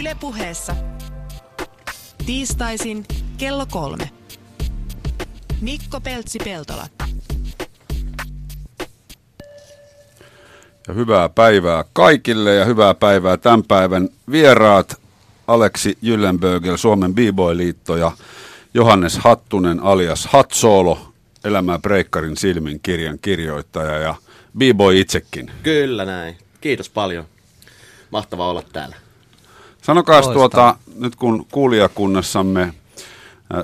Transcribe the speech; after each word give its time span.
Ylepuheessa 0.00 0.76
tiistaisin 2.26 3.04
kello 3.38 3.66
kolme. 3.70 4.10
Mikko 5.60 6.00
Peltsi-Peltola. 6.00 6.86
Ja 10.88 10.94
hyvää 10.94 11.28
päivää 11.28 11.84
kaikille 11.92 12.54
ja 12.54 12.64
hyvää 12.64 12.94
päivää 12.94 13.36
tämän 13.36 13.62
päivän 13.62 14.08
vieraat 14.30 15.00
Aleksi 15.46 15.98
Jyllenbögel, 16.02 16.76
Suomen 16.76 17.14
B-Boy-liitto 17.14 17.96
ja 17.96 18.12
Johannes 18.74 19.18
Hattunen 19.18 19.80
alias 19.80 20.26
Hatsoolo, 20.26 21.12
Elämää 21.44 21.78
Breikkarin 21.78 22.36
silmin 22.36 22.80
kirjan 22.80 23.18
kirjoittaja 23.22 23.98
ja 23.98 24.14
B-Boy 24.58 25.00
itsekin. 25.00 25.50
Kyllä 25.62 26.04
näin. 26.04 26.38
Kiitos 26.60 26.90
paljon. 26.90 27.24
Mahtavaa 28.10 28.50
olla 28.50 28.62
täällä. 28.62 29.05
Sanokaa 29.86 30.22
tuota, 30.22 30.76
nyt 30.98 31.16
kun 31.16 31.46
kuulijakunnassamme 31.52 32.62
äh, 32.62 32.72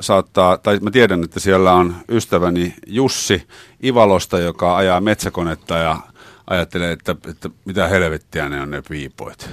saattaa, 0.00 0.58
tai 0.58 0.78
mä 0.82 0.90
tiedän, 0.90 1.24
että 1.24 1.40
siellä 1.40 1.72
on 1.72 1.96
ystäväni 2.08 2.74
Jussi 2.86 3.42
Ivalosta, 3.84 4.38
joka 4.38 4.77
ajaa 4.77 5.00
metsäkonetta 5.00 5.74
ja 5.74 5.96
ajattelee, 6.46 6.92
että, 6.92 7.16
että 7.28 7.50
mitä 7.64 7.88
helvettiä 7.88 8.48
ne 8.48 8.60
on 8.60 8.70
ne 8.70 8.82
biipoit. 8.88 9.50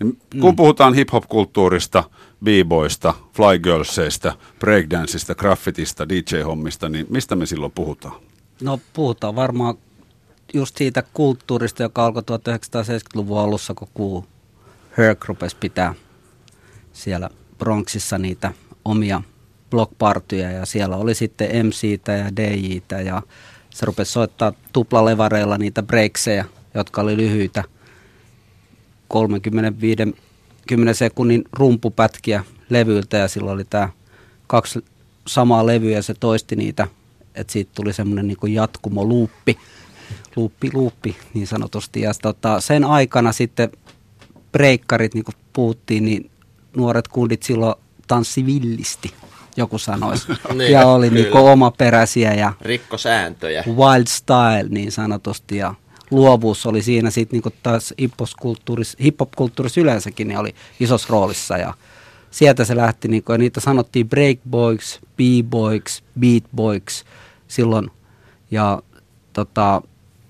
Niin 0.00 0.18
kun 0.40 0.52
mm. 0.52 0.56
puhutaan 0.56 0.94
hip-hop-kulttuurista, 0.94 2.04
b-boista, 2.44 3.14
flygirlseista, 3.36 4.32
breakdanceista, 4.58 5.34
graffitista, 5.34 6.08
DJ-hommista, 6.08 6.88
niin 6.88 7.06
mistä 7.10 7.36
me 7.36 7.46
silloin 7.46 7.72
puhutaan? 7.72 8.14
No 8.62 8.80
puhutaan 8.92 9.36
varmaan 9.36 9.74
just 10.54 10.76
siitä 10.76 11.02
kulttuurista, 11.14 11.82
joka 11.82 12.04
alkoi 12.04 12.22
1970-luvun 12.22 13.38
alussa, 13.38 13.74
kun 13.74 13.88
Herc 14.98 15.24
rupesi 15.24 15.56
pitää 15.60 15.94
siellä 16.92 17.30
Bronxissa 17.58 18.18
niitä 18.18 18.52
omia 18.84 19.22
blockpartyja 19.70 20.50
ja 20.50 20.66
siellä 20.66 20.96
oli 20.96 21.14
sitten 21.14 21.66
MCtä 21.66 22.12
ja 22.12 22.36
DJtä 22.36 23.00
ja 23.00 23.22
se 23.70 23.86
rupesi 23.86 24.12
soittaa 24.12 24.52
tuplalevareilla 24.72 25.58
niitä 25.58 25.82
breaksejä, 25.82 26.44
jotka 26.74 27.00
oli 27.00 27.16
lyhyitä 27.16 27.64
35 29.08 30.14
10 30.68 30.94
sekunnin 30.94 31.44
rumpupätkiä 31.52 32.44
levyiltä 32.68 33.16
ja 33.16 33.28
silloin 33.28 33.54
oli 33.54 33.64
tämä 33.64 33.88
kaksi 34.46 34.84
samaa 35.26 35.66
levyä 35.66 35.96
ja 35.96 36.02
se 36.02 36.14
toisti 36.14 36.56
niitä, 36.56 36.88
että 37.34 37.52
siitä 37.52 37.70
tuli 37.74 37.92
semmoinen 37.92 38.26
niin 38.26 38.54
jatkumo 38.54 39.04
luuppi, 39.04 39.58
luuppi, 40.36 40.70
luuppi 40.74 41.16
niin 41.34 41.46
sanotusti. 41.46 42.00
Ja 42.00 42.12
tota, 42.22 42.60
sen 42.60 42.84
aikana 42.84 43.32
sitten 43.32 43.70
breikkarit, 44.52 45.14
niin 45.14 45.24
kuin 45.24 45.34
puhuttiin, 45.52 46.04
niin 46.04 46.30
nuoret 46.76 47.08
kundit 47.08 47.42
silloin 47.42 47.74
tanssi 48.08 48.46
villisti, 48.46 49.14
joku 49.56 49.78
sanoisi. 49.78 50.28
niin, 50.54 50.72
ja 50.72 50.86
oli 50.86 51.10
niin 51.10 51.32
omaperäisiä 51.32 52.34
ja 52.34 52.52
rikkosääntöjä. 52.60 53.64
Wild 53.66 54.06
style 54.06 54.68
niin 54.68 54.92
sanotusti. 54.92 55.56
Ja 55.56 55.74
luovuus 56.10 56.66
oli 56.66 56.82
siinä 56.82 57.10
sitten 57.10 57.40
niin 57.44 57.54
taas 57.62 57.94
hip-hop-kulttuurissa 59.02 59.80
yleensäkin 59.80 60.28
niin 60.28 60.38
oli 60.38 60.54
isossa 60.80 61.08
roolissa. 61.10 61.58
Ja 61.58 61.74
sieltä 62.30 62.64
se 62.64 62.76
lähti, 62.76 63.08
niin 63.08 63.22
kuin, 63.22 63.34
ja 63.34 63.38
niitä 63.38 63.60
sanottiin 63.60 64.08
breakboys, 64.08 65.00
b-boys, 65.16 66.04
beatboys 66.20 67.04
silloin. 67.48 67.90
Ja 68.50 68.82
tota, 69.32 69.82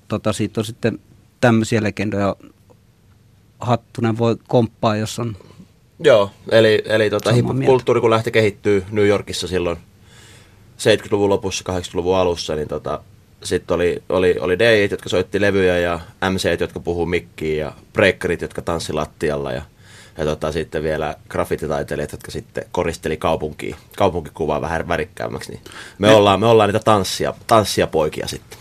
tota, 0.08 0.32
siitä 0.32 0.60
on 0.60 0.64
sitten 0.64 0.98
tämmöisiä 1.40 1.82
legendoja 1.82 2.36
Hattunen 3.62 4.18
voi 4.18 4.36
komppaa, 4.48 4.96
jos 4.96 5.18
on 5.18 5.36
Joo, 6.04 6.30
eli, 6.50 6.82
eli 6.86 7.10
tota, 7.10 7.32
hip-hop-kulttuuri 7.32 8.00
kun 8.00 8.10
lähti 8.10 8.30
kehittyy 8.30 8.84
New 8.90 9.06
Yorkissa 9.06 9.48
silloin 9.48 9.76
70-luvun 10.78 11.28
lopussa, 11.28 11.64
80-luvun 11.68 12.16
alussa, 12.16 12.54
niin 12.54 12.68
tota, 12.68 13.00
sitten 13.44 13.74
oli, 13.74 14.02
oli, 14.08 14.36
oli 14.40 14.58
DJ, 14.58 14.86
jotka 14.90 15.08
soitti 15.08 15.40
levyjä 15.40 15.78
ja 15.78 16.00
MC, 16.30 16.60
jotka 16.60 16.80
puhuu 16.80 17.06
mikkiä 17.06 17.64
ja 17.64 17.72
breakerit, 17.92 18.40
jotka 18.40 18.62
tanssi 18.62 18.92
lattialla 18.92 19.52
ja, 19.52 19.62
ja 20.18 20.24
tota, 20.24 20.52
sitten 20.52 20.82
vielä 20.82 21.14
graffititaiteilijat, 21.28 22.12
jotka 22.12 22.30
sitten 22.30 22.64
koristeli 22.72 23.16
kaupunkia, 23.16 23.76
kaupunkikuvaa 23.96 24.60
vähän 24.60 24.88
värikkäämmäksi. 24.88 25.52
Niin 25.52 25.62
me, 25.98 26.08
me, 26.08 26.14
ollaan, 26.14 26.40
me 26.40 26.46
ollaan 26.46 26.68
niitä 26.68 26.84
tanssia, 26.84 27.34
tanssia 27.46 27.86
poikia 27.86 28.26
sitten. 28.28 28.58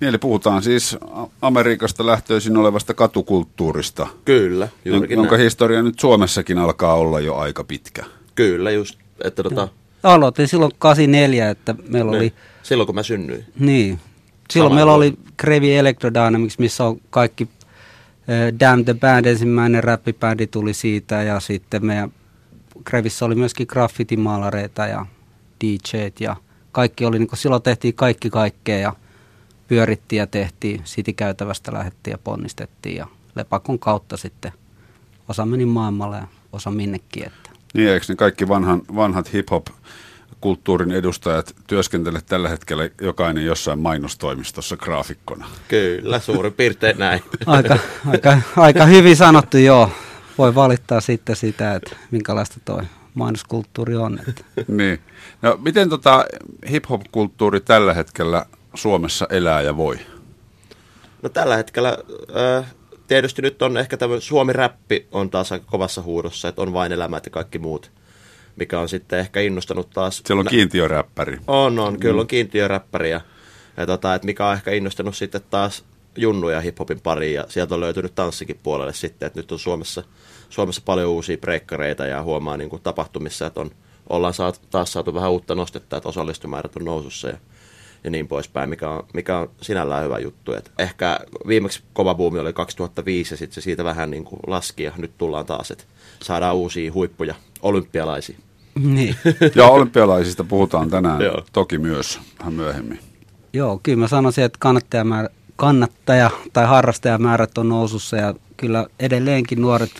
Niin, 0.00 0.08
eli 0.08 0.18
puhutaan 0.18 0.62
siis 0.62 0.96
Amerikasta 1.42 2.06
lähtöisin 2.06 2.56
olevasta 2.56 2.94
katukulttuurista. 2.94 4.06
Kyllä, 4.24 4.68
juurikin 4.84 5.16
Jonka 5.16 5.36
näin. 5.36 5.44
historia 5.44 5.82
nyt 5.82 5.98
Suomessakin 5.98 6.58
alkaa 6.58 6.94
olla 6.94 7.20
jo 7.20 7.36
aika 7.36 7.64
pitkä. 7.64 8.04
Kyllä, 8.34 8.70
just. 8.70 8.98
Että 9.24 9.42
tota... 9.42 9.68
Aloitin 10.02 10.48
silloin 10.48 10.72
84, 10.78 11.50
että 11.50 11.74
meillä 11.88 12.10
niin. 12.10 12.20
oli... 12.20 12.32
Silloin 12.62 12.86
kun 12.86 12.94
mä 12.94 13.02
synnyin. 13.02 13.44
Niin. 13.58 14.00
Silloin 14.50 14.70
Sama 14.70 14.74
meillä 14.74 14.92
oli 14.92 15.14
Crevi 15.40 15.74
Electrodynamics, 15.74 16.58
missä 16.58 16.84
on 16.84 17.00
kaikki 17.10 17.48
äh, 18.30 18.60
Damn 18.60 18.84
the 18.84 18.94
Band, 18.94 19.24
ensimmäinen 19.24 19.84
räppibändi 19.84 20.46
tuli 20.46 20.74
siitä 20.74 21.22
ja 21.22 21.40
sitten 21.40 21.86
meidän 21.86 22.12
Krevissä 22.84 23.24
oli 23.24 23.34
myöskin 23.34 23.66
graffitimaalareita 23.70 24.86
ja 24.86 25.06
DJt 25.64 26.20
ja 26.20 26.36
kaikki 26.72 27.04
oli, 27.04 27.18
niin 27.18 27.28
kuin 27.28 27.38
silloin 27.38 27.62
tehtiin 27.62 27.94
kaikki 27.94 28.30
kaikkea 28.30 28.78
ja 28.78 28.92
pyörittiin 29.68 30.20
ja 30.20 30.26
tehtiin, 30.26 30.82
City-käytävästä 30.84 31.72
lähdettiin 31.72 32.12
ja 32.12 32.18
ponnistettiin 32.18 32.96
ja 32.96 33.06
lepakon 33.34 33.78
kautta 33.78 34.16
sitten 34.16 34.52
osa 35.28 35.46
meni 35.46 35.64
maailmalle 35.64 36.16
ja 36.16 36.26
osa 36.52 36.70
minnekin. 36.70 37.26
Että. 37.26 37.50
Niin, 37.74 37.88
eikö 37.88 38.06
ne 38.08 38.16
kaikki 38.16 38.48
vanhan, 38.48 38.82
vanhat 38.96 39.32
hip-hop 39.32 39.66
kulttuurin 40.40 40.92
edustajat 40.92 41.54
työskentele 41.66 42.20
tällä 42.26 42.48
hetkellä 42.48 42.90
jokainen 43.00 43.44
jossain 43.44 43.78
mainostoimistossa 43.78 44.76
graafikkona. 44.76 45.46
Kyllä, 45.68 46.18
suurin 46.18 46.52
piirtein 46.52 46.98
näin. 46.98 47.22
Aika, 47.46 47.78
aika, 48.06 48.38
aika 48.56 48.84
hyvin 48.86 49.16
sanottu, 49.16 49.58
joo. 49.58 49.90
Voi 50.38 50.54
valittaa 50.54 51.00
sitten 51.00 51.36
sitä, 51.36 51.74
että 51.74 51.96
minkälaista 52.10 52.60
toi 52.64 52.82
mainoskulttuuri 53.14 53.96
on. 53.96 54.20
Että. 54.28 54.44
niin. 54.68 55.00
No, 55.42 55.58
miten 55.62 55.88
tota 55.88 56.24
hip-hop-kulttuuri 56.70 57.60
tällä 57.60 57.94
hetkellä 57.94 58.46
Suomessa 58.78 59.26
elää 59.30 59.62
ja 59.62 59.76
voi? 59.76 59.98
No 61.22 61.28
tällä 61.28 61.56
hetkellä 61.56 61.98
äh, 62.58 62.74
tietysti 63.06 63.42
nyt 63.42 63.62
on 63.62 63.76
ehkä 63.76 63.96
tämä 63.96 64.20
Suomi-räppi 64.20 65.06
on 65.12 65.30
taas 65.30 65.52
aika 65.52 65.66
kovassa 65.70 66.02
huudossa, 66.02 66.48
että 66.48 66.62
on 66.62 66.72
vain 66.72 66.92
elämät 66.92 67.26
ja 67.26 67.30
kaikki 67.30 67.58
muut, 67.58 67.90
mikä 68.56 68.80
on 68.80 68.88
sitten 68.88 69.18
ehkä 69.18 69.40
innostanut 69.40 69.90
taas. 69.90 70.22
Siellä 70.26 70.40
on 70.40 70.46
kiintiöräppäri. 70.46 71.38
On, 71.46 71.78
on, 71.78 72.00
kyllä 72.00 72.14
mm. 72.14 72.20
on 72.20 72.26
kiintiöräppäri 72.26 73.10
ja, 73.10 73.20
ja 73.76 73.86
tota, 73.86 74.14
että 74.14 74.26
mikä 74.26 74.46
on 74.46 74.54
ehkä 74.54 74.70
innostanut 74.70 75.16
sitten 75.16 75.40
taas 75.50 75.84
junnuja 76.16 76.60
hiphopin 76.60 77.00
pariin 77.00 77.34
ja 77.34 77.44
sieltä 77.48 77.74
on 77.74 77.80
löytynyt 77.80 78.14
tanssikin 78.14 78.60
puolelle 78.62 78.92
sitten, 78.92 79.26
että 79.26 79.38
nyt 79.38 79.52
on 79.52 79.58
Suomessa, 79.58 80.02
Suomessa 80.50 80.82
paljon 80.84 81.10
uusia 81.10 81.38
breikkareita 81.38 82.06
ja 82.06 82.22
huomaa 82.22 82.56
niin 82.56 82.70
kuin 82.70 82.82
tapahtumissa, 82.82 83.46
että 83.46 83.60
on, 83.60 83.70
ollaan 84.08 84.34
saat, 84.34 84.60
taas 84.70 84.92
saatu 84.92 85.14
vähän 85.14 85.30
uutta 85.30 85.54
nostetta, 85.54 85.96
että 85.96 86.08
osallistumäärät 86.08 86.76
on 86.76 86.84
nousussa 86.84 87.28
ja 87.28 87.38
ja 88.04 88.10
niin 88.10 88.28
poispäin, 88.28 88.70
mikä 88.70 88.90
on, 88.90 89.06
mikä 89.14 89.38
on 89.38 89.50
sinällään 89.60 90.04
hyvä 90.04 90.18
juttu. 90.18 90.52
Et 90.52 90.72
ehkä 90.78 91.20
viimeksi 91.46 91.82
kova 91.92 92.14
buumi 92.14 92.38
oli 92.38 92.52
2005 92.52 93.34
ja 93.34 93.38
sitten 93.38 93.54
se 93.54 93.60
siitä 93.60 93.84
vähän 93.84 94.10
niin 94.10 94.24
kuin 94.24 94.40
laski 94.46 94.82
ja 94.82 94.92
nyt 94.96 95.10
tullaan 95.18 95.46
taas, 95.46 95.70
että 95.70 95.84
saadaan 96.22 96.56
uusia 96.56 96.92
huippuja 96.92 97.34
olympialaisia. 97.62 98.38
Niin. 98.74 99.16
ja 99.54 99.66
olympialaisista 99.66 100.44
puhutaan 100.44 100.90
tänään 100.90 101.20
toki 101.52 101.78
myös 101.78 102.20
vähän 102.38 102.52
myöhemmin. 102.52 102.98
Joo, 103.52 103.80
kyllä 103.82 103.98
mä 103.98 104.08
sanoisin, 104.08 104.44
että 104.44 104.58
kannattajamäärä, 104.60 105.28
kannattaja- 105.56 106.30
tai 106.52 106.66
harrastajamäärät 106.66 107.58
on 107.58 107.68
nousussa 107.68 108.16
ja 108.16 108.34
kyllä 108.56 108.86
edelleenkin 109.00 109.62
nuoret 109.62 109.90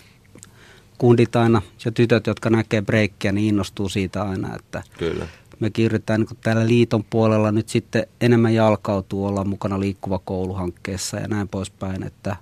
kundit 0.97 1.35
aina 1.35 1.61
ja 1.85 1.91
tytöt, 1.91 2.27
jotka 2.27 2.49
näkee 2.49 2.81
breikkiä, 2.81 3.31
niin 3.31 3.47
innostuu 3.47 3.89
siitä 3.89 4.23
aina. 4.23 4.55
Että 4.55 4.83
Kyllä 4.97 5.27
me 5.59 5.71
yritetään 5.79 6.21
niin 6.21 6.37
täällä 6.41 6.67
liiton 6.67 7.03
puolella 7.03 7.51
nyt 7.51 7.69
sitten 7.69 8.07
enemmän 8.21 8.53
jalkautua, 8.53 9.29
olla 9.29 9.43
mukana 9.43 9.79
liikkuva 9.79 10.19
kouluhankkeessa 10.25 11.17
ja 11.17 11.27
näin 11.27 11.47
poispäin, 11.47 12.03
että 12.03 12.35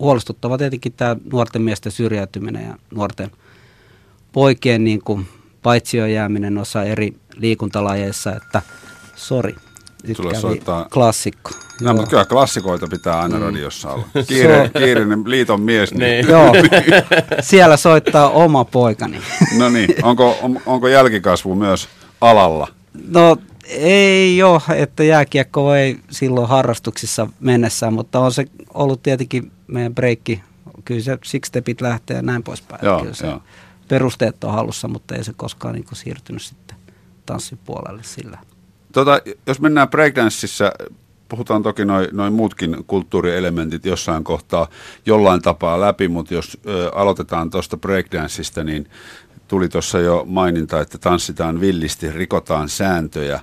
huolestuttava 0.00 0.58
tietenkin 0.58 0.92
tämä 0.92 1.16
nuorten 1.32 1.62
miesten 1.62 1.92
syrjäytyminen 1.92 2.66
ja 2.66 2.76
nuorten 2.94 3.30
poikien 4.32 4.84
niin 4.84 5.02
kuin 5.04 5.28
paitsioon 5.62 6.12
jääminen 6.12 6.58
osa 6.58 6.84
eri 6.84 7.14
liikuntalajeissa, 7.36 8.36
että 8.36 8.62
sori, 9.16 9.54
nyt 10.06 10.16
Sulle 10.16 10.34
soittaa... 10.34 10.86
klassikko. 10.92 11.50
No, 11.80 11.94
mutta 11.94 12.10
kyllä 12.10 12.24
klassikoita 12.24 12.86
pitää 12.86 13.20
aina 13.20 13.36
mm. 13.36 13.42
radiossa 13.42 13.90
olla. 13.90 14.04
Kiire, 14.28 14.70
kiireinen 14.78 15.22
liiton 15.26 15.60
mies. 15.60 15.94
Niin. 15.94 16.00
niin. 16.00 16.28
Joo, 16.28 16.52
siellä 17.40 17.76
soittaa 17.76 18.30
oma 18.30 18.64
poikani. 18.64 19.20
no 19.58 19.68
niin, 19.68 19.88
onko, 20.02 20.38
on, 20.42 20.60
onko 20.66 20.88
jälkikasvu 20.88 21.54
myös 21.54 21.88
alalla? 22.22 22.68
No 23.08 23.36
ei 23.68 24.42
ole, 24.42 24.60
että 24.76 25.04
jääkiekko 25.04 25.74
ei 25.74 25.98
silloin 26.10 26.48
harrastuksissa 26.48 27.28
mennessään, 27.40 27.92
mutta 27.92 28.18
on 28.18 28.32
se 28.32 28.44
ollut 28.74 29.02
tietenkin 29.02 29.52
meidän 29.66 29.94
breikki 29.94 30.42
kyllä 30.84 31.00
se 31.00 31.18
six 31.24 31.46
stepit 31.46 31.80
lähtee 31.80 32.16
ja 32.16 32.22
näin 32.22 32.42
poispäin. 32.42 32.80
Joo, 32.84 33.00
kyllä 33.00 33.14
se 33.14 33.26
joo. 33.26 33.42
perusteet 33.88 34.44
on 34.44 34.52
hallussa, 34.52 34.88
mutta 34.88 35.14
ei 35.14 35.24
se 35.24 35.32
koskaan 35.36 35.74
niin 35.74 35.84
siirtynyt 35.92 36.42
sitten 36.42 36.76
tanssipuolelle 37.26 38.02
sillä. 38.02 38.38
Tota, 38.92 39.20
jos 39.46 39.60
mennään 39.60 39.88
breakdanceissa, 39.88 40.72
puhutaan 41.28 41.62
toki 41.62 41.84
noin 41.84 42.08
noi 42.12 42.30
muutkin 42.30 42.84
kulttuurielementit 42.86 43.86
jossain 43.86 44.24
kohtaa 44.24 44.68
jollain 45.06 45.42
tapaa 45.42 45.80
läpi, 45.80 46.08
mutta 46.08 46.34
jos 46.34 46.58
ö, 46.66 46.90
aloitetaan 46.94 47.50
tuosta 47.50 47.76
breakdanceista, 47.76 48.64
niin 48.64 48.88
tuli 49.52 49.68
tuossa 49.68 49.98
jo 49.98 50.24
maininta, 50.28 50.80
että 50.80 50.98
tanssitaan 50.98 51.60
villisti, 51.60 52.12
rikotaan 52.12 52.68
sääntöjä. 52.68 53.40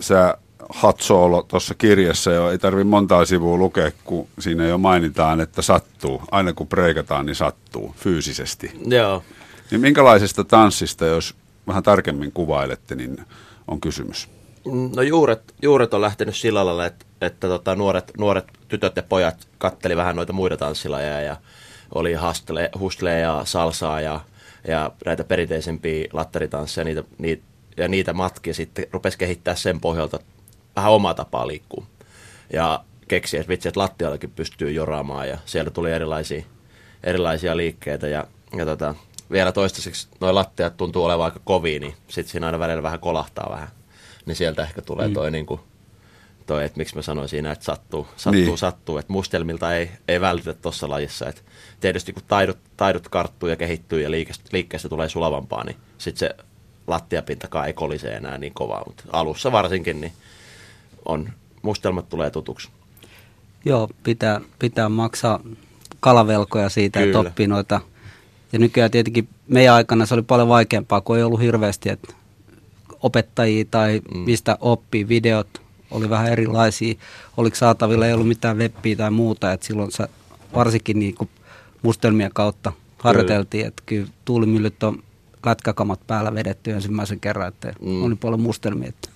Sä 0.00 0.38
Hot 0.82 1.00
Solo 1.00 1.42
tuossa 1.42 1.74
kirjassa 1.74 2.32
jo 2.32 2.50
ei 2.50 2.58
tarvi 2.58 2.84
montaa 2.84 3.24
sivua 3.24 3.56
lukea, 3.56 3.90
kun 4.04 4.28
siinä 4.38 4.66
jo 4.66 4.78
mainitaan, 4.78 5.40
että 5.40 5.62
sattuu. 5.62 6.22
Aina 6.30 6.52
kun 6.52 6.68
breikataan, 6.68 7.26
niin 7.26 7.36
sattuu 7.36 7.94
fyysisesti. 7.96 8.80
Joo. 8.86 9.22
Niin 9.70 9.80
minkälaisesta 9.80 10.44
tanssista, 10.44 11.06
jos 11.06 11.34
vähän 11.66 11.82
tarkemmin 11.82 12.32
kuvailette, 12.32 12.94
niin 12.94 13.16
on 13.68 13.80
kysymys? 13.80 14.28
No 14.96 15.02
juuret, 15.02 15.54
juuret 15.62 15.94
on 15.94 16.00
lähtenyt 16.00 16.36
sillä 16.36 16.66
lailla, 16.66 16.86
että, 16.86 17.04
että 17.20 17.48
tota, 17.48 17.74
nuoret, 17.74 18.12
nuoret 18.18 18.44
tytöt 18.68 18.96
ja 18.96 19.02
pojat 19.02 19.48
katteli 19.58 19.96
vähän 19.96 20.16
noita 20.16 20.32
muita 20.32 20.56
tanssilajeja 20.56 21.20
ja 21.20 21.36
oli 21.94 22.14
hustle, 22.14 22.70
hustle 22.78 23.18
ja 23.18 23.42
salsaa 23.44 24.00
ja, 24.00 24.20
ja 24.68 24.92
näitä 25.06 25.24
perinteisempiä 25.24 26.08
lattaritansseja 26.12 26.84
niitä, 26.84 27.04
niitä, 27.18 27.42
ja 27.76 27.88
niitä 27.88 28.12
matkia 28.12 28.54
sitten 28.54 28.86
rupesi 28.92 29.18
kehittää 29.18 29.54
sen 29.54 29.80
pohjalta 29.80 30.18
vähän 30.76 30.92
omaa 30.92 31.14
tapaa 31.14 31.46
liikkuu. 31.46 31.84
Ja 32.52 32.84
keksi, 33.08 33.36
että 33.36 33.48
vitsi, 33.48 33.68
että 33.68 33.80
lattiallakin 33.80 34.30
pystyy 34.30 34.72
joraamaan 34.72 35.28
ja 35.28 35.38
sieltä 35.46 35.70
tuli 35.70 35.92
erilaisia, 35.92 36.42
erilaisia 37.04 37.56
liikkeitä 37.56 38.08
ja, 38.08 38.26
ja 38.56 38.64
tota, 38.64 38.94
vielä 39.30 39.52
toistaiseksi 39.52 40.08
noin 40.20 40.34
lattiat 40.34 40.76
tuntuu 40.76 41.04
olevan 41.04 41.24
aika 41.24 41.40
kovia, 41.44 41.80
niin 41.80 41.94
sitten 42.08 42.32
siinä 42.32 42.46
aina 42.46 42.58
välillä 42.58 42.82
vähän 42.82 43.00
kolahtaa 43.00 43.50
vähän. 43.50 43.68
Niin 44.26 44.36
sieltä 44.36 44.62
ehkä 44.62 44.82
tulee 44.82 45.08
toi, 45.08 45.30
mm. 45.30 45.32
niin 45.32 45.46
kuin, 45.46 45.60
toi 46.46 46.64
että 46.64 46.78
miksi 46.78 46.96
mä 46.96 47.02
sanoin 47.02 47.28
siinä, 47.28 47.52
että 47.52 47.64
sattuu, 47.64 48.06
sattuu, 48.16 48.32
Niin. 48.32 48.58
sattuu. 48.58 48.98
Että 48.98 49.12
mustelmilta 49.12 49.74
ei, 49.74 49.90
ei 50.08 50.20
vältytä 50.20 50.54
tuossa 50.54 50.88
lajissa. 50.88 51.28
Et 51.28 51.44
tietysti 51.80 52.12
kun 52.12 52.22
taidot, 52.28 52.58
taidot 52.76 53.08
karttuu 53.08 53.48
ja 53.48 53.56
kehittyy 53.56 54.02
ja 54.02 54.10
liikestä, 54.10 54.44
liikkeestä 54.52 54.88
tulee 54.88 55.08
sulavampaa, 55.08 55.64
niin 55.64 55.76
sitten 55.98 56.18
se 56.28 56.44
lattiapintakaan 56.86 57.66
ei 57.66 57.72
kolise 57.72 58.08
enää 58.08 58.38
niin 58.38 58.54
kovaa. 58.54 58.82
Mutta 58.86 59.04
alussa 59.12 59.52
varsinkin, 59.52 60.00
niin 60.00 60.12
on, 61.04 61.28
mustelmat 61.62 62.08
tulee 62.08 62.30
tutuksi. 62.30 62.68
Joo, 63.64 63.88
pitää, 64.02 64.40
pitää 64.58 64.88
maksaa 64.88 65.40
kalavelkoja 66.00 66.68
siitä, 66.68 67.00
että 67.00 67.18
Kyllä. 67.18 67.28
oppii 67.28 67.46
noita. 67.46 67.80
Ja 68.52 68.58
nykyään 68.58 68.90
tietenkin 68.90 69.28
meidän 69.48 69.74
aikana 69.74 70.06
se 70.06 70.14
oli 70.14 70.22
paljon 70.22 70.48
vaikeampaa, 70.48 71.00
kun 71.00 71.16
ei 71.16 71.22
ollut 71.22 71.40
hirveästi 71.40 71.88
että 71.88 72.14
opettajia 73.02 73.64
tai 73.70 74.00
mm. 74.14 74.18
mistä 74.18 74.58
oppii. 74.60 75.08
Videot 75.08 75.62
oli 75.90 76.10
vähän 76.10 76.32
erilaisia. 76.32 76.94
Oliko 77.36 77.56
saatavilla, 77.56 78.06
ei 78.06 78.12
ollut 78.12 78.28
mitään 78.28 78.58
webbiä 78.58 78.96
tai 78.96 79.10
muuta. 79.10 79.52
Että 79.52 79.66
silloin 79.66 79.92
sä 79.92 80.08
varsinkin 80.54 80.98
niin 80.98 81.14
kuin 81.14 81.30
mustelmien 81.82 82.30
kautta 82.34 82.72
harjoiteltiin. 82.98 83.66
Että 83.66 83.82
kyllä 83.86 84.08
tuulimyllyt 84.24 84.82
on 84.82 85.02
lätkäkamat 85.46 86.00
päällä 86.06 86.34
vedetty 86.34 86.70
ensimmäisen 86.70 87.20
kerran, 87.20 87.48
että 87.48 87.72
mm. 87.80 88.02
oli 88.02 88.14
paljon 88.14 88.40
mustelmia. 88.40 88.88
Että 88.88 89.08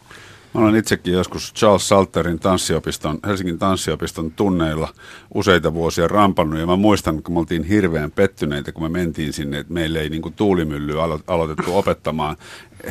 Mä 0.54 0.60
olen 0.60 0.76
itsekin 0.76 1.12
joskus 1.12 1.54
Charles 1.54 1.88
Salterin 1.88 2.38
tanssiopiston, 2.38 3.18
Helsingin 3.26 3.58
tanssiopiston 3.58 4.30
tunneilla 4.30 4.88
useita 5.34 5.74
vuosia 5.74 6.08
rampannut 6.08 6.60
ja 6.60 6.66
mä 6.66 6.76
muistan, 6.76 7.22
kun 7.22 7.34
me 7.34 7.38
oltiin 7.38 7.64
hirveän 7.64 8.10
pettyneitä, 8.10 8.72
kun 8.72 8.82
me 8.82 8.88
mentiin 8.88 9.32
sinne, 9.32 9.58
että 9.58 9.72
meille 9.72 10.00
ei 10.00 10.08
niin 10.08 10.22
kuin 10.22 10.34
tuulimylly 10.34 10.92
alo- 10.92 11.22
aloitettu 11.26 11.76
opettamaan 11.76 12.36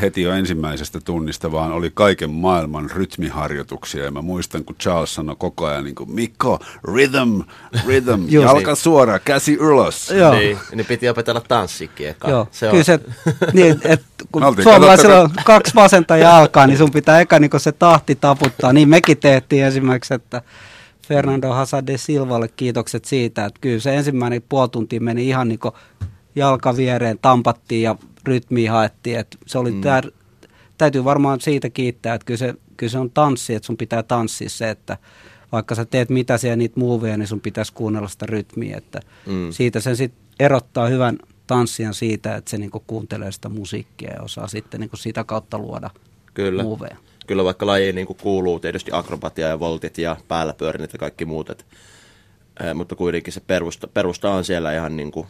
heti 0.01 0.22
jo 0.22 0.31
ensimmäisestä 0.31 1.00
tunnista, 1.06 1.51
vaan 1.51 1.72
oli 1.72 1.92
kaiken 1.94 2.30
maailman 2.30 2.90
rytmiharjoituksia 2.92 4.04
ja 4.04 4.12
mä 4.12 4.22
muistan, 4.22 4.63
kun 4.66 4.75
Charles 4.75 5.16
sanoi 5.16 5.36
koko 5.40 5.66
ajan 5.66 5.84
niin 5.84 5.95
kuin, 5.95 6.12
Mikko, 6.12 6.60
rhythm, 6.84 7.40
rhythm, 7.86 8.25
Joo. 8.30 8.44
jalka 8.44 8.75
suora, 8.75 9.19
käsi 9.19 9.54
ylös. 9.54 10.12
Joo. 10.12 10.34
Niin, 10.34 10.57
niin 10.75 10.86
piti 10.86 11.10
opetella 11.10 11.42
tanssikin 11.42 12.07
eka. 12.07 12.30
Joo, 12.30 12.48
se 12.51 12.66
kyllä 12.66 12.80
on. 12.80 12.86
se, 12.86 13.00
niin, 13.54 13.81
et, 13.84 14.01
kun 14.31 14.44
oltiin, 14.44 14.63
suomalaisilla 14.63 15.19
on 15.19 15.30
kaksi 15.45 15.75
vasenta 15.75 16.18
jalkaa, 16.18 16.68
niin 16.68 16.78
sun 16.78 16.92
pitää 16.92 17.19
eka 17.19 17.40
niin 17.40 17.51
se 17.57 17.72
tahti 17.72 18.16
taputtaa. 18.16 18.74
Niin 18.74 18.90
mekin 18.90 19.18
tehtiin 19.18 19.66
esimerkiksi, 19.66 20.13
että 20.13 20.42
Fernando 21.07 21.50
Hazard 21.50 21.98
Silvalle 21.98 22.48
kiitokset 22.48 23.06
siitä, 23.06 23.45
että 23.45 23.60
kyllä 23.62 23.80
se 23.80 23.95
ensimmäinen 23.95 24.44
puoli 24.50 24.69
tuntia 24.69 25.01
meni 25.01 25.28
ihan 25.28 25.48
niin 25.48 25.60
jalka 26.36 26.78
viereen, 26.78 27.19
tampattiin 27.22 27.81
ja 27.81 27.95
rytmiä 28.25 28.72
haettiin. 28.72 29.20
Että 29.20 29.38
se 29.46 29.58
oli 29.58 29.72
mm. 29.72 29.81
tär, 29.81 30.12
täytyy 30.78 31.04
varmaan 31.04 31.42
siitä 31.42 31.70
kiittää, 31.70 32.16
että 32.16 32.25
kyllä 32.25 32.38
se, 32.38 32.54
kyllä 32.78 32.92
se 32.92 32.98
on 32.98 33.12
tanssi, 33.12 33.56
että 33.56 33.66
sun 33.66 33.78
pitää 33.78 34.04
tanssia 34.04 34.50
se, 34.50 34.70
että 34.70 34.98
vaikka 35.52 35.75
sä 35.75 35.86
teet 35.86 36.10
mitä 36.10 36.38
siellä 36.38 36.56
niitä 36.56 36.80
muuveja, 36.80 37.18
niin 37.18 37.28
sun 37.28 37.42
pitäisi 37.42 37.74
kuunnella 37.74 38.08
sitä 38.08 38.25
rytmiä, 38.25 38.78
että 38.78 39.00
mm. 39.25 39.52
siitä 39.52 39.80
sen 39.80 39.98
sitten 39.98 40.24
erottaa 40.40 40.88
hyvän 40.88 41.18
tanssijan 41.48 41.94
siitä, 41.94 42.36
että 42.36 42.52
se 42.52 42.58
niinku 42.58 42.84
kuuntelee 42.88 43.31
sitä 43.31 43.50
musiikkia 43.50 44.14
ja 44.14 44.22
osaa 44.22 44.48
sitten 44.48 44.80
niinku 44.80 44.98
sitä 44.98 45.24
kautta 45.24 45.58
luoda 45.58 45.90
Kyllä. 46.34 46.64
muuveja. 46.64 46.98
Kyllä 47.28 47.44
vaikka 47.44 47.66
lajiin 47.66 47.96
niin 47.96 48.08
kuuluu 48.08 48.60
tietysti 48.60 48.92
akrobatia 48.94 49.48
ja 49.48 49.60
voltit 49.60 49.98
ja 49.98 50.18
päällä 50.28 50.54
pyörinnät 50.54 50.94
ja 50.94 51.00
kaikki 51.00 51.26
muut, 51.26 51.50
et, 51.50 51.66
ää, 52.60 52.74
mutta 52.74 52.96
kuitenkin 52.96 53.34
se 53.34 53.40
perusta, 53.40 53.88
perusta 53.88 54.31
on 54.31 54.46
siellä 54.46 54.74
ihan 54.74 54.98
niin 54.98 55.12
kuin 55.12 55.28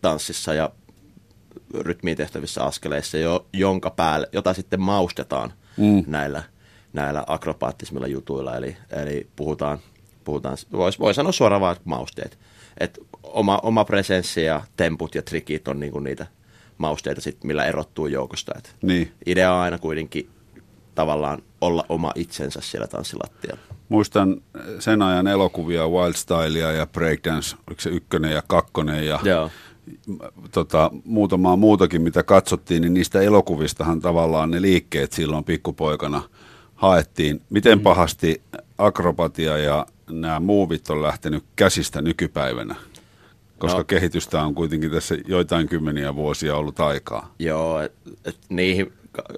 tanssissa 0.00 0.54
ja 0.54 0.70
rytmiin 1.74 2.16
tehtävissä 2.16 2.64
askeleissa, 2.64 3.18
jo, 3.18 3.46
jonka 3.52 3.90
päälle, 3.90 4.28
jota 4.32 4.54
sitten 4.54 4.80
maustetaan 4.80 5.52
mm. 5.76 6.04
näillä, 6.06 6.42
näillä 6.92 7.24
akrobaattisilla 7.26 8.06
jutuilla. 8.06 8.56
Eli, 8.56 8.76
eli 8.90 9.26
puhutaan, 9.36 9.78
puhutaan 10.24 10.56
voi, 10.72 10.90
voi 10.98 11.14
sanoa 11.14 11.32
suoraan 11.32 11.60
vaan 11.60 11.76
mausteet. 11.84 12.38
Et 12.80 12.98
oma, 13.22 13.60
oma 13.62 13.84
presenssi 13.84 14.44
ja 14.44 14.62
temput 14.76 15.14
ja 15.14 15.22
trikit 15.22 15.68
on 15.68 15.80
niinku 15.80 16.00
niitä 16.00 16.26
mausteita, 16.78 17.20
sit, 17.20 17.44
millä 17.44 17.64
erottuu 17.64 18.06
joukosta. 18.06 18.52
Et 18.58 18.76
Niin. 18.82 19.12
Idea 19.26 19.52
on 19.52 19.60
aina 19.60 19.78
kuitenkin 19.78 20.30
tavallaan 20.94 21.42
olla 21.60 21.84
oma 21.88 22.12
itsensä 22.14 22.60
siellä 22.60 22.86
tanssilattialla. 22.86 23.60
Muistan 23.88 24.42
sen 24.78 25.02
ajan 25.02 25.26
elokuvia, 25.26 25.88
Wild 25.88 26.14
Stylea 26.14 26.72
ja 26.72 26.86
Breakdance, 26.86 27.56
oliko 27.66 27.80
se 27.80 27.90
ykkönen 27.90 28.32
ja 28.32 28.42
kakkonen 28.46 29.06
ja 29.06 29.20
Joo. 29.24 29.50
Tota, 30.52 30.90
muutamaa 31.04 31.56
muutakin, 31.56 32.02
mitä 32.02 32.22
katsottiin, 32.22 32.82
niin 32.82 32.94
niistä 32.94 33.20
elokuvistahan 33.20 34.00
tavallaan 34.00 34.50
ne 34.50 34.62
liikkeet 34.62 35.12
silloin 35.12 35.44
pikkupoikana 35.44 36.22
haettiin. 36.74 37.40
Miten 37.50 37.80
pahasti 37.80 38.42
akrobatia 38.78 39.58
ja 39.58 39.86
nämä 40.10 40.40
muuvit 40.40 40.90
on 40.90 41.02
lähtenyt 41.02 41.44
käsistä 41.56 42.02
nykypäivänä? 42.02 42.74
Koska 43.58 43.78
No. 43.78 43.84
kehitystä 43.84 44.42
on 44.42 44.54
kuitenkin 44.54 44.90
tässä 44.90 45.16
joitain 45.26 45.68
kymmeniä 45.68 46.14
vuosia 46.14 46.56
ollut 46.56 46.80
aikaa. 46.80 47.34
Joo, 47.38 47.80
et, 47.80 47.92
et 48.24 48.36
niihin, 48.48 48.92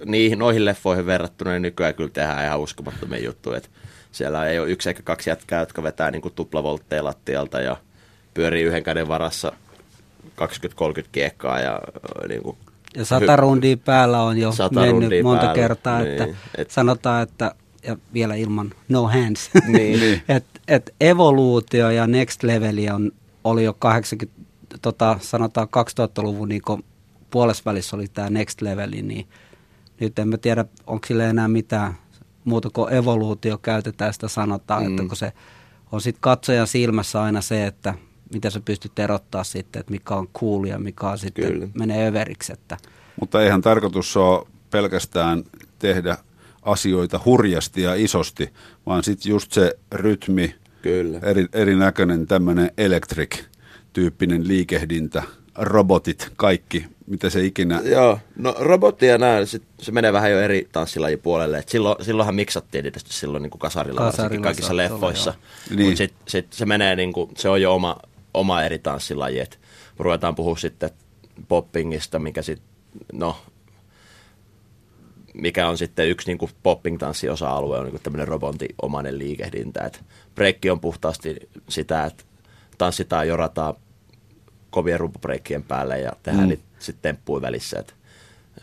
niihin, 0.04 0.38
noihin 0.38 0.64
leffoihin 0.64 1.07
verrattuna 1.07 1.50
niin 1.50 1.62
nykyään 1.62 1.95
kyllä 1.95 2.11
tehdään 2.11 2.45
ihan 2.47 2.61
uskomattomia 2.61 3.25
juttuja. 3.25 3.57
Et 3.57 3.71
siellä 4.12 4.47
ei 4.47 4.59
ole 4.59 4.71
yksi 4.71 4.88
eikä 4.88 5.02
kaksi 5.02 5.30
jätkää, 5.30 5.61
jotka 5.61 5.83
vetää 5.83 6.11
niin 6.11 6.23
tuplavoltteja 6.35 7.04
lattialta 7.04 7.61
ja 7.61 7.76
pyörii 8.35 8.62
yhden 8.62 8.83
käden 8.83 9.09
varassa 9.09 9.52
20-30 10.41 11.05
kiekkaa 11.12 11.61
ja 11.61 11.81
niin 12.29 12.43
kuin, 12.43 12.57
Ja 12.97 13.05
sata 13.05 13.37
rundia 13.37 13.77
päällä 13.77 14.23
on 14.23 14.39
jo 14.39 14.53
mennyt 14.75 15.23
monta 15.23 15.41
päällä, 15.41 15.55
kertaa, 15.55 15.99
niin, 16.00 16.11
että 16.23 16.37
et- 16.59 16.71
sanotaan, 16.71 17.23
että 17.23 17.55
ja 17.83 17.97
vielä 18.15 18.35
ilman 18.35 18.71
no 18.89 19.07
hands, 19.09 19.50
Niin. 19.67 20.00
Niin. 20.00 20.23
että 20.29 20.61
et 20.69 20.95
evoluutio 21.00 21.91
ja 21.91 22.07
next 22.07 22.43
leveli 22.43 22.91
on, 22.91 23.12
oli 23.45 23.65
jo 23.65 23.75
80, 23.79 24.41
tota, 24.83 25.19
sanotaan 25.21 25.69
2000-luvun 25.69 26.49
niin 26.49 26.62
puolesvälissä 27.31 27.97
oli 27.97 28.09
tämä 28.09 28.31
next 28.31 28.61
leveli, 28.61 29.03
niin 29.03 29.29
nyt 30.00 30.19
en 30.19 30.29
mä 30.29 30.39
tiedä, 30.39 30.65
onko 30.87 31.07
sille 31.07 31.31
enää 31.31 31.49
mitään 31.49 31.95
muuta 32.45 32.71
kuin 32.73 32.93
evoluutio 32.93 33.59
käytetään 33.59 34.12
sitä 34.12 34.29
sanotaan, 34.29 34.83
mm. 34.83 34.91
että 34.91 35.09
kun 35.09 35.17
se 35.17 35.33
on 35.93 36.00
sitten 36.00 36.21
katsojan 36.21 36.67
silmässä 36.67 37.23
aina 37.23 37.41
se, 37.41 37.67
että 37.67 37.95
mitä 38.33 38.51
sä 38.51 38.61
pystyt 38.65 38.99
erottaa 38.99 39.45
sitten, 39.45 39.81
että 39.81 39.93
mikä 39.93 40.15
on 40.15 40.29
cool 40.29 40.65
ja 40.65 40.79
mikä 40.79 41.07
on 41.07 41.19
sitten 41.19 41.53
Kyllä. 41.53 41.69
menee 41.75 42.09
överiksi, 42.09 42.53
että 42.53 42.77
Mutta 43.21 43.43
eihän 43.43 43.63
tarkoitus 43.63 44.17
ole 44.17 44.47
pelkästään 44.71 45.45
tehdä 45.79 46.17
asioita 46.63 47.21
hurjasti 47.25 47.83
ja 47.83 47.95
isosti, 47.95 48.53
vaan 48.87 49.03
sitten 49.03 49.31
just 49.31 49.53
se 49.53 49.79
rytmi, 49.93 50.55
Kyllä. 50.83 51.19
eri, 51.23 51.47
erinäköinen 51.53 52.27
tämmöinen 52.27 52.71
electric-tyyppinen 52.79 54.49
liikehdintä, 54.49 55.23
robotit, 55.55 56.33
kaikki, 56.37 56.87
mitä 57.07 57.31
se 57.31 57.45
ikinä... 57.45 57.81
Joo, 57.85 58.19
no 58.37 58.55
robotti 58.59 59.07
ja 59.07 59.19
nämä, 59.19 59.45
sit, 59.45 59.63
se 59.79 59.93
menee 59.93 60.13
vähän 60.13 60.31
jo 60.31 60.41
eri 60.41 60.69
tanssilajin 60.73 61.19
puolelle. 61.19 61.59
Et 61.59 61.69
silloin, 61.69 62.05
silloinhan 62.05 62.35
miksattiin 62.35 62.85
tietysti 62.85 63.13
silloin 63.13 63.43
niin 63.43 63.51
kuin 63.51 63.61
kasarilla, 63.61 64.01
Kasarilla 64.01 64.45
kaikissa 64.45 64.77
leffoissa. 64.77 65.35
Niin. 65.71 65.83
Mutta 65.83 65.97
sitten 65.97 66.23
sit 66.29 66.53
se 66.53 66.67
menee, 66.67 66.97
niin 66.97 67.13
kuin, 67.13 67.31
se 67.37 67.49
on 67.49 67.63
jo 67.63 67.75
oma, 67.75 67.97
oma 68.35 68.63
eri 68.63 68.79
tanssilaji. 68.79 69.41
Et 69.41 69.61
ruvetaan 69.99 70.35
puhua 70.35 70.57
sitten 70.57 70.91
poppingista, 71.49 72.19
mikä 72.19 72.43
sitten, 72.43 72.69
no, 73.13 73.37
mikä 75.35 75.69
on 75.69 75.79
sitten 75.79 76.09
yksi 76.09 76.27
niin 76.27 76.39
kuin 76.39 76.51
popping-tanssin 76.63 77.31
osa-alue, 77.31 77.79
on 77.79 77.85
niin 77.85 77.91
kuin 77.91 78.03
tämmöinen 78.03 78.29
robontiomainen 78.29 79.19
liikehdintä. 79.19 79.85
Et 79.85 80.05
breikki 80.35 80.71
on 80.71 80.81
puhtaasti 80.81 81.37
sitä, 81.69 82.05
että 82.05 82.25
tanssitaan, 82.79 83.29
jorataan 83.29 83.75
kovien 84.71 85.01
rumpupreikkien 85.01 85.63
päälle 85.63 86.01
ja 86.01 86.13
tehdään 86.23 86.45
mm. 86.45 86.49
niitä 86.49 86.63
sitten 86.79 87.03
temppuja 87.03 87.43
välissä. 87.43 87.79
Et, 87.79 87.95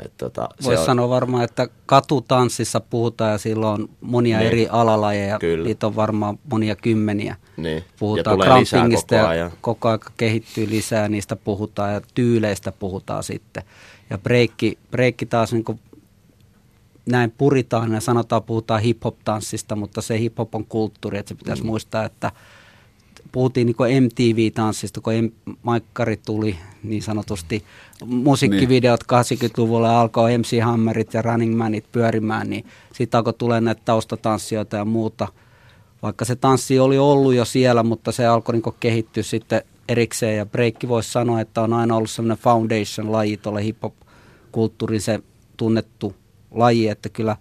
et 0.05 0.11
tota, 0.17 0.49
Voisi 0.63 0.79
on- 0.79 0.85
sanoa 0.85 1.09
varmaan, 1.09 1.43
että 1.43 1.67
katutanssissa 1.85 2.79
puhutaan 2.79 3.31
ja 3.31 3.37
silloin 3.37 3.81
on 3.81 3.89
monia 4.01 4.37
Niin. 4.37 4.47
eri 4.47 4.67
alalajeja. 4.71 5.39
Kyllä. 5.39 5.65
Niitä 5.65 5.87
on 5.87 5.95
varmaan 5.95 6.39
monia 6.51 6.75
kymmeniä. 6.75 7.35
Niin. 7.57 7.83
Puhutaan 7.99 8.39
ja 8.39 8.45
crampingista 8.45 9.15
koko 9.15 9.23
ja 9.23 9.29
ajan. 9.29 9.51
koko 9.61 9.87
ajan 9.87 9.99
kehittyy 10.17 10.69
lisää, 10.69 11.09
niistä 11.09 11.35
puhutaan 11.35 11.93
ja 11.93 12.01
tyyleistä 12.13 12.71
puhutaan 12.71 13.23
sitten. 13.23 13.63
Ja 14.09 14.17
breikki, 14.17 14.77
breikki 14.91 15.25
taas 15.25 15.53
niin 15.53 15.63
kuin 15.63 15.79
näin 17.05 17.31
puritaan 17.37 17.93
ja 17.93 18.01
sanotaan, 18.01 18.43
puhutaan 18.43 18.81
hip-hop-tanssista, 18.81 19.75
mutta 19.75 20.01
se 20.01 20.19
hip-hop 20.19 20.49
on 20.55 20.65
kulttuuri, 20.65 21.17
että 21.17 21.29
se 21.29 21.35
pitäisi 21.35 21.63
mm. 21.63 21.67
muistaa, 21.67 22.05
että 22.05 22.31
puhuttiin 23.31 23.67
niin 23.67 24.03
MTV-tanssista, 24.03 25.01
kun 25.01 25.33
Maikkari 25.63 26.17
tuli 26.25 26.57
niin 26.83 27.01
sanotusti, 27.01 27.63
musiikkivideot 28.05 29.03
80-luvulla 29.03 30.01
alkoi 30.01 30.37
MC 30.37 30.61
Hammerit 30.63 31.13
ja 31.13 31.21
Running 31.21 31.57
Manit 31.57 31.91
pyörimään, 31.91 32.49
niin 32.49 32.65
sitten 32.93 33.17
alkoi 33.17 33.33
tulee 33.33 33.61
näitä 33.61 33.81
taustatanssijoita 33.85 34.77
ja 34.77 34.85
muuta. 34.85 35.27
Vaikka 36.01 36.25
se 36.25 36.35
tanssi 36.35 36.79
oli 36.79 36.97
ollut 36.97 37.33
jo 37.33 37.45
siellä, 37.45 37.83
mutta 37.83 38.11
se 38.11 38.25
alkoi 38.25 38.53
niin 38.53 38.75
kehittyä 38.79 39.23
sitten 39.23 39.61
erikseen. 39.89 40.37
Ja 40.37 40.45
breikki 40.45 40.87
voisi 40.87 41.11
sanoa, 41.11 41.41
että 41.41 41.61
on 41.61 41.73
aina 41.73 41.95
ollut 41.95 42.09
sellainen 42.09 42.43
foundation-laji 42.43 43.37
tuolle 43.37 43.63
hip-hop-kulttuurin 43.63 45.01
se 45.01 45.19
tunnettu 45.57 46.15
laji, 46.51 46.87
että 46.87 47.09
kyllä 47.09 47.35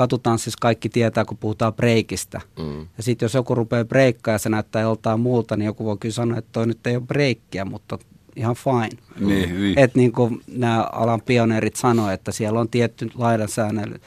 katutanssissa 0.00 0.58
kaikki 0.60 0.88
tietää, 0.88 1.24
kun 1.24 1.36
puhutaan 1.36 1.74
breikistä. 1.74 2.40
Mm. 2.58 2.80
Ja 2.96 3.02
sitten 3.02 3.24
jos 3.24 3.34
joku 3.34 3.54
rupeaa 3.54 3.84
breikkaa 3.84 4.34
ja 4.34 4.38
se 4.38 4.48
näyttää 4.48 4.82
joltain 4.82 5.20
muulta, 5.20 5.56
niin 5.56 5.66
joku 5.66 5.84
voi 5.84 5.96
kyllä 6.00 6.12
sanoa, 6.12 6.38
että 6.38 6.48
toi 6.52 6.66
nyt 6.66 6.86
ei 6.86 6.96
ole 6.96 7.06
breikkiä, 7.06 7.64
mutta 7.64 7.98
ihan 8.36 8.54
fine. 8.54 9.02
Niin, 9.20 9.60
niin. 9.60 9.78
Että 9.78 9.98
niin 9.98 10.12
kuin 10.12 10.42
nämä 10.46 10.82
alan 10.92 11.20
pioneerit 11.20 11.76
sanoivat, 11.76 12.12
että 12.12 12.32
siellä 12.32 12.60
on 12.60 12.68
tietty 12.68 13.10
lainsäädäntö, 13.14 13.98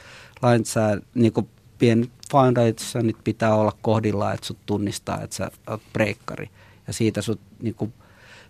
lainsää, 0.41 0.97
niin 1.15 1.33
kuin 1.33 1.49
pieni 1.79 2.09
foundation 2.31 3.07
nyt 3.07 3.17
pitää 3.23 3.55
olla 3.55 3.71
kohdillaan, 3.81 4.33
että 4.33 4.47
sut 4.47 4.57
tunnistaa, 4.65 5.21
että 5.21 5.35
sä 5.35 5.51
oot 5.67 5.81
breikkari. 5.93 6.49
Ja 6.87 6.93
siitä 6.93 7.21
sut 7.21 7.39
niin 7.61 7.75
kuin, 7.75 7.93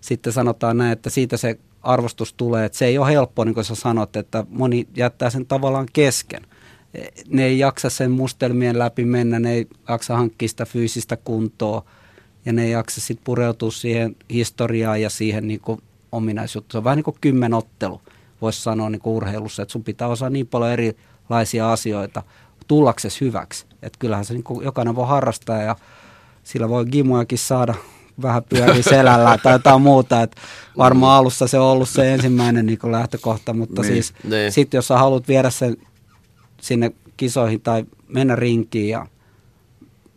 sitten 0.01 0.33
sanotaan 0.33 0.77
näin, 0.77 0.91
että 0.91 1.09
siitä 1.09 1.37
se 1.37 1.59
arvostus 1.81 2.33
tulee, 2.33 2.65
että 2.65 2.77
se 2.77 2.85
ei 2.85 2.97
ole 2.97 3.11
helppoa, 3.11 3.45
niin 3.45 3.55
kuin 3.55 3.65
sä 3.65 3.75
sanot, 3.75 4.15
että 4.15 4.45
moni 4.49 4.87
jättää 4.97 5.29
sen 5.29 5.45
tavallaan 5.45 5.87
kesken. 5.93 6.41
Ne 7.29 7.45
ei 7.45 7.59
jaksa 7.59 7.89
sen 7.89 8.11
mustelmien 8.11 8.79
läpi 8.79 9.05
mennä, 9.05 9.39
ne 9.39 9.51
ei 9.53 9.67
jaksa 9.89 10.17
hankkia 10.17 10.47
sitä 10.49 10.65
fyysistä 10.65 11.17
kuntoa 11.17 11.85
ja 12.45 12.53
ne 12.53 12.63
ei 12.63 12.71
jaksa 12.71 13.01
sitten 13.01 13.23
pureutua 13.23 13.71
siihen 13.71 14.15
historiaan 14.29 15.01
ja 15.01 15.09
siihen 15.09 15.47
niin 15.47 15.59
kuin 15.59 15.81
ominaisuuteen. 16.11 16.71
Se 16.71 16.77
on 16.77 16.83
vähän 16.83 16.95
niin 16.97 17.03
kuin 17.03 17.17
kymmenottelu, 17.21 18.01
voisi 18.41 18.61
sanoa 18.61 18.89
niin 18.89 19.01
kuin 19.01 19.13
urheilussa, 19.15 19.61
että 19.61 19.71
sun 19.71 19.83
pitää 19.83 20.07
osaa 20.07 20.29
niin 20.29 20.47
paljon 20.47 20.71
erilaisia 20.71 21.71
asioita 21.71 22.23
tullaksesi 22.67 23.21
hyväksi. 23.21 23.65
Että 23.81 23.99
kyllähän 23.99 24.25
se 24.25 24.33
niin 24.33 24.43
kuin 24.43 24.65
jokainen 24.65 24.95
voi 24.95 25.07
harrastaa 25.07 25.61
ja 25.61 25.75
sillä 26.43 26.69
voi 26.69 26.85
gimojakin 26.85 27.37
saada 27.37 27.73
vähän 28.21 28.43
pyöri 28.49 28.83
selällä 28.93 29.37
tai 29.43 29.53
jotain 29.53 29.81
muuta. 29.81 30.21
Et 30.21 30.35
varmaan 30.77 31.17
alussa 31.19 31.47
se 31.47 31.59
on 31.59 31.65
ollut 31.67 31.89
se 31.89 32.13
ensimmäinen 32.13 32.65
niin 32.65 32.79
kuin 32.79 32.91
lähtökohta, 32.91 33.53
mutta 33.53 33.81
Niin. 33.81 33.93
siis 33.93 34.13
Niin. 34.23 34.51
sitten 34.51 34.77
jos 34.77 34.87
sä 34.87 34.97
haluat 34.97 35.27
viedä 35.27 35.49
sen 35.49 35.77
sinne 36.63 36.91
kisoihin 37.17 37.61
tai 37.61 37.85
mennä 38.07 38.35
rinkiin 38.35 38.89
ja 38.89 39.07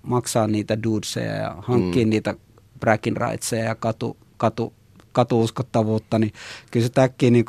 maksaa 0.03 0.47
niitä 0.47 0.83
dudeseja 0.83 1.35
ja 1.35 1.57
hankkia 1.59 2.05
mm. 2.05 2.11
niitä 2.11 2.35
bragging 2.81 3.17
rightseja 3.17 3.65
ja 3.65 3.75
katu, 3.75 4.17
katu, 4.37 4.73
katuuskottavuutta, 5.13 6.19
niin 6.19 6.33
kyllä 6.71 6.87
se 6.87 7.03
äkkiä 7.03 7.31
niin 7.31 7.45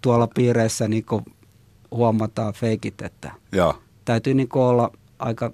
tuolla 0.00 0.26
piireissä 0.26 0.88
niin 0.88 1.04
huomataan 1.90 2.52
feikit, 2.54 3.02
että 3.02 3.32
Joo. 3.52 3.74
täytyy 4.04 4.34
niin 4.34 4.48
olla 4.54 4.90
aika, 5.18 5.52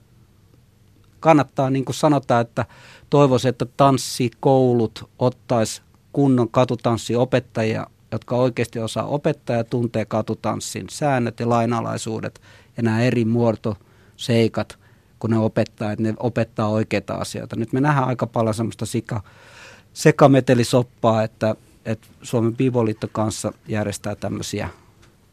kannattaa 1.21 1.71
niin 1.71 1.85
kuin 1.85 1.97
sanotaan, 1.97 2.41
että 2.41 2.67
toivoisin, 3.11 3.49
että 3.49 3.67
tanssikoulut 3.77 5.11
ottaisi 5.19 5.83
kunnon 6.13 6.49
katutanssiopettajia, 6.49 7.87
jotka 8.13 8.37
oikeasti 8.37 8.79
osaa 8.79 9.07
opettaa 9.07 9.57
ja 9.57 9.65
tuntee 9.65 10.05
katutanssin 10.05 10.87
säännöt 10.91 11.41
ja 11.41 11.49
lainalaisuudet 11.49 12.41
ja 12.77 12.83
nämä 12.83 13.01
eri 13.01 13.25
muotoseikat, 13.25 14.79
kun 15.19 15.31
ne 15.31 15.39
opettaa, 15.39 15.93
että 15.93 16.03
ne 16.03 16.15
opettaa 16.19 16.69
oikeita 16.69 17.15
asioita. 17.15 17.57
Nyt 17.57 17.73
me 17.73 17.81
nähdään 17.81 18.09
aika 18.09 18.27
paljon 18.27 18.55
semmoista 18.55 18.87
sika, 18.87 19.23
sekametelisoppaa, 19.93 21.23
että, 21.23 21.57
että 21.85 22.09
Suomen 22.23 22.57
Bivoliitto 22.57 23.09
kanssa 23.13 23.53
järjestää 23.69 24.15
tämmöisiä 24.15 24.69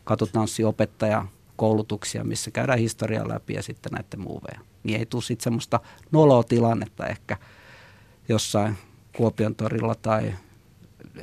katutanssiopettaja 0.03 1.25
koulutuksia, 1.55 2.23
missä 2.23 2.51
käydään 2.51 2.79
historiaa 2.79 3.27
läpi 3.29 3.53
ja 3.53 3.63
sitten 3.63 3.91
näiden 3.91 4.19
muuveja. 4.19 4.59
Niin 4.83 4.99
ei 4.99 5.05
tule 5.05 5.21
sitten 5.21 5.43
semmoista 5.43 5.79
noloa 6.11 6.43
tilannetta 6.43 7.07
ehkä 7.07 7.37
jossain 8.29 8.77
Kuopion 9.15 9.55
torilla 9.55 9.95
tai 9.95 10.33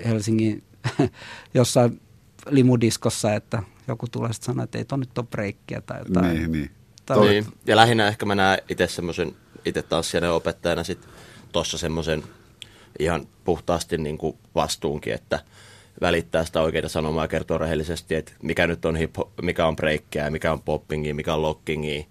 Helsingin 0.05 0.63
jossain 1.55 2.01
limudiskossa, 2.51 3.35
että 3.35 3.63
joku 3.89 4.07
tulee 4.13 4.33
sitten 4.33 4.47
sanoa, 4.47 4.65
että 4.65 4.79
ei 4.79 4.85
tuon 4.85 5.01
nyt 5.01 5.19
ole 5.19 5.27
breikkiä 5.31 5.81
tai 5.81 5.99
jotain. 5.99 6.35
Niin, 6.37 6.53
niin. 6.53 6.71
Tai- 7.07 7.29
Niin. 7.29 7.47
Ja 7.67 7.77
lähinnä 7.77 8.09
ehkä 8.09 8.27
mä 8.27 8.35
näen 8.35 8.59
itse 8.69 8.87
semmoisen, 8.87 9.37
itse 9.65 9.83
tanssijan 9.83 10.33
opettajana 10.33 10.85
sit 10.85 10.99
tuossa 11.53 11.79
semmoisen 11.79 12.23
ihan 12.99 13.27
puhtaasti 13.45 13.99
niin 13.99 14.19
kuin 14.19 14.37
vastuunkin, 14.55 15.13
että 15.15 15.41
välittää 16.01 16.45
sitä 16.45 16.61
oikeita 16.63 16.89
sanomaa 16.89 17.25
ja 17.25 17.29
kertoo 17.29 17.59
rehellisesti, 17.59 18.15
että 18.15 18.33
mikä 18.43 18.67
nyt 18.67 18.85
on 18.85 18.97
hip 18.97 19.15
mikä 19.43 19.67
on 19.67 19.77
breikkiä, 19.77 20.31
mikä 20.31 20.53
on 20.53 20.63
poppingia, 20.63 21.15
mikä 21.15 21.35
on 21.35 21.43
lockingia, 21.43 22.05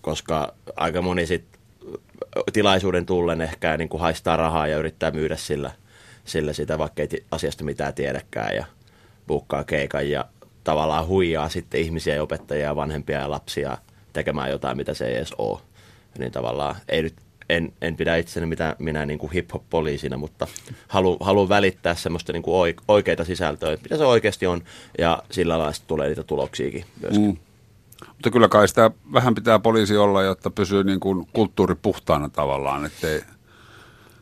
koska 0.00 0.54
aika 0.76 1.02
moni 1.02 1.26
sit 1.26 1.44
tilaisuuden 2.52 3.06
tullen 3.06 3.40
ehkä 3.40 3.76
niin 3.76 3.88
kuin 3.88 4.00
haistaa 4.00 4.36
rahaa 4.36 4.66
ja 4.66 4.78
yrittää 4.78 5.10
myydä 5.10 5.36
sillä, 5.36 5.70
sillä 6.24 6.52
sitä, 6.52 6.78
vaikka 6.78 7.02
ei 7.02 7.24
asiasta 7.30 7.64
mitään 7.64 7.94
tiedäkään 7.94 8.56
ja 8.56 8.64
buukkaa 9.26 9.64
keikan 9.64 10.10
ja 10.10 10.24
tavallaan 10.64 11.06
huijaa 11.06 11.48
sitten 11.48 11.80
ihmisiä 11.80 12.14
ja 12.14 12.22
opettajia 12.22 12.64
ja 12.64 12.76
vanhempia 12.76 13.18
ja 13.18 13.30
lapsia 13.30 13.78
tekemään 14.12 14.50
jotain, 14.50 14.76
mitä 14.76 14.94
se 14.94 15.06
ei 15.06 15.16
edes 15.16 15.34
ole. 15.38 15.58
Niin 16.18 16.32
tavallaan 16.32 16.76
ei 16.88 17.02
nyt, 17.02 17.14
en, 17.48 17.72
en 17.82 17.96
pidä 17.96 18.16
itseni 18.16 18.46
mitään, 18.46 18.76
minä 18.78 19.06
niin 19.06 19.18
kuin 19.18 19.32
hip-hop-poliisina, 19.32 20.16
mutta 20.16 20.46
haluan 20.88 21.16
halu 21.20 21.48
välittää 21.48 21.94
semmoista 21.94 22.32
niin 22.32 22.42
kuin 22.42 22.54
oik- 22.54 22.84
oikeita 22.88 23.24
sisältöä, 23.24 23.76
mitä 23.82 23.96
se 23.96 24.04
oikeasti 24.04 24.46
on, 24.46 24.62
ja 24.98 25.22
sillä 25.30 25.58
lailla 25.58 25.74
tulee 25.86 26.08
niitä 26.08 26.22
tuloksiakin 26.22 26.84
myöskin. 27.00 27.26
Mm. 27.26 27.36
Mutta 28.08 28.30
kyllä 28.30 28.48
kai 28.48 28.68
sitä 28.68 28.90
vähän 29.12 29.34
pitää 29.34 29.58
poliisi 29.58 29.96
olla, 29.96 30.22
jotta 30.22 30.50
pysyy 30.50 30.84
niin 30.84 31.00
kuin 31.00 31.26
kulttuuri 31.32 31.74
puhtaana 31.74 32.28
tavallaan, 32.28 32.86
ettei... 32.86 33.20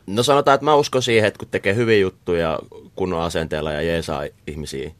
No 0.07 0.23
sanotaan, 0.23 0.55
että 0.55 0.65
mä 0.65 0.75
uskon 0.75 1.01
siihen, 1.01 1.27
että 1.27 1.39
kun 1.39 1.47
tekee 1.51 1.75
hyviä 1.75 1.97
juttuja 1.97 2.59
kunnon 2.95 3.21
asenteella 3.21 3.71
ja 3.71 3.81
jeesaa 3.81 4.23
ihmisiä 4.47 4.91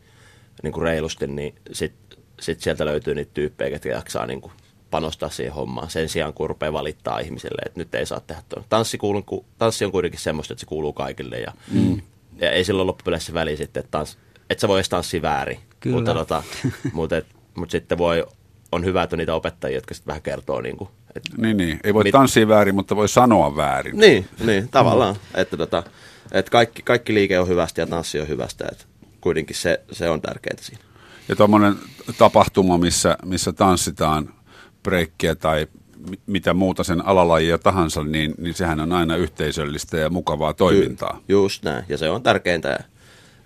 niin 0.64 0.74
kuin 0.74 0.84
reilusti, 0.84 1.28
niin 1.28 1.56
sitten 1.72 2.20
sit 2.40 2.60
sieltä 2.62 2.86
löytyy 2.86 3.16
niitä 3.16 3.32
tyyppejä, 3.34 3.70
jotka 3.76 3.90
jaksaa 3.90 4.26
niin 4.26 4.42
kuin 4.42 4.52
panostaa 4.92 5.30
siihen 5.30 5.54
hommaan 5.54 5.90
sen 5.90 6.10
sijaan, 6.10 6.34
kun 6.34 6.50
rupeaa 6.50 6.74
valittaa 6.74 7.20
ihmisille, 7.20 7.62
että 7.66 7.80
nyt 7.80 7.96
ei 7.96 8.06
saa 8.06 8.20
tehdä 8.20 8.42
tuon. 8.50 8.66
Tanssi, 8.70 8.98
kuuluu, 8.98 9.24
ku- 9.24 9.46
tanssi 9.58 9.86
on 9.86 9.92
kuitenkin 9.92 10.20
semmoista, 10.20 10.54
että 10.54 10.60
se 10.60 10.66
kuuluu 10.66 10.94
kaikille 10.94 11.40
ja, 11.40 11.54
mm. 11.72 12.02
ja 12.42 12.52
ei 12.52 12.64
silloin 12.64 12.88
loppupeleissä 12.88 13.34
väliä 13.34 13.56
sitten, 13.56 13.80
että, 13.82 13.92
tans, 13.92 14.18
että 14.50 14.62
sä 14.62 14.68
voi 14.68 14.78
edes 14.78 14.90
tanssia 14.90 15.22
väärin. 15.22 15.60
Kyllä. 15.80 15.96
Mutta, 15.96 16.14
tota, 16.14 16.44
mutta, 16.94 17.18
et, 17.18 17.26
mutta 17.56 17.72
sitten 17.72 17.98
voi, 17.98 18.26
on 18.72 18.86
hyvä, 18.86 19.04
että 19.04 19.18
niitä 19.18 19.36
opettajia, 19.36 19.78
jotka 19.78 19.94
sitten 19.94 20.08
vähän 20.08 20.22
kertoo, 20.22 20.62
niin 20.62 20.78
kuin, 20.78 20.90
että 21.16 21.30
Niin, 21.38 21.58
niin. 21.58 21.80
Ei 21.84 21.94
voi 21.94 22.04
Mit- 22.04 22.12
tanssia 22.12 22.48
väärin, 22.48 22.76
mutta 22.76 22.96
voi 22.96 23.10
sanoa 23.10 23.56
väärin. 23.56 23.98
niin, 23.98 24.28
niin 24.46 24.70
tavallaan. 24.70 25.16
Mm. 25.16 25.42
Että, 25.42 25.58
tota, 25.58 25.84
että 26.32 26.52
kaikki, 26.52 26.82
kaikki 26.82 27.14
liike 27.14 27.40
on 27.40 27.48
hyvästä 27.48 27.82
ja 27.82 27.88
tanssi 27.88 28.20
on 28.20 28.28
hyvästä. 28.28 28.66
Että 28.72 28.86
kuitenkin 29.21 29.55
se, 29.55 29.81
se 29.91 30.09
on 30.09 30.21
tärkeää 30.21 30.57
siinä. 30.62 30.83
Ja 31.29 31.36
tuommoinen 31.36 31.75
tapahtuma, 32.17 32.77
missä, 32.77 33.17
missä 33.25 33.53
tanssitaan 33.53 34.33
breikkiä 34.83 35.36
tai 35.36 35.67
mi- 36.09 36.19
mitä 36.27 36.53
muuta 36.53 36.83
sen 36.83 37.05
alalajia 37.05 37.57
tahansa, 37.57 38.03
niin, 38.03 38.36
niin 38.38 38.53
sehän 38.53 38.79
on 38.79 38.91
aina 38.91 39.15
yhteisöllistä 39.15 39.97
ja 39.97 40.09
mukavaa 40.09 40.53
toimintaa. 40.53 41.21
Ju- 41.27 41.43
just 41.43 41.63
näin. 41.63 41.86
Ja 41.89 41.97
se 41.97 42.09
on 42.09 42.24
tärkeintä. 42.24 42.79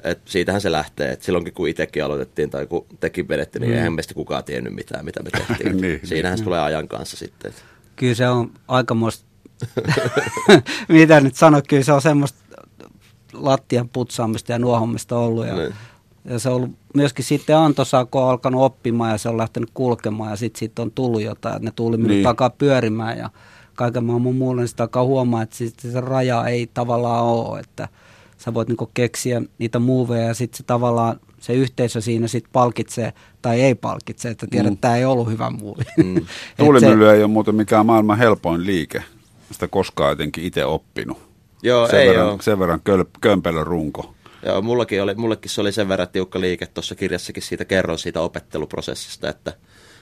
Et 0.03 0.21
siitähän 0.25 0.61
se 0.61 0.71
lähtee. 0.71 1.11
Et 1.11 1.21
silloinkin 1.21 1.53
kun 1.53 1.67
itsekin 1.67 2.03
aloitettiin 2.03 2.49
tai 2.49 2.67
kun 2.67 2.85
tekin 2.99 3.27
vedette, 3.27 3.59
niin 3.59 3.71
mm. 3.71 3.77
eihän 3.77 3.93
meistä 3.93 4.13
kukaan 4.13 4.43
tiennyt 4.43 4.73
mitään, 4.73 5.05
mitä 5.05 5.23
me 5.23 5.29
tehtiin. 5.29 5.77
niin, 5.81 5.99
Siinähän 6.03 6.33
niin. 6.33 6.37
se 6.37 6.43
tulee 6.43 6.59
ajan 6.59 6.87
kanssa 6.87 7.17
sitten. 7.17 7.53
Kyllä 7.95 8.15
se 8.15 8.29
on 8.29 8.51
aikamoista, 8.67 9.25
mitä 10.89 11.21
nyt 11.21 11.35
sanoa, 11.35 11.61
kyllä 11.61 11.83
se 11.83 11.93
on 11.93 12.01
semmoista 12.01 12.39
lattian 13.41 13.89
putsaamista 13.89 14.51
ja 14.51 14.59
nuohomista 14.59 15.17
ollut. 15.17 15.47
Ja, 15.47 15.55
niin. 15.55 15.73
ja 16.25 16.39
se 16.39 16.49
on 16.49 16.55
ollut 16.55 16.71
myöskin 16.93 17.25
sitten 17.25 17.57
Antosa, 17.57 18.05
kun 18.05 18.21
on 18.21 18.29
alkanut 18.29 18.61
oppimaan 18.61 19.11
ja 19.11 19.17
se 19.17 19.29
on 19.29 19.37
lähtenyt 19.37 19.69
kulkemaan 19.73 20.29
ja 20.29 20.35
sitten 20.35 20.59
siitä 20.59 20.81
on 20.81 20.91
tullut 20.91 21.21
jotain. 21.21 21.55
Että 21.55 21.65
ne 21.65 21.71
tuli 21.75 21.97
niin. 21.97 22.23
takaa 22.23 22.49
pyörimään 22.49 23.17
ja 23.17 23.29
kaiken 23.75 24.03
maailman 24.03 24.35
muulle, 24.35 24.61
niin 24.61 24.67
sitä 24.67 24.83
alkaa 24.83 25.03
huomaa, 25.03 25.41
että 25.41 25.57
se 25.77 26.01
raja 26.01 26.47
ei 26.47 26.69
tavallaan 26.73 27.23
ole, 27.23 27.59
että 27.59 27.87
sä 28.37 28.53
voit 28.53 28.67
niinku 28.67 28.91
keksiä 28.93 29.41
niitä 29.57 29.79
muuveja 29.79 30.27
ja 30.27 30.33
sitten 30.33 30.57
se 30.57 30.63
tavallaan 30.63 31.19
se 31.39 31.53
yhteisö 31.53 32.01
siinä 32.01 32.27
sitten 32.27 32.51
palkitsee 32.53 33.13
tai 33.41 33.61
ei 33.61 33.75
palkitse, 33.75 34.29
että 34.29 34.47
tiedät, 34.47 34.69
mm. 34.69 34.73
että 34.73 34.81
tämä 34.81 34.97
ei 34.97 35.05
ollut 35.05 35.29
hyvä 35.29 35.49
muuvi. 35.49 35.83
Mm. 35.97 36.25
Tuulimylly 36.57 37.09
ei 37.09 37.23
ole 37.23 37.31
muuten 37.31 37.55
mikään 37.55 37.85
maailman 37.85 38.17
helpoin 38.17 38.65
liike. 38.65 39.03
Sitä 39.51 39.67
koskaan 39.67 40.09
jotenkin 40.09 40.43
itse 40.43 40.65
oppinut. 40.65 41.30
Joo, 41.63 41.87
sen 41.87 41.99
ei 41.99 42.09
verran, 42.09 42.27
ole. 42.27 42.41
Sen 42.41 42.59
verran 42.59 42.81
köl, 42.83 43.03
kömpelö 43.21 43.63
runko. 43.63 44.13
Joo, 44.45 44.61
mullakin 44.61 45.03
oli, 45.03 45.15
mullekin 45.15 45.51
se 45.51 45.61
oli 45.61 45.71
sen 45.71 45.89
verran 45.89 46.07
tiukka 46.07 46.41
liike. 46.41 46.65
Tuossa 46.65 46.95
kirjassakin 46.95 47.43
siitä 47.43 47.65
kerron 47.65 47.99
siitä 47.99 48.21
opetteluprosessista, 48.21 49.29
että 49.29 49.53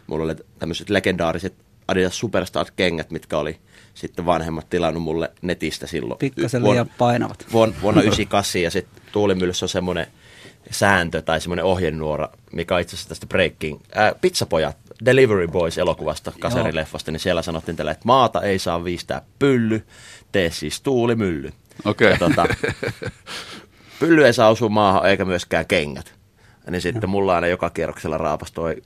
mulla 0.08 0.24
oli 0.24 0.36
tämmöiset 0.60 0.90
legendaariset 0.90 1.54
Adidas 1.88 2.20
Superstar-kengät, 2.20 3.12
mitkä 3.12 3.38
oli 3.38 3.58
sitten 3.94 4.26
vanhemmat 4.26 4.70
tilannut 4.70 5.04
mulle 5.04 5.32
netistä 5.42 5.88
silloin. 5.88 6.18
Pikkasen 6.18 6.64
liian 6.64 6.92
painavat. 6.98 7.46
Vuonna, 7.52 7.76
vuonna 7.82 8.02
98 8.02 8.62
ja 8.62 8.72
sitten 8.72 9.04
Tuulimyllyssä 9.12 9.66
on 9.66 9.70
semmoinen 9.70 10.08
sääntö 10.72 11.22
tai 11.22 11.42
semmoinen 11.42 11.66
ohjenuora, 11.66 12.30
mikä 12.52 12.76
on 12.76 12.82
itse 12.82 12.96
asiassa 12.96 13.10
tästä 13.10 13.28
Breaking, 13.28 13.80
ää, 13.96 14.16
Pizzapojat, 14.22 14.78
Delivery 15.06 15.48
Boys 15.48 15.78
elokuvasta, 15.78 16.32
kasarileffasta, 16.40 17.12
niin 17.12 17.20
siellä 17.20 17.42
sanottiin 17.42 17.76
tällä, 17.76 17.92
että 17.92 18.06
maata 18.06 18.42
ei 18.42 18.60
saa 18.60 18.84
viistää 18.84 19.22
pylly, 19.40 19.86
tee 20.32 20.52
siis 20.52 20.82
tuulimylly. 20.82 21.52
Okei. 21.86 22.14
Okay. 22.14 22.30
Tota, 22.30 22.46
pylly 24.00 24.26
ei 24.26 24.34
saa 24.34 24.50
osua 24.50 24.70
maahan 24.70 25.10
eikä 25.10 25.26
myöskään 25.26 25.66
kengät. 25.68 26.14
Niin 26.70 26.82
sitten 26.82 27.10
mulla 27.10 27.36
aina 27.36 27.48
joka 27.48 27.70
kierroksella 27.70 28.18
raapas 28.18 28.52
toi 28.52 28.82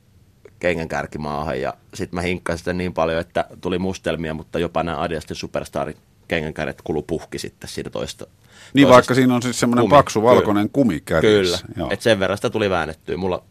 kengän 0.60 0.88
kärki 0.88 1.18
maahan 1.18 1.62
ja 1.62 1.74
sitten 1.94 2.16
mä 2.16 2.22
hinkkasin 2.22 2.60
sitä 2.60 2.74
niin 2.74 2.94
paljon, 2.94 3.20
että 3.20 3.46
tuli 3.62 3.80
mustelmia, 3.80 4.34
mutta 4.34 4.60
jopa 4.60 4.84
nämä 4.84 5.02
Adidastin 5.02 5.36
superstarin 5.36 5.98
kengänkärjet 6.28 6.82
kulu 6.82 7.02
puhki 7.02 7.40
sitten 7.40 7.70
siitä 7.70 7.90
toista. 7.90 8.28
Niin 8.74 8.90
vaikka 8.90 9.14
siinä 9.16 9.36
on 9.36 9.42
siis 9.42 9.60
semmoinen 9.60 9.90
paksu 9.90 10.24
valkoinen 10.24 10.70
kumi 10.70 11.00
Kyllä, 11.22 11.58
että 11.92 12.04
sen 12.04 12.20
verran 12.20 12.38
sitä 12.38 12.50
tuli 12.50 12.70
väännettyä. 12.70 13.18
Mulla, 13.18 13.44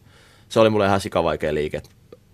se 0.49 0.61
oli 0.61 0.71
mulle 0.71 0.87
ihan 0.87 1.01
sikavaikea 1.01 1.55
liike. 1.55 1.83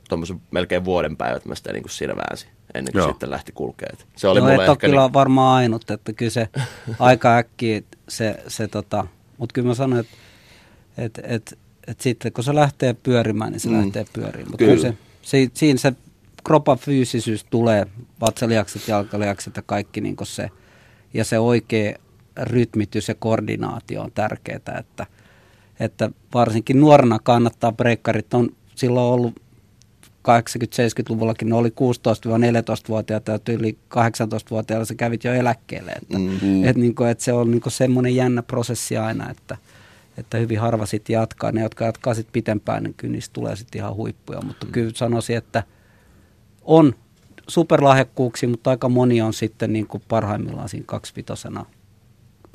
Tuommoisen 0.08 0.40
melkein 0.50 0.84
vuoden 0.84 1.16
päivät 1.16 1.44
mä 1.44 1.54
sitä 1.54 1.72
niin 1.72 1.82
kuin 1.82 1.90
siinä 1.90 2.16
väänsin 2.16 2.48
ennen 2.74 2.92
kuin 2.92 3.00
Joo. 3.00 3.08
sitten 3.08 3.30
lähti 3.30 3.52
kulkemaan. 3.52 3.98
Se 4.16 4.28
oli 4.28 4.40
no, 4.40 4.46
mulle 4.46 4.64
ehkä 4.64 4.76
kyllä 4.76 5.02
niin... 5.02 5.12
varmaan 5.12 5.56
ainut, 5.56 5.90
että 5.90 6.12
kyllä 6.12 6.30
se 6.30 6.48
aika 6.98 7.36
äkkiä 7.36 7.82
se, 8.08 8.42
se 8.48 8.68
tota, 8.68 9.06
mutta 9.38 9.52
kyllä 9.52 9.68
mä 9.68 9.74
sanoin, 9.74 10.00
että 10.00 10.16
et, 10.98 11.20
et, 11.22 11.58
et 11.86 12.00
sitten 12.00 12.32
kun 12.32 12.44
se 12.44 12.54
lähtee 12.54 12.94
pyörimään, 12.94 13.52
niin 13.52 13.60
se 13.60 13.68
mm. 13.68 13.76
lähtee 13.76 14.04
pyörimään. 14.12 14.50
Mutta 14.50 14.64
kyllä. 14.64 14.80
Se, 14.80 14.94
se, 15.22 15.48
siinä 15.54 15.78
se 15.78 15.92
kropan 16.44 16.78
fyysisyys 16.78 17.44
tulee, 17.44 17.86
vatsalihakset, 18.20 18.88
jalkalihakset 18.88 19.56
ja 19.56 19.62
kaikki 19.62 20.00
niin 20.00 20.16
se, 20.22 20.50
ja 21.14 21.24
se 21.24 21.38
oikea 21.38 21.98
rytmitys 22.42 23.08
ja 23.08 23.14
koordinaatio 23.14 24.02
on 24.02 24.12
tärkeää, 24.12 24.78
että, 24.78 25.06
että 25.80 26.10
varsinkin 26.34 26.80
nuorena 26.80 27.18
kannattaa 27.18 27.72
breikkarit 27.72 28.34
on 28.34 28.48
silloin 28.74 29.12
ollut 29.12 29.34
80-70-luvullakin 30.28 31.48
ne 31.48 31.54
oli 31.54 31.68
16-14-vuotiaita 31.68 33.32
ja 33.32 33.38
yli 33.48 33.78
18-vuotiailla 33.94 34.84
sä 34.84 34.94
kävit 34.94 35.24
jo 35.24 35.32
eläkkeelle. 35.32 35.90
Että, 35.90 36.18
mm-hmm. 36.18 36.64
et, 36.64 36.76
niin 36.76 36.94
kuin, 36.94 37.10
että 37.10 37.24
se 37.24 37.32
on 37.32 37.50
niin 37.50 37.60
kuin 37.60 37.72
semmoinen 37.72 38.14
jännä 38.14 38.42
prosessi 38.42 38.96
aina, 38.96 39.30
että, 39.30 39.56
että 40.18 40.38
hyvin 40.38 40.60
harva 40.60 40.86
sitten 40.86 41.14
jatkaa. 41.14 41.52
Ne, 41.52 41.62
jotka 41.62 41.84
jatkaa 41.84 42.14
sitten 42.14 42.32
pitempään, 42.32 42.82
niin 42.82 42.94
kyllä 42.94 43.12
niistä 43.12 43.32
tulee 43.32 43.56
sitten 43.56 43.78
ihan 43.78 43.94
huippuja. 43.94 44.40
Mutta 44.40 44.66
mm. 44.66 44.72
kyllä 44.72 44.90
sanoisin, 44.94 45.36
että 45.36 45.62
on 46.62 46.94
superlahjakkuuksia, 47.48 48.48
mutta 48.48 48.70
aika 48.70 48.88
moni 48.88 49.22
on 49.22 49.32
sitten 49.32 49.72
niin 49.72 49.86
kuin 49.86 50.02
parhaimmillaan 50.08 50.68
siinä 50.68 50.84
kaksivitosena, 50.86 51.66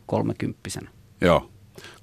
kolmekymppisenä. 0.06 0.90
Joo. 1.22 1.50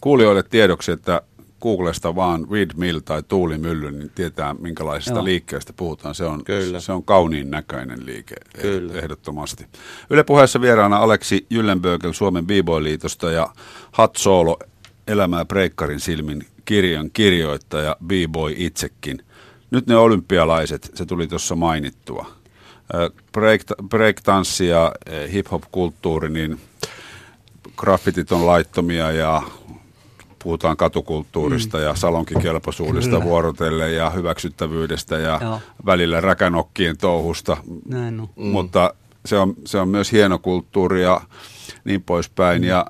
Kuulijoille 0.02 0.42
tiedoksi, 0.42 0.92
että 0.92 1.22
Googlesta 1.60 2.14
vaan 2.14 2.46
Mill 2.76 2.98
tai 2.98 3.22
tuulimylly, 3.22 3.90
niin 3.90 4.10
tietää 4.14 4.54
minkälaisesta 4.54 5.18
Joo. 5.18 5.24
liikkeestä 5.24 5.72
puhutaan. 5.72 6.14
Se 6.14 6.24
on, 6.24 6.44
Kyllä. 6.44 6.80
se 6.80 6.92
on 6.92 7.04
kauniin 7.04 7.50
näköinen 7.50 8.06
liike 8.06 8.34
Kyllä. 8.60 8.92
ehdottomasti. 8.92 9.66
Yle 10.10 10.24
puheessa 10.24 10.60
vieraana 10.60 10.96
Aleksi 10.96 11.46
Jyllenbögel 11.50 12.12
Suomen 12.12 12.46
B-Boy-liitosta 12.46 13.30
ja 13.30 13.48
Hat 13.92 14.16
Solo 14.16 14.58
Elämää 15.06 15.44
Breikkarin 15.44 16.00
silmin 16.00 16.46
kirjan 16.64 17.10
kirjoittaja 17.12 17.96
B-Boy 18.06 18.54
itsekin. 18.56 19.24
Nyt 19.70 19.86
ne 19.86 19.96
olympialaiset, 19.96 20.90
se 20.94 21.06
tuli 21.06 21.26
tuossa 21.26 21.56
mainittua. 21.56 22.26
Break, 23.32 23.60
breaktanssi 23.88 24.66
ja 24.66 24.92
hip-hop-kulttuuri, 25.32 26.28
niin 26.28 26.60
graffitit 27.76 28.32
on 28.32 28.46
laittomia 28.46 29.10
ja 29.12 29.42
puhutaan 30.42 30.76
katukulttuurista 30.76 31.78
mm. 31.78 31.84
ja 31.84 31.94
salonkikelpoisuudesta 31.94 33.10
Kyllä. 33.10 33.24
vuorotellen 33.24 33.94
ja 33.94 34.10
hyväksyttävyydestä 34.10 35.18
ja 35.18 35.38
Joo. 35.42 35.60
välillä 35.86 36.20
räkänokkien 36.20 36.96
touhusta. 36.98 37.56
Näin 37.88 38.16
no. 38.16 38.30
mm. 38.36 38.46
Mutta 38.46 38.94
se 39.24 39.38
on, 39.38 39.54
se 39.64 39.78
on 39.78 39.88
myös 39.88 40.12
hieno 40.12 40.38
kulttuuri 40.38 41.02
ja 41.02 41.20
niin 41.84 42.02
poispäin. 42.02 42.62
Mm. 42.62 42.68
Ja 42.68 42.86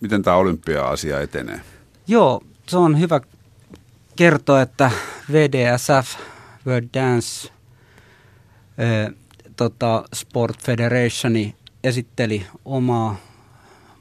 miten 0.00 0.22
tämä 0.22 0.36
olympia-asia 0.36 1.20
etenee? 1.20 1.60
Joo, 2.06 2.40
se 2.68 2.76
on 2.76 3.00
hyvä 3.00 3.20
kertoa, 4.16 4.62
että 4.62 4.90
VDSF, 5.32 6.18
World 6.66 6.88
Dance 6.94 7.48
äh, 7.48 9.14
tota, 9.56 10.04
Sport 10.14 10.62
Federationi 10.62 11.54
esitteli 11.84 12.46
omaa 12.64 13.16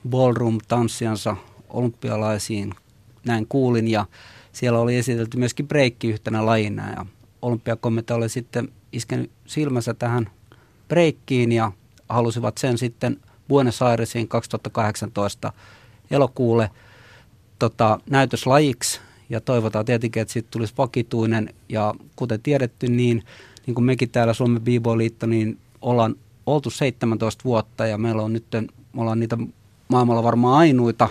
ballroom-tanssiansa 0.10 1.36
olympialaisiin 1.69 2.73
näin 3.25 3.47
kuulin 3.47 3.88
ja 3.88 4.05
siellä 4.51 4.79
oli 4.79 4.97
esitelty 4.97 5.38
myöskin 5.38 5.67
breikki 5.67 6.09
yhtenä 6.09 6.45
lajina 6.45 6.89
ja 6.89 7.05
olympiakomitea 7.41 8.15
oli 8.15 8.29
sitten 8.29 8.69
iskenyt 8.91 9.31
silmänsä 9.45 9.93
tähän 9.93 10.29
breikkiin 10.88 11.51
ja 11.51 11.71
halusivat 12.09 12.57
sen 12.57 12.77
sitten 12.77 13.19
Buenos 13.47 13.81
Airesiin 13.81 14.27
2018 14.27 15.53
elokuulle 16.12 16.69
tota, 17.59 17.99
näytöslajiksi. 18.09 18.99
Ja 19.29 19.41
toivotaan 19.41 19.86
tietenkin, 19.86 20.21
että 20.21 20.33
siitä 20.33 20.47
tulisi 20.51 20.73
vakituinen. 20.77 21.53
Ja 21.69 21.93
kuten 22.15 22.41
tiedetty, 22.41 22.88
niin, 22.88 23.23
niin 23.65 23.75
kuin 23.75 23.86
mekin 23.86 24.09
täällä 24.09 24.33
Suomen 24.33 24.62
b 24.62 24.67
liitto 24.97 25.25
niin 25.25 25.57
ollaan 25.81 26.15
oltu 26.45 26.69
17 26.69 27.43
vuotta 27.43 27.86
ja 27.86 27.97
meillä 27.97 28.21
on 28.21 28.33
nyt, 28.33 28.45
me 28.93 29.01
ollaan 29.01 29.19
niitä 29.19 29.38
maailmalla 29.88 30.23
varmaan 30.23 30.57
ainuita 30.57 31.09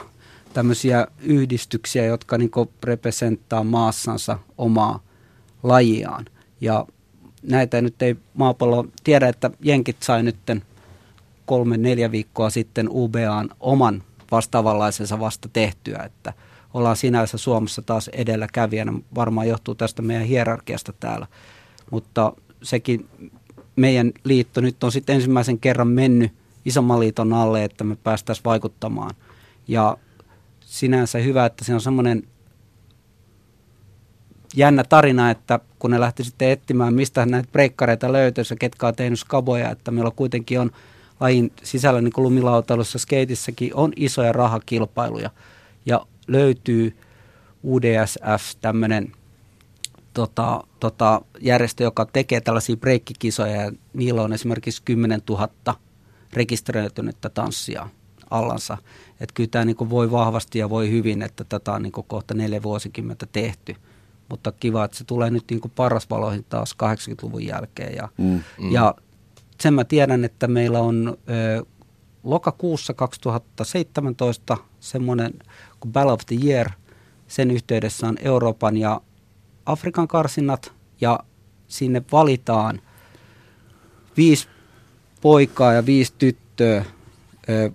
tämmöisiä 0.52 1.06
yhdistyksiä, 1.18 2.04
jotka 2.04 2.38
niin 2.38 2.50
representtaa 2.84 3.64
maassansa 3.64 4.38
omaa 4.58 5.00
lajiaan. 5.62 6.24
Ja 6.60 6.86
näitä 7.42 7.80
nyt 7.80 8.02
ei 8.02 8.16
maapallo 8.34 8.86
tiedä, 9.04 9.28
että 9.28 9.50
Jenkit 9.60 9.96
sai 10.02 10.22
nyt 10.22 10.36
kolme, 11.46 11.76
neljä 11.76 12.10
viikkoa 12.10 12.50
sitten 12.50 12.88
UBAan 12.90 13.50
oman 13.60 14.02
vastaavanlaisensa 14.30 15.20
vasta 15.20 15.48
tehtyä, 15.52 16.02
että 16.04 16.32
ollaan 16.74 16.96
sinänsä 16.96 17.38
Suomessa 17.38 17.82
taas 17.82 18.08
edelläkävijänä. 18.08 18.92
Varmaan 19.14 19.48
johtuu 19.48 19.74
tästä 19.74 20.02
meidän 20.02 20.26
hierarkiasta 20.26 20.92
täällä, 21.00 21.26
mutta 21.90 22.32
sekin 22.62 23.08
meidän 23.76 24.12
liitto 24.24 24.60
nyt 24.60 24.84
on 24.84 24.92
sitten 24.92 25.14
ensimmäisen 25.14 25.58
kerran 25.58 25.88
mennyt 25.88 26.32
isomman 26.64 27.00
liiton 27.00 27.32
alle, 27.32 27.64
että 27.64 27.84
me 27.84 27.96
päästäisiin 27.96 28.44
vaikuttamaan. 28.44 29.14
Ja 29.68 29.96
sinänsä 30.72 31.18
hyvä, 31.18 31.46
että 31.46 31.64
se 31.64 31.74
on 31.74 31.80
semmoinen 31.80 32.22
jännä 34.56 34.84
tarina, 34.84 35.30
että 35.30 35.60
kun 35.78 35.90
ne 35.90 36.00
lähti 36.00 36.24
sitten 36.24 36.50
etsimään, 36.50 36.94
mistä 36.94 37.26
näitä 37.26 37.48
breikkareita 37.52 38.12
löytyisi 38.12 38.54
ja 38.54 38.58
ketkä 38.58 38.86
on 38.86 38.94
tehnyt 38.94 39.18
skaboja, 39.18 39.70
että 39.70 39.90
meillä 39.90 40.10
kuitenkin 40.16 40.60
on 40.60 40.70
lajin 41.20 41.52
sisällä, 41.62 42.00
niin 42.00 42.12
kuin 42.12 42.22
lumilautailussa, 42.22 42.98
skeitissäkin 42.98 43.74
on 43.74 43.92
isoja 43.96 44.32
rahakilpailuja 44.32 45.30
ja 45.86 46.06
löytyy 46.26 46.96
UDSF, 47.64 48.56
tämmöinen 48.60 49.12
tota, 50.14 50.64
tota, 50.80 51.22
järjestö, 51.40 51.84
joka 51.84 52.06
tekee 52.12 52.40
tällaisia 52.40 52.76
breikkikisoja 52.76 53.62
ja 53.62 53.72
niillä 53.94 54.22
on 54.22 54.32
esimerkiksi 54.32 54.82
10 54.84 55.22
000 55.28 55.48
rekisteröitynyttä 56.32 57.28
tanssia 57.28 57.88
allansa. 58.30 58.78
Että 59.22 59.34
kyllä 59.34 59.48
tämä 59.50 59.64
niin 59.64 59.90
voi 59.90 60.10
vahvasti 60.10 60.58
ja 60.58 60.70
voi 60.70 60.90
hyvin, 60.90 61.22
että 61.22 61.44
tätä 61.44 61.72
on 61.72 61.82
niin 61.82 61.92
kohta 61.92 62.34
neljä 62.34 62.62
vuosikymmentä 62.62 63.26
tehty. 63.32 63.76
Mutta 64.28 64.52
kiva, 64.52 64.84
että 64.84 64.96
se 64.96 65.04
tulee 65.04 65.30
nyt 65.30 65.44
niin 65.50 65.60
parasvaloihin 65.76 66.44
taas 66.48 66.76
80-luvun 66.82 67.46
jälkeen. 67.46 67.96
Ja, 67.96 68.08
mm, 68.18 68.42
mm. 68.60 68.72
ja 68.72 68.94
sen 69.60 69.74
mä 69.74 69.84
tiedän, 69.84 70.24
että 70.24 70.46
meillä 70.46 70.80
on 70.80 71.18
ö, 71.58 71.66
lokakuussa 72.24 72.94
2017 72.94 74.56
semmoinen 74.80 75.32
kuin 75.80 75.92
Battle 75.92 76.12
of 76.12 76.20
the 76.26 76.36
Year. 76.44 76.70
Sen 77.28 77.50
yhteydessä 77.50 78.06
on 78.06 78.16
Euroopan 78.20 78.76
ja 78.76 79.00
Afrikan 79.66 80.08
karsinnat 80.08 80.72
ja 81.00 81.20
sinne 81.68 82.02
valitaan 82.12 82.80
viisi 84.16 84.48
poikaa 85.20 85.72
ja 85.72 85.86
viisi 85.86 86.14
tyttöä 86.18 86.84
ö, 87.48 87.70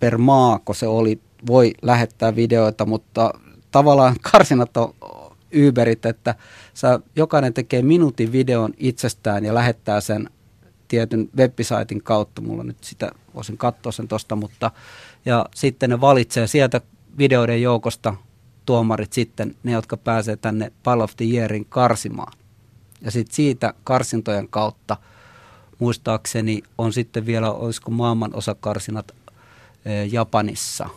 per 0.00 0.18
maa, 0.18 0.58
kun 0.64 0.74
se 0.74 0.86
oli, 0.86 1.20
voi 1.46 1.74
lähettää 1.82 2.36
videoita, 2.36 2.86
mutta 2.86 3.32
tavallaan 3.70 4.16
karsinat 4.32 4.76
on 4.76 4.94
Uberit, 5.68 6.06
että 6.06 6.34
sä, 6.74 7.00
jokainen 7.16 7.54
tekee 7.54 7.82
minuutin 7.82 8.32
videon 8.32 8.74
itsestään 8.76 9.44
ja 9.44 9.54
lähettää 9.54 10.00
sen 10.00 10.30
tietyn 10.88 11.28
websaitin 11.36 12.02
kautta. 12.02 12.42
Mulla 12.42 12.64
nyt 12.64 12.84
sitä, 12.84 13.10
voisin 13.34 13.58
katsoa 13.58 13.92
sen 13.92 14.08
tosta, 14.08 14.36
mutta 14.36 14.70
ja 15.24 15.46
sitten 15.54 15.90
ne 15.90 16.00
valitsee 16.00 16.46
sieltä 16.46 16.80
videoiden 17.18 17.62
joukosta 17.62 18.14
tuomarit 18.66 19.12
sitten, 19.12 19.54
ne 19.62 19.72
jotka 19.72 19.96
pääsee 19.96 20.36
tänne 20.36 20.72
Pall 20.82 21.00
of 21.00 21.16
the 21.16 21.24
Yearin 21.24 21.66
karsimaan. 21.68 22.32
Ja 23.00 23.10
sitten 23.10 23.34
siitä 23.34 23.74
karsintojen 23.84 24.48
kautta 24.48 24.96
muistaakseni 25.78 26.62
on 26.78 26.92
sitten 26.92 27.26
vielä, 27.26 27.52
olisiko 27.52 27.90
maailman 27.90 28.34
osakarsinat 28.34 29.14
Japanissa 30.10 30.88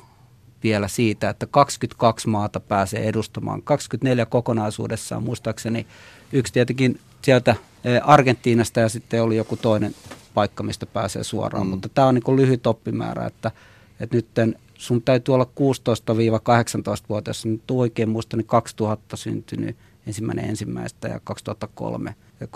vielä 0.64 0.88
siitä, 0.88 1.30
että 1.30 1.46
22 1.46 2.28
maata 2.28 2.60
pääsee 2.60 3.08
edustamaan. 3.08 3.62
24 3.62 4.26
kokonaisuudessaan 4.26 5.24
muistaakseni 5.24 5.88
yksi 6.32 6.54
tietenkin 6.54 7.00
sieltä 7.22 7.56
Argentiinasta 8.04 8.80
ja 8.80 8.90
sitten 8.90 9.24
oli 9.24 9.38
joku 9.38 9.58
toinen 9.58 9.96
paikka, 10.34 10.64
mistä 10.64 10.86
pääsee 10.86 11.24
suoraan. 11.24 11.66
Mm. 11.66 11.70
Mutta 11.70 11.90
tämä 11.90 12.08
on 12.08 12.16
niin 12.16 12.36
lyhyt 12.36 12.68
oppimäärä, 12.68 13.26
että, 13.26 13.52
että 14.00 14.16
nyt 14.16 14.28
sun 14.74 15.02
täytyy 15.02 15.34
olla 15.34 15.48
16-18-vuotias. 15.60 17.46
Nyt 17.46 17.72
oikein 17.72 18.10
muista, 18.10 18.38
niin 18.38 18.48
2000 18.48 19.18
syntynyt 19.18 19.78
ensimmäinen 20.08 20.50
ensimmäistä 20.50 21.08
ja 21.08 21.20
2003 21.24 22.16
ja 22.40 22.48
31.12. 22.48 22.52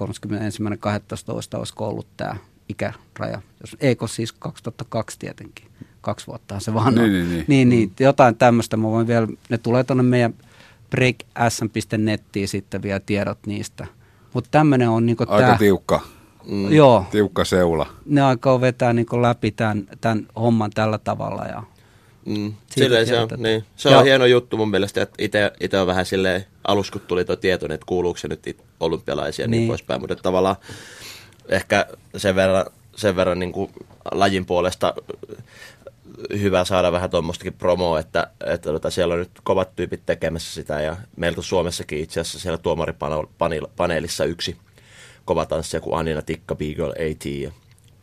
olisi 1.57 1.73
ollut 1.79 2.07
tämä 2.17 2.35
ikäraja. 2.69 3.41
Jos, 3.61 3.77
eikö 3.79 4.07
siis 4.07 4.31
2002 4.31 5.19
tietenkin. 5.19 5.65
Kaksi 6.05 6.27
vuotta 6.27 6.59
se 6.59 6.73
vaan. 6.73 6.95
Niin, 6.95 7.13
niin, 7.13 7.29
niin. 7.29 7.45
niin, 7.47 7.69
niin 7.69 7.91
jotain 7.99 8.35
tämmöistä. 8.35 8.77
Mä 8.77 8.87
voin 8.87 9.07
vielä, 9.07 9.27
ne 9.49 9.57
tulee 9.57 9.83
tuonne 9.83 10.03
meidän 10.03 10.33
breaksm.nettiin 10.89 12.47
sitten 12.47 12.81
vielä 12.81 12.99
tiedot 12.99 13.37
niistä. 13.45 13.87
Mutta 14.33 14.47
tämmöinen 14.51 14.89
on 14.89 15.05
niinku 15.05 15.25
Aika 15.27 15.47
tää, 15.47 15.57
tiukka. 15.57 16.01
Mm. 16.47 16.73
Joo. 16.73 17.05
Tiukka 17.11 17.45
seula. 17.45 17.87
Ne 18.05 18.21
aikoo 18.21 18.61
vetää 18.61 18.93
niinku 18.93 19.21
läpi 19.21 19.51
tämän, 19.51 19.87
tämän 20.01 20.27
homman 20.35 20.71
tällä 20.71 20.97
tavalla 20.97 21.45
ja 21.45 21.63
Mm. 22.25 22.53
Silleen 22.69 23.07
se 23.07 23.19
on, 23.19 23.29
niin. 23.37 23.63
se 23.75 23.89
on 23.89 23.95
ja. 23.95 24.03
hieno 24.03 24.25
juttu 24.25 24.57
mun 24.57 24.69
mielestä, 24.69 25.01
että 25.01 25.51
itse 25.59 25.79
on 25.79 25.87
vähän 25.87 26.05
silleen, 26.05 26.45
alus 26.67 26.91
kun 26.91 27.01
tuli 27.01 27.25
tuo 27.25 27.35
tieto, 27.35 27.65
että 27.65 27.85
kuuluuko 27.85 28.17
se 28.17 28.27
nyt 28.27 28.57
olympialaisia 28.79 29.43
ja 29.43 29.47
niin, 29.47 29.59
niin 29.59 29.67
poispäin, 29.67 30.01
mutta 30.01 30.15
tavallaan 30.15 30.55
ehkä 31.49 31.85
sen 32.17 32.35
verran, 32.35 32.65
sen 32.95 33.15
verran 33.15 33.39
niin 33.39 33.51
kuin 33.51 33.71
lajin 34.11 34.45
puolesta 34.45 34.93
hyvä 36.39 36.65
saada 36.65 36.91
vähän 36.91 37.10
tuommoistakin 37.10 37.54
promoa, 37.54 37.99
että, 37.99 38.28
että 38.45 38.71
tota, 38.71 38.89
siellä 38.89 39.13
on 39.13 39.19
nyt 39.19 39.32
kovat 39.43 39.75
tyypit 39.75 40.01
tekemässä 40.06 40.54
sitä 40.54 40.82
ja 40.82 40.97
meiltä 41.17 41.41
Suomessakin 41.41 41.99
itse 41.99 42.19
asiassa 42.19 42.39
siellä 42.39 42.58
tuomaripaneelissa 42.58 44.25
yksi 44.25 44.58
kova 45.25 45.45
tanssija 45.45 45.82
kuin 45.82 45.99
Anina 45.99 46.21
Tikka 46.21 46.56
Beagle 46.56 46.89
AT 47.12 47.25
ja 47.25 47.51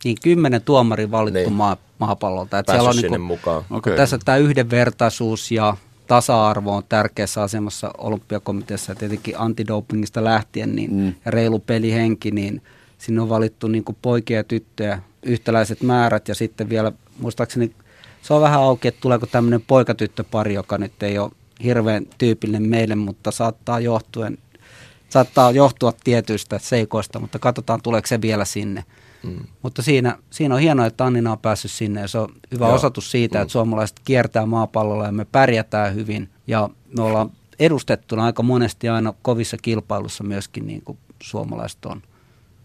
niin 0.03 0.17
kymmenen 0.23 0.61
tuomari 0.61 1.11
valittu 1.11 1.39
niin. 1.39 1.53
maa, 1.53 1.77
maapallolta. 1.99 2.59
Että 2.59 2.71
siellä 2.71 2.89
on 2.89 2.93
sinne 2.93 3.09
niin 3.09 3.19
kuin, 3.19 3.21
mukaan. 3.21 3.63
Okay. 3.69 3.95
Tässä 3.95 4.17
tämä 4.25 4.37
yhdenvertaisuus 4.37 5.51
ja 5.51 5.77
tasa-arvo 6.07 6.75
on 6.75 6.83
tärkeässä 6.89 7.41
asemassa 7.41 7.91
olympiakomiteassa 7.97 8.91
ja 8.91 8.95
tietenkin 8.95 9.39
antidopingista 9.39 10.23
lähtien 10.23 10.75
niin, 10.75 10.93
mm. 10.93 11.15
ja 11.25 11.31
reilu 11.31 11.59
pelihenki, 11.59 12.31
niin 12.31 12.61
sinne 12.97 13.21
on 13.21 13.29
valittu 13.29 13.67
niin 13.67 13.83
kuin 13.83 13.97
poikia 14.01 14.37
ja 14.37 14.43
tyttöjä 14.43 15.01
yhtäläiset 15.23 15.81
määrät 15.81 16.27
ja 16.27 16.35
sitten 16.35 16.69
vielä 16.69 16.91
muistaakseni 17.19 17.71
se 18.23 18.33
on 18.33 18.41
vähän 18.41 18.59
auki, 18.59 18.87
että 18.87 19.01
tuleeko 19.01 19.25
tämmöinen 19.25 19.61
poikatyttöpari, 19.61 20.53
joka 20.53 20.77
nyt 20.77 21.03
ei 21.03 21.17
ole 21.17 21.31
hirveän 21.63 22.05
tyypillinen 22.17 22.69
meille, 22.69 22.95
mutta 22.95 23.31
saattaa 23.31 23.79
johtuen, 23.79 24.37
saattaa 25.09 25.51
johtua 25.51 25.93
tietyistä 26.03 26.59
seikoista, 26.59 27.19
mutta 27.19 27.39
katsotaan 27.39 27.81
tuleeko 27.81 28.07
se 28.07 28.21
vielä 28.21 28.45
sinne. 28.45 28.83
Mm. 29.23 29.39
Mutta 29.61 29.81
siinä, 29.81 30.17
siinä 30.29 30.55
on 30.55 30.61
hienoa, 30.61 30.85
että 30.85 31.05
Annina 31.05 31.31
on 31.31 31.39
päässyt 31.39 31.71
sinne 31.71 32.01
ja 32.01 32.07
se 32.07 32.17
on 32.17 32.29
hyvä 32.51 32.65
Joo. 32.65 32.75
osoitus 32.75 33.11
siitä, 33.11 33.37
mm. 33.37 33.41
että 33.41 33.51
suomalaiset 33.51 33.99
kiertää 34.05 34.45
maapallolla 34.45 35.05
ja 35.05 35.11
me 35.11 35.25
pärjätään 35.25 35.95
hyvin 35.95 36.29
ja 36.47 36.69
me 36.97 37.03
ollaan 37.03 37.31
edustettuna 37.59 38.25
aika 38.25 38.43
monesti 38.43 38.89
aina 38.89 39.13
kovissa 39.21 39.57
kilpailussa 39.61 40.23
myöskin 40.23 40.67
niin 40.67 40.81
kuin 40.81 40.97
suomalaiset 41.23 41.85
on 41.85 42.01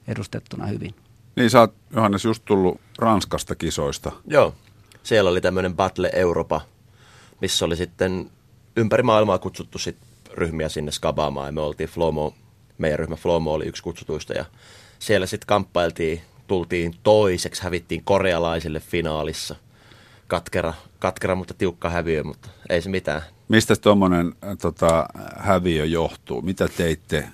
edustettuna 0.09 0.67
hyvin. 0.67 0.95
Niin 1.37 1.51
sä 1.51 1.61
oot 1.61 1.75
Johannes 1.91 2.25
just 2.25 2.45
tullut 2.45 2.81
Ranskasta 2.99 3.55
kisoista. 3.55 4.13
Joo, 4.27 4.55
siellä 5.09 5.31
oli 5.31 5.41
tämmöinen 5.41 5.77
Battle 5.77 6.11
Europa, 6.13 6.61
missä 7.41 7.65
oli 7.65 7.77
sitten 7.77 8.31
ympäri 8.77 9.03
maailmaa 9.03 9.39
kutsuttu 9.39 9.79
sit 9.79 9.97
ryhmiä 10.33 10.69
sinne 10.69 10.91
skabaamaan 10.93 11.49
ja 11.49 11.53
me 11.53 11.61
oltiin 11.61 11.89
Flomo, 11.89 12.35
meidän 12.79 12.99
ryhmä 12.99 13.17
Flomo 13.17 13.53
oli 13.53 13.67
yksi 13.67 13.83
kutsutuista 13.83 14.33
ja 14.33 14.45
siellä 14.99 15.27
sitten 15.27 15.47
kamppailtiin 15.47 16.21
tultiin 16.47 16.95
toiseksi, 17.03 17.63
hävittiin 17.63 18.05
korealaisille 18.05 18.81
finaalissa. 18.81 19.57
Katkera, 20.27 20.75
katkera 20.99 21.35
mutta 21.35 21.55
tiukka 21.55 21.91
häviö, 21.91 22.25
mutta 22.25 22.49
ei 22.69 22.83
se 22.83 22.91
mitään. 22.91 23.23
Mistä 23.49 23.77
tuommoinen 23.77 24.35
äh, 24.45 24.57
tota, 24.59 25.07
häviö 25.37 25.85
johtuu? 25.85 26.43
Mitä 26.43 26.69
teitte, 26.77 27.29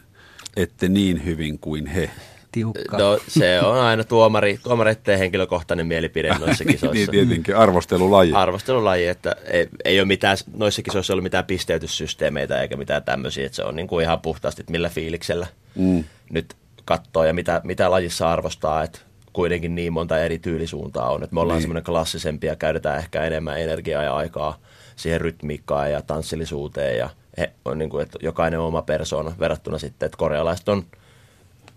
ette 0.57 0.89
niin 0.89 1.25
hyvin 1.25 1.59
kuin 1.59 1.87
he? 1.87 2.11
Tiukka. 2.55 2.99
No 2.99 3.19
se 3.29 3.61
on 3.61 3.81
aina 3.81 4.05
tuomari, 4.05 4.59
tuomareiden 4.63 5.19
henkilökohtainen 5.19 5.87
mielipide 5.87 6.29
noissa 6.39 6.65
kisoissa. 6.65 6.95
niin 6.95 7.11
tietenkin, 7.11 7.57
arvostelulaji. 7.57 8.33
Arvostelulaji, 8.33 9.07
että 9.07 9.37
ei, 9.45 9.69
ei 9.85 10.01
ole 10.01 10.07
mitään, 10.07 10.37
noissa 10.57 10.83
kisoissa 10.83 11.13
ollut 11.13 11.23
mitään 11.23 11.45
pisteytyssysteemeitä 11.45 12.63
eikä 12.63 12.77
mitään 12.77 13.03
tämmöisiä, 13.03 13.47
että 13.47 13.57
se 13.57 13.65
on 13.65 13.77
niin 13.77 13.89
kuin 13.89 14.03
ihan 14.03 14.21
puhtaasti, 14.21 14.63
että 14.63 14.73
millä 14.73 14.89
fiiliksellä 14.89 15.47
mm. 15.75 16.05
nyt 16.31 16.55
katsoo 16.85 17.25
ja 17.25 17.35
mitä, 17.35 17.61
mitä 17.65 17.91
lajissa 17.91 18.33
arvostaa, 18.33 18.83
että 18.83 18.99
kuitenkin 19.33 19.75
niin 19.75 19.93
monta 19.93 20.19
eri 20.19 20.39
tyylisuuntaa 20.39 21.11
on. 21.11 21.23
Että 21.23 21.35
me 21.35 21.41
ollaan 21.41 21.57
niin. 21.57 21.63
semmoinen 21.63 21.85
klassisempi 21.85 22.47
ja 22.47 22.57
käytetään 22.57 22.99
ehkä 22.99 23.25
enemmän 23.25 23.61
energiaa 23.61 24.03
ja 24.03 24.17
aikaa 24.17 24.59
siihen 24.97 25.21
rytmiikkaan 25.21 25.93
ja 25.93 26.03
tanssillisuuteen 26.03 26.99
ja 26.99 27.11
he, 27.39 27.53
on 27.65 27.79
niin 27.79 27.91
kuin, 27.91 28.03
että 28.03 28.19
jokainen 28.23 28.61
oma 28.61 28.83
persoona 28.83 29.33
verrattuna 29.39 29.79
sitten, 29.79 30.07
että 30.07 30.19
korealaiset 30.19 30.69
on 30.69 30.85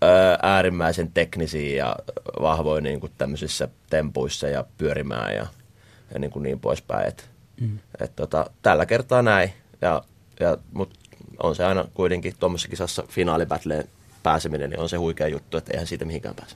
ö, 0.03 0.37
äärimmäisen 0.41 1.11
teknisiä 1.13 1.85
ja 1.85 1.95
vahvoja 2.41 2.81
niin 2.81 2.99
kuin 2.99 3.11
tämmöisissä 3.17 3.67
tempuissa 3.89 4.47
ja 4.47 4.65
pyörimään 4.77 5.35
ja, 5.35 5.47
ja 6.13 6.19
niin, 6.19 6.31
kuin 6.31 6.43
niin 6.43 6.59
poispäin. 6.59 7.07
Et, 7.07 7.29
mm. 7.61 7.79
et 7.99 8.15
tota, 8.15 8.49
tällä 8.61 8.85
kertaa 8.85 9.21
näin, 9.21 9.53
ja, 9.81 10.03
ja, 10.39 10.57
mutta 10.73 10.99
on 11.43 11.55
se 11.55 11.65
aina 11.65 11.85
kuitenkin 11.93 12.33
tuommoisessa 12.39 12.69
kisassa 12.69 13.03
finaalibattleen 13.09 13.89
pääseminen, 14.23 14.69
niin 14.69 14.79
on 14.79 14.89
se 14.89 14.97
huikea 14.97 15.27
juttu, 15.27 15.57
että 15.57 15.71
eihän 15.73 15.87
siitä 15.87 16.05
mihinkään 16.05 16.35
pääse. 16.35 16.55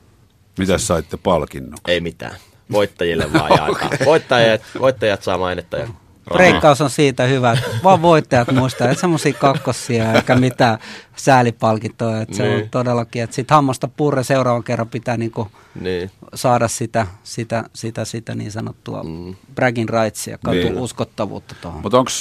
Mitä 0.58 0.78
saitte 0.78 1.18
palkinnon? 1.18 1.80
Ei 1.88 2.02
mitään. 2.02 2.36
Voittajille 2.72 3.34
vaan 3.34 3.52
jaetaan. 3.58 3.98
Voittajat, 4.06 4.62
voittajat 4.80 5.24
saa 5.24 5.38
mainetta 5.38 5.78
ja 5.78 5.88
Breikkaus 6.30 6.82
on 6.82 6.90
siitä 6.90 7.24
hyvä, 7.24 7.52
että 7.52 7.70
vaan 7.84 8.02
voittajat 8.02 8.52
muistaa, 8.52 8.90
että 8.90 9.02
semmoisia 9.02 9.34
kakkosia 9.34 10.14
eikä 10.14 10.36
mitään 10.36 10.80
säälipalkintoja. 11.16 12.22
Että 12.22 12.32
niin. 12.32 12.38
se 12.38 12.44
on 12.44 12.58
niin. 12.58 12.70
todellakin, 12.70 13.24
että 13.24 13.36
sitten 13.36 13.56
hammasta 13.56 13.88
purre 13.88 14.24
seuraavan 14.24 14.64
kerran 14.64 14.90
pitää 14.90 15.18
niinku 15.18 15.48
niin. 15.82 16.12
saada 16.34 16.68
sitä, 16.68 17.08
sitä, 17.24 17.64
sitä, 17.74 18.06
sitä 18.06 18.36
niin 18.36 18.52
sanottua 18.52 19.04
mm. 19.04 19.36
bragging 19.56 19.90
rightsia, 19.90 20.38
niin. 20.52 20.78
uskottavuutta 20.78 21.56
tuohon. 21.62 21.82
Mutta 21.82 22.00
onko 22.00 22.12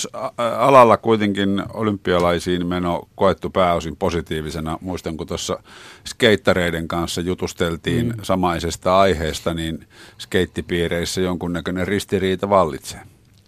alalla 0.59 0.97
kuitenkin 0.97 1.63
olympialaisiin 1.73 2.67
meno 2.67 3.09
koettu 3.15 3.51
pääosin 3.51 3.97
positiivisena? 3.97 4.79
Muistan, 4.81 5.17
kun 5.17 5.27
tuossa 5.27 5.63
skeittareiden 6.07 6.89
kanssa 6.89 7.21
jutusteltiin 7.21 8.07
mm. 8.07 8.15
samaisesta 8.23 9.01
aiheesta, 9.01 9.55
niin 9.55 9.87
skeittipiireissä 10.19 11.21
jonkunnäköinen 11.21 11.89
ristiriita 11.89 12.51
vallitsee. 12.51 13.01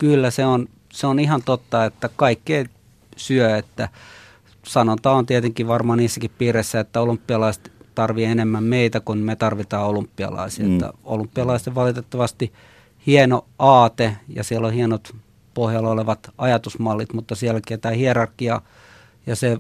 Kyllä 0.02 0.30
se 0.30 0.46
on, 0.46 0.68
se 0.92 1.06
on 1.06 1.18
ihan 1.18 1.42
totta, 1.42 1.84
että 1.84 2.10
kaikkea 2.16 2.64
syö, 3.16 3.56
että 3.56 3.88
sanonta 4.62 5.12
on 5.12 5.26
tietenkin 5.26 5.68
varmaan 5.68 5.98
niissäkin 5.98 6.30
piirissä, 6.38 6.80
että 6.80 7.00
olympialaiset 7.00 7.72
tarvii 7.94 8.24
enemmän 8.24 8.64
meitä 8.64 9.00
kuin 9.00 9.18
me 9.18 9.36
tarvitaan 9.36 9.86
olympialaisia. 9.86 10.66
Mm. 10.66 10.74
Että 10.74 10.92
olympialaisten 11.04 11.74
valitettavasti 11.74 12.52
hieno 13.06 13.44
aate 13.58 14.16
ja 14.28 14.44
siellä 14.44 14.66
on 14.66 14.72
hienot 14.72 15.16
pohjalla 15.54 15.90
olevat 15.90 16.30
ajatusmallit, 16.38 17.12
mutta 17.12 17.34
sielläkin 17.34 17.80
tämä 17.80 17.94
hierarkia 17.94 18.62
ja 19.26 19.36
se 19.36 19.58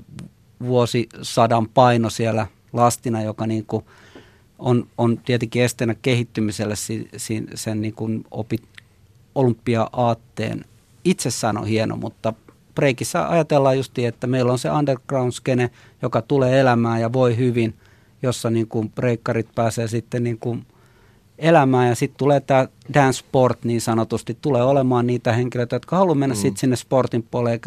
vuosisadan 0.62 1.68
paino 1.68 2.10
siellä 2.10 2.46
lastina, 2.72 3.22
joka 3.22 3.46
niin 3.46 3.66
kuin 3.66 3.84
on, 4.58 4.86
on 4.98 5.18
tietenkin 5.18 5.62
esteenä 5.62 5.94
kehittymiselle 6.02 6.76
si, 6.76 7.08
si, 7.16 7.44
sen 7.54 7.80
niin 7.80 7.94
kuin 7.94 8.24
opit, 8.30 8.62
olympia-aatteen 9.34 10.64
itsessään 11.04 11.58
on 11.58 11.66
hieno, 11.66 11.96
mutta 11.96 12.32
breikissä 12.74 13.28
ajatellaan 13.28 13.76
just, 13.76 13.98
että 13.98 14.26
meillä 14.26 14.52
on 14.52 14.58
se 14.58 14.68
underground-skene, 14.70 15.70
joka 16.02 16.22
tulee 16.22 16.60
elämään 16.60 17.00
ja 17.00 17.12
voi 17.12 17.36
hyvin, 17.36 17.74
jossa 18.22 18.50
niin 18.50 18.68
kuin 18.68 18.90
breikkarit 18.90 19.48
pääsee 19.54 19.88
sitten 19.88 20.24
niin 20.24 20.38
kuin 20.38 20.66
elämään 21.38 21.88
ja 21.88 21.94
sitten 21.94 22.18
tulee 22.18 22.40
tämä 22.40 22.68
dance 22.94 23.18
sport 23.18 23.64
niin 23.64 23.80
sanotusti, 23.80 24.38
tulee 24.40 24.62
olemaan 24.62 25.06
niitä 25.06 25.32
henkilöitä, 25.32 25.76
jotka 25.76 25.96
haluaa 25.96 26.14
mennä 26.14 26.34
mm. 26.34 26.40
sitten 26.40 26.60
sinne 26.60 26.76
sportin 26.76 27.22
puolelle 27.30 27.60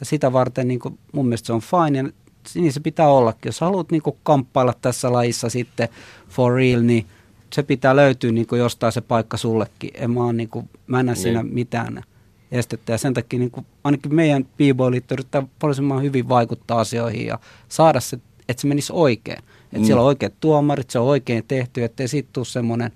ja 0.00 0.06
sitä 0.06 0.32
varten 0.32 0.68
niin 0.68 0.80
kuin, 0.80 0.98
mun 1.12 1.26
mielestä 1.26 1.46
se 1.46 1.52
on 1.52 1.60
fine 1.60 1.98
ja 1.98 2.08
niin 2.54 2.72
se 2.72 2.80
pitää 2.80 3.08
ollakin. 3.08 3.48
Jos 3.48 3.60
haluat 3.60 3.90
niin 3.90 4.02
kuin 4.02 4.16
kamppailla 4.22 4.74
tässä 4.82 5.12
lajissa 5.12 5.48
sitten 5.48 5.88
for 6.28 6.54
real, 6.54 6.80
niin 6.82 7.06
se 7.52 7.62
pitää 7.62 7.96
löytyä 7.96 8.32
niin 8.32 8.46
kuin 8.46 8.58
jostain 8.58 8.92
se 8.92 9.00
paikka 9.00 9.36
sullekin. 9.36 9.90
En 9.94 10.10
mä, 10.10 10.32
niin 10.32 10.48
kuin, 10.48 10.68
mä 10.86 11.00
en 11.00 11.06
näe 11.06 11.14
siinä 11.14 11.42
niin. 11.42 11.54
mitään 11.54 12.02
estettä. 12.52 12.92
Ja 12.92 12.98
sen 12.98 13.14
takia 13.14 13.38
niin 13.38 13.50
kuin, 13.50 13.66
ainakin 13.84 14.14
meidän 14.14 14.44
b 14.44 14.60
liitto 14.90 15.14
yrittää 15.14 15.42
paljon 15.58 16.02
hyvin 16.02 16.28
vaikuttaa 16.28 16.80
asioihin 16.80 17.26
ja 17.26 17.38
saada 17.68 18.00
se, 18.00 18.18
että 18.48 18.60
se 18.60 18.68
menisi 18.68 18.92
oikein. 18.92 19.38
Että 19.38 19.78
mm. 19.78 19.84
siellä 19.84 20.02
on 20.02 20.06
oikeat 20.06 20.34
tuomarit, 20.40 20.90
se 20.90 20.98
on 20.98 21.06
oikein 21.06 21.44
tehty, 21.48 21.84
ettei 21.84 22.08
siitä 22.08 22.28
tule 22.32 22.44
semmoinen 22.44 22.92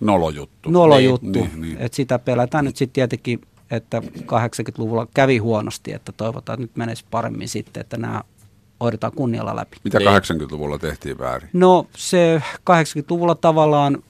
nolojuttu. 0.00 0.70
Nolojuttu. 0.70 1.26
Niin, 1.26 1.50
niin, 1.50 1.60
niin. 1.60 1.78
Että 1.78 1.96
sitä 1.96 2.18
pelätään 2.18 2.64
nyt 2.64 2.76
sitten 2.76 2.94
tietenkin, 2.94 3.40
että 3.70 4.02
80-luvulla 4.20 5.08
kävi 5.14 5.38
huonosti, 5.38 5.92
että 5.92 6.12
toivotaan, 6.12 6.54
että 6.54 6.62
nyt 6.62 6.76
menisi 6.76 7.04
paremmin 7.10 7.48
sitten, 7.48 7.80
että 7.80 7.96
nämä 7.96 8.22
hoidetaan 8.82 9.12
kunnialla 9.16 9.56
läpi. 9.56 9.76
Mitä 9.84 9.98
80-luvulla 9.98 10.74
niin. 10.74 10.80
tehtiin 10.80 11.18
väärin? 11.18 11.48
No 11.52 11.86
se 11.96 12.42
80-luvulla 12.70 13.34
tavallaan 13.34 14.02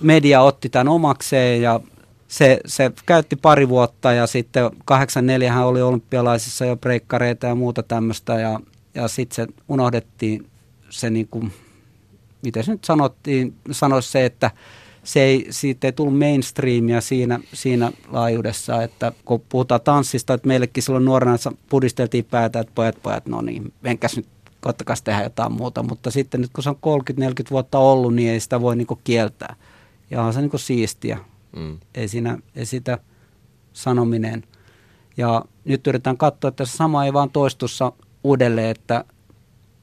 media 0.00 0.40
otti 0.40 0.68
tämän 0.68 0.88
omakseen 0.88 1.62
ja 1.62 1.80
se, 2.28 2.60
se 2.66 2.92
käytti 3.06 3.36
pari 3.36 3.68
vuotta 3.68 4.12
ja 4.12 4.26
sitten 4.26 4.70
84 4.84 5.52
hän 5.52 5.66
oli 5.66 5.82
olympialaisissa 5.82 6.64
jo 6.64 6.76
breikkareita 6.76 7.46
ja 7.46 7.54
muuta 7.54 7.82
tämmöistä 7.82 8.40
ja, 8.40 8.60
ja 8.94 9.08
sitten 9.08 9.34
se 9.36 9.52
unohdettiin 9.68 10.46
se 10.90 11.10
niin 11.10 11.28
kuin, 11.28 11.52
miten 12.42 12.64
se 12.64 12.72
nyt 12.72 12.84
sanottiin, 12.84 13.54
sanoisi 13.70 14.10
se, 14.10 14.24
että 14.24 14.50
se 15.04 15.22
ei, 15.22 15.46
siitä 15.50 15.86
ei 15.86 15.92
tullut 15.92 16.18
mainstreamia 16.18 17.00
siinä, 17.00 17.40
siinä 17.52 17.92
laajuudessa, 18.08 18.82
että 18.82 19.12
kun 19.24 19.42
puhutaan 19.48 19.80
tanssista, 19.80 20.34
että 20.34 20.48
meillekin 20.48 20.82
silloin 20.82 21.04
nuorena 21.04 21.36
pudisteltiin 21.68 22.24
päätä, 22.24 22.60
että 22.60 22.72
pojat, 22.74 23.02
pojat, 23.02 23.26
no 23.26 23.40
niin, 23.40 23.72
menkäs 23.82 24.16
nyt, 24.16 24.26
koittakas 24.60 25.02
tehdä 25.02 25.22
jotain 25.22 25.52
muuta, 25.52 25.82
mutta 25.82 26.10
sitten 26.10 26.40
nyt 26.40 26.50
kun 26.52 26.64
se 26.64 26.70
on 26.70 27.00
30-40 27.20 27.20
vuotta 27.50 27.78
ollut, 27.78 28.14
niin 28.14 28.30
ei 28.30 28.40
sitä 28.40 28.60
voi 28.60 28.76
niinku 28.76 29.00
kieltää. 29.04 29.56
Ja 30.10 30.22
on 30.22 30.32
se 30.32 30.40
niinku 30.40 30.58
siistiä. 30.58 31.18
Mm. 31.56 31.78
Ei, 31.94 32.08
siinä, 32.08 32.38
ei 32.56 32.66
sitä 32.66 32.98
sanominen. 33.72 34.42
Ja 35.16 35.44
nyt 35.64 35.86
yritetään 35.86 36.16
katsoa, 36.16 36.48
että 36.48 36.64
se 36.64 36.76
sama 36.76 37.04
ei 37.04 37.12
vaan 37.12 37.30
toistussa 37.30 37.92
uudelleen, 38.24 38.70
että, 38.70 39.04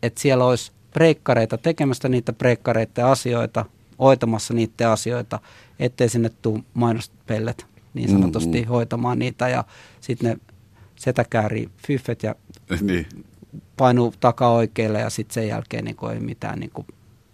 että 0.03 0.21
siellä 0.21 0.45
olisi 0.45 0.71
breikkareita 0.93 1.57
tekemästä 1.57 2.09
niitä 2.09 2.33
breikkareita 2.33 3.01
ja 3.01 3.11
asioita, 3.11 3.65
hoitamassa 4.01 4.53
niitä 4.53 4.91
asioita, 4.91 5.39
ettei 5.79 6.09
sinne 6.09 6.31
tule 6.41 6.63
mainospellet 6.73 7.65
niin 7.93 8.09
sanotusti 8.09 8.57
mm-hmm. 8.57 8.69
hoitamaan 8.69 9.19
niitä 9.19 9.49
ja 9.49 9.63
sitten 10.01 10.29
ne 10.29 10.37
setäkääri 10.95 11.69
fyffet 11.87 12.23
ja 12.23 12.35
niin. 12.81 13.07
painuu 13.77 14.13
oikealle 14.53 14.99
ja 14.99 15.09
sitten 15.09 15.33
sen 15.33 15.47
jälkeen 15.47 15.85
niin 15.85 15.97
ei 16.13 16.19
mitään 16.19 16.59
niin 16.59 16.71
kuin 16.73 16.87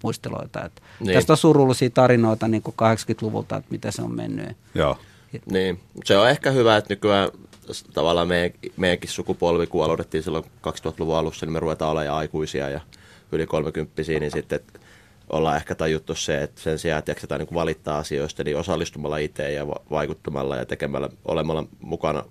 muisteloita. 0.03 0.65
Et 0.65 0.82
niin. 0.99 1.13
Tästä 1.13 1.34
on 1.34 1.38
surullisia 1.38 1.89
tarinoita 1.89 2.47
niin 2.47 2.62
kuin 2.62 2.75
80-luvulta, 2.75 3.58
että 3.58 3.71
miten 3.71 3.91
se 3.91 4.01
on 4.01 4.15
mennyt. 4.15 4.58
Joo. 4.75 4.97
Niin, 5.51 5.80
se 6.06 6.17
on 6.17 6.30
ehkä 6.30 6.51
hyvä, 6.51 6.77
että 6.77 6.93
nykyään 6.93 7.30
tavallaan 7.93 8.27
meidän, 8.27 8.60
meidänkin 8.77 9.10
sukupolvi, 9.10 9.67
kun 9.67 9.86
aloitettiin 9.86 10.23
silloin 10.23 10.43
2000-luvun 10.43 11.15
alussa, 11.15 11.45
niin 11.45 11.53
me 11.53 11.60
ruvetaan 11.60 11.91
olemaan 11.91 12.17
aikuisia 12.17 12.69
ja 12.69 12.82
yli 13.32 13.47
30 13.47 14.01
niin 14.19 14.32
sitten 14.32 14.60
ollaan 15.29 15.57
ehkä 15.57 15.75
tajuttu 15.75 16.15
se, 16.15 16.43
että 16.43 16.61
sen 16.61 16.79
sijaan, 16.79 16.99
että 16.99 17.11
jaksetaan 17.11 17.41
niin 17.41 17.53
valittaa 17.53 17.97
asioista, 17.97 18.43
niin 18.43 18.57
osallistumalla 18.57 19.17
itse 19.17 19.51
ja 19.51 19.67
vaikuttamalla 19.67 20.55
ja 20.55 20.65
tekemällä, 20.65 21.09
olemalla 21.25 21.63
mukana 21.79 22.23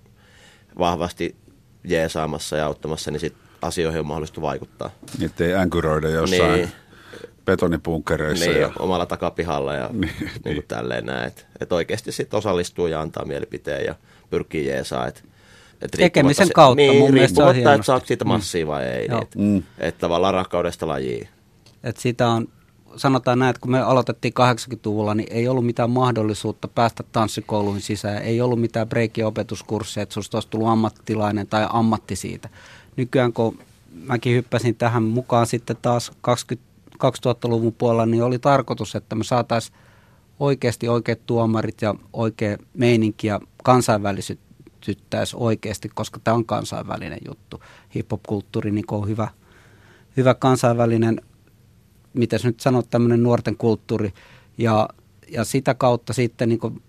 vahvasti 0.79 1.35
jeesaamassa 1.83 2.57
ja 2.57 2.65
auttamassa, 2.65 3.11
niin 3.11 3.19
sitten 3.19 3.47
asioihin 3.61 3.99
on 3.99 4.05
mahdollista 4.05 4.41
vaikuttaa. 4.41 4.89
Niin, 5.17 5.25
ettei 5.25 5.53
änkyröidä 5.53 6.09
jossain 6.09 6.53
niin. 6.53 6.71
betonipunkereissa. 7.45 8.49
Niin, 8.49 8.61
ja... 8.61 8.71
omalla 8.79 9.05
takapihalla 9.05 9.73
ja 9.73 9.89
niin, 9.93 10.15
niin 10.19 10.31
kuin 10.43 10.53
niin. 10.53 10.63
tälleen 10.67 11.05
näin. 11.05 11.27
Että 11.27 11.43
et 11.61 11.71
oikeasti 11.71 12.11
sitten 12.11 12.37
osallistuu 12.37 12.87
ja 12.87 13.01
antaa 13.01 13.25
mielipiteen 13.25 13.85
ja 13.85 13.95
pyrkii 14.29 14.65
jeesaa. 14.65 15.07
Että 15.07 15.21
et 15.81 15.91
Tekemisen 15.91 16.49
kautta 16.53 16.75
niin, 16.75 16.97
mun 16.97 17.13
mielestä 17.13 17.45
on 17.45 17.55
että 17.55 17.83
saako 17.83 18.05
siitä 18.05 18.25
massia 18.25 18.65
mm. 18.65 18.67
vai 18.67 18.85
ei. 18.85 19.07
Niin, 19.07 19.23
että 19.23 19.39
mm. 19.39 19.63
et 19.77 19.97
tavallaan 19.97 20.33
rakkaudesta 20.33 20.87
lajiin. 20.87 21.27
Et 21.83 21.97
sitä 21.97 22.27
on 22.27 22.47
sanotaan 22.95 23.39
näin, 23.39 23.49
että 23.49 23.59
kun 23.59 23.71
me 23.71 23.81
aloitettiin 23.81 24.33
80-luvulla, 24.39 25.15
niin 25.15 25.27
ei 25.31 25.47
ollut 25.47 25.65
mitään 25.65 25.89
mahdollisuutta 25.89 26.67
päästä 26.67 27.03
tanssikouluihin 27.11 27.81
sisään. 27.81 28.21
Ei 28.21 28.41
ollut 28.41 28.61
mitään 28.61 28.89
breikiopetuskursseja, 28.89 30.03
että 30.03 30.13
sinusta 30.13 30.37
olisi 30.37 30.49
tullut 30.49 30.67
ammattilainen 30.67 31.47
tai 31.47 31.67
ammatti 31.69 32.15
siitä. 32.15 32.49
Nykyään 32.95 33.33
kun 33.33 33.59
mäkin 34.05 34.35
hyppäsin 34.35 34.75
tähän 34.75 35.03
mukaan 35.03 35.47
sitten 35.47 35.77
taas 35.81 36.11
20, 36.21 36.67
2000-luvun 37.03 37.73
puolella, 37.73 38.05
niin 38.05 38.23
oli 38.23 38.39
tarkoitus, 38.39 38.95
että 38.95 39.15
me 39.15 39.23
saataisiin 39.23 39.77
oikeasti 40.39 40.87
oikeat 40.87 41.19
tuomarit 41.25 41.81
ja 41.81 41.95
oikea 42.13 42.57
meininki 42.73 43.27
ja 43.27 43.39
kansainvälisyttäisi 43.63 45.35
oikeasti, 45.39 45.89
koska 45.93 46.19
tämä 46.23 46.35
on 46.35 46.45
kansainvälinen 46.45 47.19
juttu. 47.27 47.61
Hip-hop-kulttuuri 47.95 48.71
niin 48.71 48.85
on 48.91 49.07
hyvä, 49.07 49.27
hyvä 50.17 50.33
kansainvälinen 50.33 51.21
miten 52.17 52.39
nyt 52.43 52.59
sanot, 52.59 52.89
tämmöinen 52.89 53.23
nuorten 53.23 53.57
kulttuuri. 53.57 54.13
Ja, 54.57 54.89
ja 55.31 55.43
sitä 55.43 55.73
kautta 55.73 56.13
sitten 56.13 56.49
niin 56.49 56.81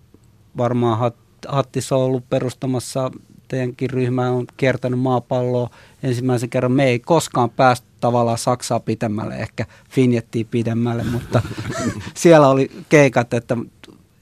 varmaan 0.56 1.12
Hattis 1.48 1.92
on 1.92 2.00
ollut 2.00 2.28
perustamassa, 2.30 3.10
teidänkin 3.48 3.90
ryhmä 3.90 4.30
on 4.30 4.46
kiertänyt 4.56 5.00
maapalloa 5.00 5.70
ensimmäisen 6.02 6.50
kerran. 6.50 6.72
Me 6.72 6.84
ei 6.84 6.98
koskaan 6.98 7.50
päästy 7.50 7.86
tavallaan 8.00 8.38
Saksaa 8.38 8.80
pidemmälle, 8.80 9.36
ehkä 9.36 9.66
Finjettiin 9.90 10.46
pidemmälle, 10.46 11.04
mutta 11.04 11.42
siellä 12.14 12.48
oli 12.48 12.70
keikat, 12.88 13.34
että, 13.34 13.56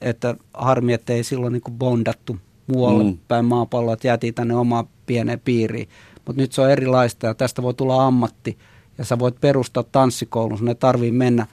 että 0.01 0.35
harmi, 0.53 0.93
että 0.93 1.13
ei 1.13 1.23
silloin 1.23 1.53
niin 1.53 1.77
bondattu 1.77 2.37
muualle 2.67 3.03
mm. 3.03 3.17
päin 3.27 3.45
maapalloa, 3.45 3.93
että 3.93 4.07
jäätiin 4.07 4.33
tänne 4.33 4.55
omaan 4.55 4.87
pieneen 5.05 5.39
piiriin. 5.39 5.89
Mutta 6.25 6.41
nyt 6.41 6.51
se 6.51 6.61
on 6.61 6.71
erilaista 6.71 7.27
ja 7.27 7.33
tästä 7.33 7.61
voi 7.61 7.73
tulla 7.73 8.07
ammatti 8.07 8.57
ja 8.97 9.05
sä 9.05 9.19
voit 9.19 9.41
perustaa 9.41 9.83
tanssikoulun. 9.83 10.57
Sun 10.57 10.67
ei 10.67 10.75
tarvii 10.75 11.11
mennä 11.11 11.47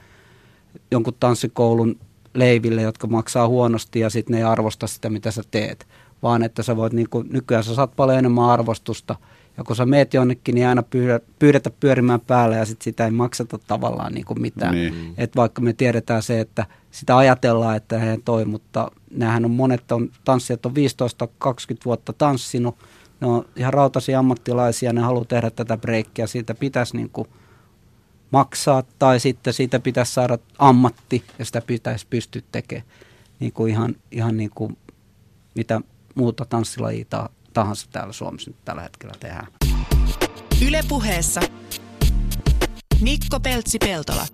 jonkun 0.91 1.13
tanssikoulun 1.19 1.99
leiville, 2.33 2.81
jotka 2.81 3.07
maksaa 3.07 3.47
huonosti 3.47 3.99
ja 3.99 4.09
sitten 4.09 4.33
ne 4.33 4.37
ei 4.37 4.43
arvosta 4.43 4.87
sitä, 4.87 5.09
mitä 5.09 5.31
sä 5.31 5.41
teet. 5.51 5.87
Vaan 6.23 6.43
että 6.43 6.63
sä 6.63 6.75
voit, 6.75 6.93
niin 6.93 7.09
kuin, 7.09 7.27
nykyään 7.31 7.63
sä 7.63 7.75
saat 7.75 7.95
paljon 7.95 8.19
enemmän 8.19 8.49
arvostusta. 8.49 9.15
Ja 9.57 9.63
kun 9.63 9.75
sä 9.75 9.85
meet 9.85 10.13
jonnekin, 10.13 10.55
niin 10.55 10.67
aina 10.67 10.83
pyydetä 11.39 11.69
pyörimään 11.79 12.21
päälle 12.21 12.55
ja 12.55 12.65
sitten 12.65 12.83
sitä 12.83 13.05
ei 13.05 13.11
makseta 13.11 13.59
tavallaan 13.67 14.13
niin 14.13 14.25
kuin 14.25 14.41
mitään. 14.41 14.75
Niin. 14.75 15.13
Et 15.17 15.35
vaikka 15.35 15.61
me 15.61 15.73
tiedetään 15.73 16.23
se, 16.23 16.39
että 16.39 16.65
sitä 16.91 17.17
ajatellaan, 17.17 17.75
että 17.75 17.99
he 17.99 18.19
toi, 18.25 18.45
mutta 18.45 18.91
näähän 19.11 19.45
on 19.45 19.51
monet 19.51 19.91
on, 19.91 20.09
tanssijat 20.25 20.65
on 20.65 20.73
15-20 20.73 20.75
vuotta 21.85 22.13
tanssinut– 22.13 22.75
ne 23.21 23.27
on 23.27 23.45
ihan 23.55 23.73
rautaisia 23.73 24.19
ammattilaisia, 24.19 24.93
ne 24.93 25.01
haluaa 25.01 25.25
tehdä 25.25 25.49
tätä 25.49 25.77
breikkiä, 25.77 26.27
siitä 26.27 26.55
pitäisi 26.55 26.97
niin 26.97 27.09
kuin 27.09 27.27
maksaa 28.31 28.83
tai 28.99 29.19
sitten 29.19 29.53
siitä 29.53 29.79
pitäisi 29.79 30.13
saada 30.13 30.37
ammatti 30.59 31.23
ja 31.39 31.45
sitä 31.45 31.61
pitäisi 31.61 32.07
pystyä 32.09 32.41
tekemään 32.51 32.87
niin 33.39 33.51
kuin 33.51 33.71
ihan, 33.71 33.95
ihan 34.11 34.37
niin 34.37 34.51
kuin 34.55 34.77
mitä 35.55 35.81
muuta 36.15 36.45
tanssilajia 36.45 37.05
tahansa 37.53 37.87
täällä 37.91 38.13
Suomessa 38.13 38.49
nyt 38.49 38.65
tällä 38.65 38.81
hetkellä 38.81 39.13
tehdään. 39.19 39.47
Ylepuheessa 40.67 41.41
Mikko 43.01 43.39
Peltsi-Peltola. 43.39 44.27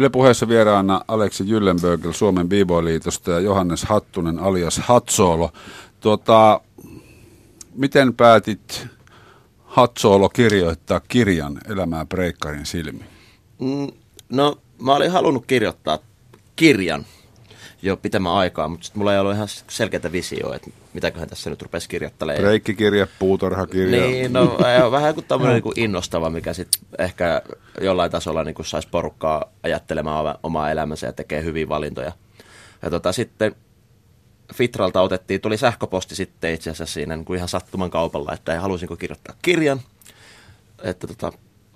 Yle 0.00 0.08
puheessa 0.08 0.48
vieraana 0.48 1.00
Aleksi 1.08 1.48
Jyllenbögel 1.48 2.12
Suomen 2.12 2.48
b 2.48 2.52
liitosta 2.82 3.30
ja 3.30 3.40
Johannes 3.40 3.84
Hattunen 3.84 4.38
alias 4.38 4.78
Hatsoolo. 4.78 5.50
Tuota, 6.00 6.60
miten 7.74 8.14
päätit 8.14 8.86
Hatsoolo 9.64 10.28
kirjoittaa 10.28 11.00
kirjan 11.08 11.60
Elämää 11.68 12.06
breikkarin 12.06 12.66
silmi? 12.66 13.04
Mm, 13.58 13.88
no 14.28 14.58
mä 14.82 14.94
olin 14.94 15.10
halunnut 15.10 15.46
kirjoittaa 15.46 15.98
kirjan 16.56 17.06
jo 17.82 17.96
pitemmän 17.96 18.32
aikaa, 18.32 18.68
mutta 18.68 18.84
sitten 18.84 18.98
mulla 18.98 19.14
ei 19.14 19.20
ollut 19.20 19.34
ihan 19.34 19.48
selkeää 19.68 20.12
visioa, 20.12 20.56
että 20.56 20.70
mitäköhän 20.94 21.28
tässä 21.28 21.50
nyt 21.50 21.62
rupesi 21.62 21.88
kirjoittelemaan. 21.88 22.42
Breikkikirja, 22.42 23.06
puutarhakirja. 23.18 24.00
Niin, 24.00 24.32
no 24.32 24.58
vähän 24.90 25.14
kuin 25.14 25.26
tämmöinen 25.26 25.62
niin 25.64 25.72
innostava, 25.76 26.30
mikä 26.30 26.52
sitten 26.52 26.80
ehkä 26.98 27.42
jollain 27.80 28.10
tasolla 28.10 28.44
niin 28.44 28.54
saisi 28.64 28.88
porukkaa 28.88 29.44
ajattelemaan 29.62 30.38
omaa 30.42 30.70
elämänsä 30.70 31.06
ja 31.06 31.12
tekee 31.12 31.42
hyviä 31.42 31.68
valintoja. 31.68 32.12
Ja 32.82 32.90
tota, 32.90 33.12
sitten 33.12 33.56
Fitralta 34.54 35.00
otettiin, 35.00 35.40
tuli 35.40 35.56
sähköposti 35.56 36.14
sitten 36.14 36.54
itse 36.54 36.70
asiassa 36.70 36.94
siinä 36.94 37.16
niin 37.16 37.24
kuin 37.24 37.36
ihan 37.36 37.48
sattuman 37.48 37.90
kaupalla, 37.90 38.32
että 38.32 38.60
halusinko 38.60 38.96
kirjoittaa 38.96 39.36
kirjan, 39.42 39.80
että 40.82 41.06
tota, 41.06 41.32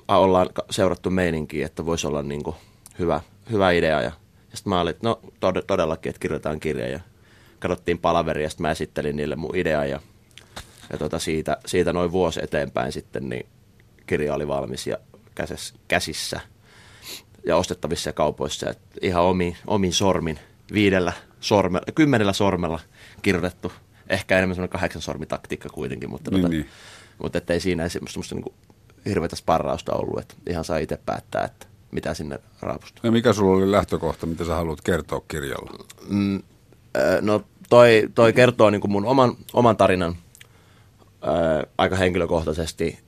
ollaan 0.08 0.48
seurattu 0.70 1.10
meininkiä, 1.10 1.66
että 1.66 1.86
voisi 1.86 2.06
olla 2.06 2.22
niin 2.22 2.42
kuin 2.42 2.56
hyvä, 2.98 3.20
hyvä 3.50 3.70
idea. 3.70 4.02
Ja 4.02 4.12
sitten 4.54 4.70
mä 4.70 4.80
olin, 4.80 4.90
että 4.90 5.08
no 5.08 5.20
tod- 5.24 5.64
todellakin, 5.66 6.10
että 6.10 6.20
kirjoitetaan 6.20 6.60
kirja 6.60 6.88
ja 6.88 7.00
katsottiin 7.58 7.98
palaveri 7.98 8.42
ja 8.42 8.50
sitten 8.50 8.62
mä 8.62 8.70
esittelin 8.70 9.16
niille 9.16 9.36
mun 9.36 9.56
idean 9.56 9.90
ja, 9.90 10.00
ja 10.92 10.98
tota 10.98 11.18
siitä, 11.18 11.56
siitä 11.66 11.92
noin 11.92 12.12
vuosi 12.12 12.40
eteenpäin 12.42 12.92
sitten 12.92 13.28
niin 13.28 13.46
kirja 14.06 14.34
oli 14.34 14.48
valmis 14.48 14.86
ja 14.86 14.98
käsissä, 15.34 15.74
käsissä 15.88 16.40
ja 17.46 17.56
ostettavissa 17.56 18.12
kaupoissa. 18.12 18.70
Et 18.70 18.78
ihan 19.02 19.24
omin, 19.24 19.56
omin 19.66 19.92
sormin, 19.92 20.38
viidellä 20.72 21.12
sormella, 21.40 21.86
kymmenellä 21.94 22.32
sormella 22.32 22.80
kirjoitettu. 23.22 23.72
Ehkä 24.08 24.38
enemmän 24.38 24.54
semmoinen 24.54 24.72
kahdeksan 24.72 25.02
sormitaktiikka 25.02 25.68
kuitenkin, 25.68 26.10
mutta, 26.10 26.30
niin, 26.30 26.42
tota, 26.42 26.54
niin. 26.54 26.68
mutta 27.22 27.38
ettei 27.38 27.60
siinä 27.60 27.88
semmoista, 27.88 28.12
semmoista 28.12 28.34
niin 28.34 28.74
hirveätä 29.06 29.36
sparrausta 29.36 29.92
ollut, 29.92 30.18
että 30.18 30.34
ihan 30.46 30.64
saa 30.64 30.78
itse 30.78 30.98
päättää, 31.06 31.44
että 31.44 31.66
mitä 31.94 32.14
sinne 32.14 32.38
raapustaa. 32.60 33.00
Ja 33.02 33.12
mikä 33.12 33.32
sulla 33.32 33.56
oli 33.56 33.72
lähtökohta, 33.72 34.26
mitä 34.26 34.44
sä 34.44 34.54
haluat 34.54 34.80
kertoa 34.80 35.22
kirjalla? 35.28 35.84
Mm, 36.08 36.42
no 37.20 37.44
toi, 37.68 38.08
toi 38.14 38.32
kertoo 38.32 38.70
niin 38.70 38.90
mun 38.90 39.06
oman, 39.06 39.36
oman 39.52 39.76
tarinan 39.76 40.16
ää, 41.22 41.64
aika 41.78 41.96
henkilökohtaisesti 41.96 42.98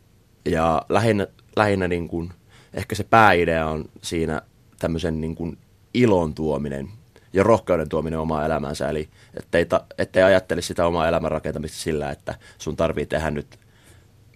ja 0.45 0.83
lähinnä, 0.89 1.27
lähinnä 1.57 1.89
niin 1.89 2.09
kuin, 2.09 2.33
ehkä 2.75 2.95
se 2.95 3.05
pääidea 3.05 3.67
on 3.67 3.85
siinä 4.03 4.43
tämmöisen 4.79 5.21
niin 5.21 5.35
kuin 5.35 5.59
ilon 5.95 6.35
tuominen 6.35 6.89
ja 7.33 7.43
rohkeuden 7.43 7.89
tuominen 7.89 8.19
omaa 8.19 8.47
elämäänsä. 8.47 8.89
Eli 8.89 9.09
ettei, 9.35 9.65
ta, 9.65 9.85
ettei 9.99 10.23
ajattele 10.23 10.63
sitä 10.63 10.87
omaa 10.87 11.09
elämän 11.09 11.31
rakentamista 11.31 11.79
sillä, 11.79 12.11
että 12.11 12.35
sun 12.59 12.77
tarvii 12.77 13.07
tehdä 13.07 13.31
nyt 13.31 13.59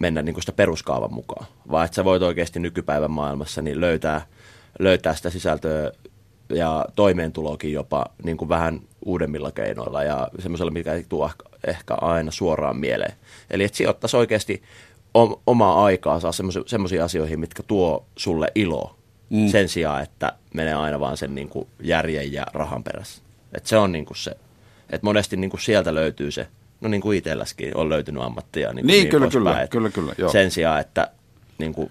mennä 0.01 0.23
niin 0.23 0.35
kuin 0.35 0.43
sitä 0.43 0.53
peruskaavan 0.53 1.15
mukaan, 1.15 1.47
vaan 1.71 1.85
että 1.85 1.95
sä 1.95 2.05
voit 2.05 2.23
oikeasti 2.23 2.61
nykypäivän 2.61 3.11
maailmassa 3.11 3.63
niin 3.63 3.81
löytää, 3.81 4.27
löytää 4.81 5.15
sitä 5.15 5.31
sisältöä 5.31 5.93
ja 6.49 6.87
toimeentulokin 6.97 7.73
jopa 7.73 8.07
niin 8.23 8.37
kuin 8.37 8.49
vähän 8.49 8.81
uudemmilla 9.05 9.51
keinoilla 9.53 10.03
ja 10.03 10.29
semmoisella, 10.39 10.71
mikä 10.71 10.93
ei 10.93 11.05
tule 11.09 11.31
ehkä 11.67 11.95
aina 11.95 12.31
suoraan 12.31 12.77
mieleen. 12.77 13.13
Eli 13.51 13.65
että 13.65 13.77
sijoittaisi 13.77 14.17
oikeasti 14.17 14.63
omaa 15.47 15.85
aikaa 15.85 16.21
saa 16.21 16.33
semmoisiin 16.67 17.03
asioihin, 17.03 17.41
mitkä 17.41 17.63
tuo 17.63 18.07
sulle 18.17 18.49
iloa 18.55 18.95
mm. 19.31 19.49
sen 19.49 19.69
sijaan, 19.69 20.03
että 20.03 20.33
menee 20.55 20.75
aina 20.75 21.01
vaan 21.01 21.17
sen 21.17 21.35
niin 21.35 21.49
kuin 21.49 21.69
järjen 21.83 22.33
ja 22.33 22.47
rahan 22.53 22.85
perässä. 22.85 23.23
Et 23.53 23.67
se 23.67 23.77
on 23.77 23.93
niin 23.93 24.07
kuin 24.07 24.17
se, 24.17 24.31
että 24.91 25.05
monesti 25.05 25.37
niin 25.37 25.51
kuin 25.51 25.61
sieltä 25.61 25.95
löytyy 25.95 26.31
se, 26.31 26.47
no 26.81 26.89
niin 26.89 27.01
kuin 27.01 27.19
itselläskin 27.19 27.77
on 27.77 27.89
löytynyt 27.89 28.23
ammattia. 28.23 28.73
Niin, 28.73 28.87
niin, 28.87 29.01
niin 29.03 29.09
kyllä, 29.09 29.29
kyllä, 29.29 29.53
päin, 29.53 29.69
kyllä, 29.69 29.91
kyllä, 29.91 30.13
joo. 30.19 30.33
Sen 30.33 30.51
sijaan, 30.51 30.81
että 30.81 31.11
niin 31.59 31.75
kuin 31.75 31.91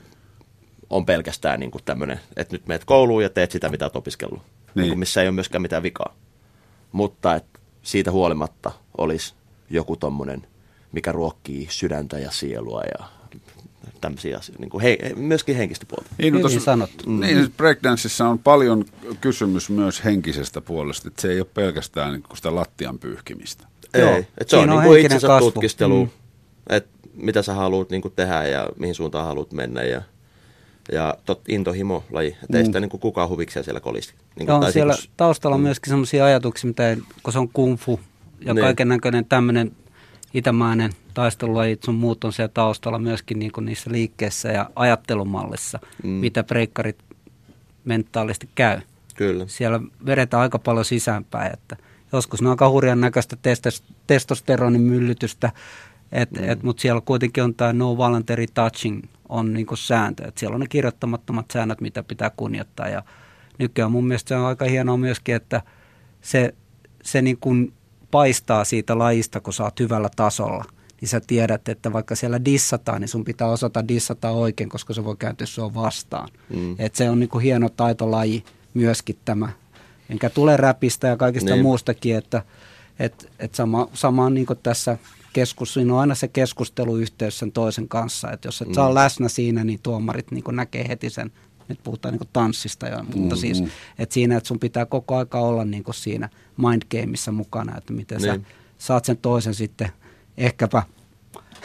on 0.89 1.05
pelkästään 1.05 1.59
niin 1.59 1.71
kuin 1.71 1.83
tämmöinen, 1.83 2.19
että 2.37 2.55
nyt 2.55 2.67
meet 2.67 2.85
kouluun 2.85 3.23
ja 3.23 3.29
teet 3.29 3.51
sitä, 3.51 3.69
mitä 3.69 3.85
olet 3.85 3.95
opiskellut. 3.95 4.39
Niin. 4.39 4.69
Niin 4.75 4.89
kuin 4.89 4.99
missä 4.99 5.21
ei 5.21 5.27
ole 5.27 5.35
myöskään 5.35 5.61
mitään 5.61 5.83
vikaa. 5.83 6.15
Mutta 6.91 7.35
että 7.35 7.59
siitä 7.83 8.11
huolimatta 8.11 8.71
olisi 8.97 9.33
joku 9.69 9.95
tommonen, 9.95 10.47
mikä 10.91 11.11
ruokkii 11.11 11.67
sydäntä 11.69 12.19
ja 12.19 12.31
sielua 12.31 12.81
ja 12.99 13.05
tämmöisiä 14.01 14.37
asioita, 14.37 14.61
niin 14.61 14.69
kuin 14.69 14.81
he, 14.81 14.97
myöskin 15.15 15.55
henkistä 15.55 15.85
puolta. 15.85 16.09
Niin, 16.17 16.33
no 16.33 16.39
tossa, 16.39 16.59
sanottu. 16.59 17.09
Mm. 17.09 17.19
Niin, 17.19 17.53
breakdanceissa 17.57 18.27
on 18.27 18.39
paljon 18.39 18.85
kysymys 19.21 19.69
myös 19.69 20.03
henkisestä 20.03 20.61
puolesta, 20.61 21.07
että 21.07 21.21
se 21.21 21.31
ei 21.31 21.39
ole 21.39 21.47
pelkästään 21.53 22.13
niin 22.13 22.23
kuin 22.23 22.37
sitä 22.37 22.55
lattian 22.55 22.99
pyyhkimistä. 22.99 23.67
Ei, 23.93 24.01
Joo. 24.01 24.17
että 24.17 24.47
se 24.47 24.57
on, 24.57 24.69
on 24.69 24.77
niin 24.77 24.87
kuin 24.87 25.01
itsensä 25.01 25.27
kasvu. 25.27 25.51
tutkistelu, 25.51 26.05
mm. 26.05 26.11
että 26.69 26.89
mitä 27.13 27.41
sä 27.41 27.53
haluat 27.53 27.89
niin 27.89 28.01
kuin 28.01 28.13
tehdä 28.15 28.47
ja 28.47 28.69
mihin 28.79 28.95
suuntaan 28.95 29.25
haluat 29.25 29.51
mennä 29.51 29.83
ja 29.83 30.01
ja 30.91 31.15
tot, 31.25 31.41
intohimo 31.47 32.03
laji, 32.11 32.37
että 32.43 32.57
ei 32.57 32.63
mm. 32.63 32.65
sitä 32.65 32.79
niin 32.79 32.89
kuin 32.89 33.01
kukaan 33.01 33.29
huvikseen 33.29 33.63
siellä 33.63 33.79
kolisi. 33.79 34.13
Niin 34.35 34.47
kuin, 34.47 34.55
on 34.55 34.71
siellä 34.71 34.93
kun... 34.93 35.11
taustalla 35.17 35.57
mm. 35.57 35.63
myöskin 35.63 35.91
sellaisia 35.91 36.25
ajatuksia, 36.25 36.67
mitä, 36.67 36.97
kun 37.23 37.33
se 37.33 37.39
on 37.39 37.49
kung 37.49 37.77
fu 37.77 37.99
ja 38.45 38.53
niin. 38.53 38.63
kaiken 38.63 38.87
näköinen 38.87 39.25
tämmöinen 39.25 39.71
itämainen 40.33 40.91
taistelulajit 41.13 41.83
sun 41.83 41.95
muut 41.95 42.23
on 42.23 42.33
siellä 42.33 42.51
taustalla 42.53 42.99
myöskin 42.99 43.39
niin 43.39 43.51
kuin 43.51 43.65
niissä 43.65 43.91
liikkeissä 43.91 44.49
ja 44.49 44.69
ajattelumallissa, 44.75 45.79
mm. 46.03 46.09
mitä 46.09 46.43
breikkarit 46.43 46.97
mentaalisti 47.85 48.49
käy. 48.55 48.81
Kyllä. 49.15 49.45
Siellä 49.47 49.79
vedetään 50.05 50.41
aika 50.41 50.59
paljon 50.59 50.85
sisäänpäin, 50.85 51.53
että 51.53 51.77
joskus 52.13 52.41
ne 52.41 52.47
on 52.47 52.51
aika 52.51 52.69
hurjan 52.69 53.01
näköistä 53.01 53.37
testosteronin 54.07 54.81
myllytystä, 54.81 55.51
et, 56.11 56.31
mm. 56.31 56.49
et, 56.49 56.63
mutta 56.63 56.81
siellä 56.81 57.01
kuitenkin 57.01 57.43
on 57.43 57.55
tämä 57.55 57.73
no 57.73 57.97
voluntary 57.97 58.45
touching 58.53 59.03
on 59.29 59.53
niinku 59.53 59.75
sääntö, 59.75 60.27
että 60.27 60.39
siellä 60.39 60.53
on 60.53 60.59
ne 60.59 60.67
kirjoittamattomat 60.67 61.45
säännöt, 61.53 61.81
mitä 61.81 62.03
pitää 62.03 62.31
kunnioittaa 62.37 62.87
ja 62.87 63.03
nykyään 63.59 63.91
mun 63.91 64.07
mielestä 64.07 64.29
se 64.29 64.35
on 64.35 64.45
aika 64.45 64.65
hienoa 64.65 64.97
myöskin, 64.97 65.35
että 65.35 65.61
se, 66.21 66.53
se 67.03 67.21
niin 67.21 67.37
kuin 67.37 67.73
paistaa 68.11 68.63
siitä 68.63 68.97
lajista, 68.97 69.39
kun 69.39 69.53
sä 69.53 69.63
oot 69.63 69.79
hyvällä 69.79 70.09
tasolla– 70.15 70.65
niin 71.01 71.09
sä 71.09 71.21
tiedät, 71.27 71.69
että 71.69 71.93
vaikka 71.93 72.15
siellä 72.15 72.45
dissataan, 72.45 73.01
niin 73.01 73.09
sun 73.09 73.25
pitää 73.25 73.47
osata 73.47 73.87
dissata 73.87 74.29
oikein, 74.29 74.69
koska 74.69 74.93
se 74.93 75.03
voi 75.03 75.15
kääntyä 75.19 75.47
sua 75.47 75.73
vastaan. 75.73 76.29
Mm. 76.49 76.75
Et 76.79 76.95
se 76.95 77.09
on 77.09 77.19
niinku 77.19 77.39
hieno 77.39 77.69
taitolaji 77.69 78.43
myöskin 78.73 79.17
tämä, 79.25 79.49
enkä 80.09 80.29
tule 80.29 80.57
räpistä 80.57 81.07
ja 81.07 81.17
kaikista 81.17 81.51
niin. 81.51 81.61
muustakin, 81.61 82.15
että 82.15 82.41
et, 82.99 83.31
et 83.39 83.55
sama, 83.55 83.87
sama 83.93 84.25
on 84.25 84.33
niin 84.33 84.47
tässä 84.63 84.97
keskus, 85.33 85.73
siinä 85.73 85.93
on 85.93 85.99
aina 85.99 86.15
se 86.15 86.27
keskusteluyhteys 86.27 87.39
sen 87.39 87.51
toisen 87.51 87.87
kanssa, 87.87 88.31
että 88.31 88.47
jos 88.47 88.61
et 88.61 88.67
mm. 88.67 88.73
saa 88.73 88.93
läsnä 88.93 89.27
siinä, 89.27 89.63
niin 89.63 89.79
tuomarit 89.83 90.31
niin 90.31 90.43
näkee 90.51 90.87
heti 90.87 91.09
sen, 91.09 91.31
nyt 91.67 91.79
puhutaan 91.83 92.13
niin 92.13 92.29
tanssista 92.33 92.87
jo, 92.87 93.03
mutta 93.03 93.35
mm, 93.35 93.39
siis 93.39 93.63
että 93.99 94.13
siinä, 94.13 94.37
että 94.37 94.47
sun 94.47 94.59
pitää 94.59 94.85
koko 94.85 95.17
aika 95.17 95.39
olla 95.39 95.65
niin 95.65 95.83
siinä 95.91 96.29
mind 96.57 96.81
gameissa 96.91 97.31
mukana, 97.31 97.77
että 97.77 97.93
miten 97.93 98.21
niin. 98.21 98.33
sä 98.33 98.39
saat 98.77 99.05
sen 99.05 99.17
toisen 99.17 99.53
sitten 99.53 99.89
ehkäpä 100.37 100.83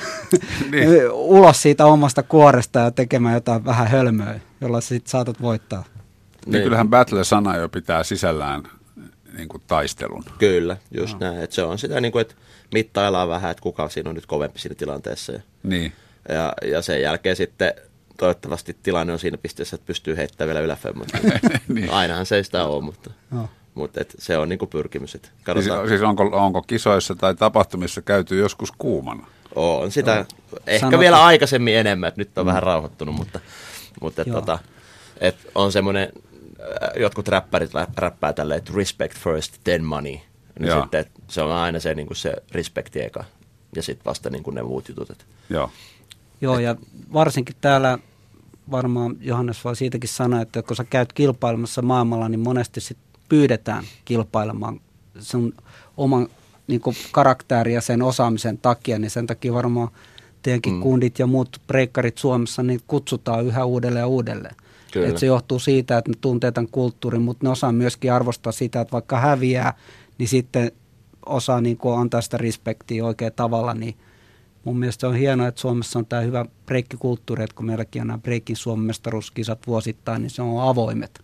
niin. 0.71 0.89
ulos 1.13 1.63
siitä 1.63 1.87
omasta 1.87 2.23
kuoresta 2.23 2.79
ja 2.79 2.91
tekemään 2.91 3.35
jotain 3.35 3.65
vähän 3.65 3.89
hölmöä, 3.89 4.41
jolla 4.61 4.81
sitten 4.81 5.11
saatat 5.11 5.43
voittaa. 5.43 5.85
Niin, 5.85 6.53
niin. 6.53 6.63
kyllähän 6.65 6.91
battle-sana 6.91 7.57
jo 7.57 7.69
pitää 7.69 8.05
sisällään 8.05 8.63
niin 9.37 9.49
kuin 9.49 9.63
taistelun. 9.67 10.25
Kyllä, 10.39 10.77
just 10.91 11.21
no. 11.21 11.27
näin. 11.27 11.43
Että 11.43 11.57
se 11.57 11.63
on 11.63 11.79
sitä, 11.79 12.01
niin 12.01 12.13
kuin, 12.13 12.23
että 12.23 12.35
mittaillaan 12.73 13.29
vähän, 13.29 13.51
että 13.51 13.63
kuka 13.63 13.89
siinä 13.89 14.11
on 14.11 14.15
nyt 14.15 14.27
kovempi 14.27 14.59
siinä 14.59 14.75
tilanteessa. 14.75 15.33
Ja, 15.33 15.41
niin. 15.63 15.93
ja, 16.29 16.53
ja 16.71 16.83
sen 16.83 17.03
jälkeen 17.03 17.37
sitten 17.37 17.75
toivottavasti 18.17 18.77
tilanne 18.83 19.13
on 19.13 19.19
siinä 19.19 19.39
pisteessä, 19.39 19.75
että 19.75 19.87
pystyy 19.87 20.17
heittämään 20.17 20.49
vielä 20.49 20.65
yläfemmoja. 20.65 21.09
niin. 21.75 21.91
Ainahan 21.91 22.27
se 22.27 22.37
ei 22.37 22.45
sitä 22.45 22.65
ole, 22.67 22.85
mutta... 22.85 23.11
No. 23.31 23.49
Mutta 23.75 24.01
et 24.01 24.15
se 24.19 24.39
on 24.39 24.49
niinku 24.49 24.67
pyrkimys. 24.67 25.15
Et 25.15 25.33
siis, 25.53 25.67
siis 25.89 26.03
onko, 26.03 26.23
onko 26.23 26.63
kisoissa 26.63 27.15
tai 27.15 27.35
tapahtumissa 27.35 28.03
käyty 28.03 28.39
joskus 28.39 28.73
kuumana? 28.79 29.27
On 29.55 29.91
sitä 29.91 30.15
no. 30.15 30.59
ehkä 30.67 30.81
Sanotaan. 30.81 31.01
vielä 31.01 31.25
aikaisemmin 31.25 31.77
enemmän, 31.77 32.09
että 32.09 32.21
nyt 32.21 32.39
on 32.39 32.45
mm. 32.45 32.49
vähän 32.49 32.63
rauhoittunut, 32.63 33.15
mutta, 33.15 33.41
mutta 34.01 34.23
et, 34.23 34.31
tota, 34.31 34.59
et 35.21 35.37
on 35.55 35.73
semmoinen, 35.73 36.13
jotkut 36.97 37.29
räppärit 37.29 37.71
räppää 37.97 38.33
tälleen, 38.33 38.59
että 38.59 38.73
respect 38.77 39.19
first, 39.19 39.55
then 39.65 39.85
money. 39.85 40.17
Niin 40.59 40.81
sitten, 40.81 41.01
että 41.01 41.21
se 41.29 41.43
on 41.43 41.53
aina 41.53 41.81
se, 41.81 41.95
niin 41.95 42.07
kuin 42.07 42.17
se 42.17 42.35
respekti 42.53 43.03
eka 43.03 43.25
ja 43.77 43.83
sitten 43.83 44.05
vasta 44.05 44.31
niin 44.31 44.43
kuin 44.43 44.55
ne 44.55 44.63
muut 44.63 44.89
jutut. 44.89 45.11
Että. 45.11 45.25
Joo. 45.51 45.71
Joo, 46.41 46.59
ja 46.59 46.77
varsinkin 47.13 47.57
täällä 47.61 47.99
varmaan 48.71 49.17
Johannes 49.21 49.65
voi 49.65 49.77
siitäkin 49.77 50.09
sanoa, 50.09 50.41
että 50.41 50.63
kun 50.63 50.77
sä 50.77 50.85
käyt 50.85 51.13
kilpailemassa 51.13 51.83
maailmalla, 51.83 52.29
niin 52.29 52.41
monesti 52.41 52.81
sit 52.81 52.99
pyydetään 53.29 53.85
kilpailemaan 54.05 54.81
sun 55.19 55.55
oman 55.97 56.29
niin 56.67 56.81
karakteri 57.13 57.75
ja 57.75 57.81
sen 57.81 58.03
osaamisen 58.03 58.59
takia, 58.59 58.99
niin 58.99 59.11
sen 59.11 59.27
takia 59.27 59.55
varmaan 59.55 59.89
teidänkin 60.43 60.73
mm. 60.73 60.81
kundit 60.81 61.19
ja 61.19 61.27
muut 61.27 61.61
breikkarit 61.67 62.19
Suomessa 62.19 62.63
niin 62.63 62.81
kutsutaan 62.87 63.47
yhä 63.47 63.65
uudelleen 63.65 64.03
ja 64.03 64.07
uudelleen. 64.07 64.55
Et 65.03 65.19
se 65.19 65.27
johtuu 65.27 65.59
siitä, 65.59 65.99
että 65.99 66.11
ne 66.11 66.17
tuntee 66.21 66.53
tämän 66.53 66.71
kulttuurin, 66.71 67.23
mutta 67.23 67.47
ne 67.47 67.51
osaa 67.51 67.73
myöskin 67.73 68.13
arvostaa 68.13 68.53
sitä, 68.53 68.81
että 68.81 68.93
vaikka 68.93 69.21
häviää, 69.21 69.75
niin 70.19 70.29
sitten 70.29 70.73
osaa 71.27 71.61
niin 71.61 71.77
kuin 71.77 71.99
antaa 71.99 72.21
sitä 72.21 72.37
respektiä 72.37 73.05
oikein 73.05 73.33
tavalla, 73.37 73.75
niin 73.75 73.97
mun 74.65 74.79
mielestä 74.79 75.09
on 75.09 75.15
hienoa, 75.15 75.49
että 75.49 75.61
Suomessa 75.61 75.99
on 75.99 76.07
tämä 76.07 76.23
hyvä 76.23 76.47
breikkikulttuuri, 76.67 77.45
että 77.45 77.57
kun 77.57 77.67
meilläkin 77.67 78.03
on 78.03 78.09
nämä 78.09 78.19
breikin 78.19 78.57
Suomen 78.57 78.95
vuosittain, 79.67 80.23
niin 80.23 80.31
se 80.31 80.43
on 80.43 80.69
avoimet 80.69 81.21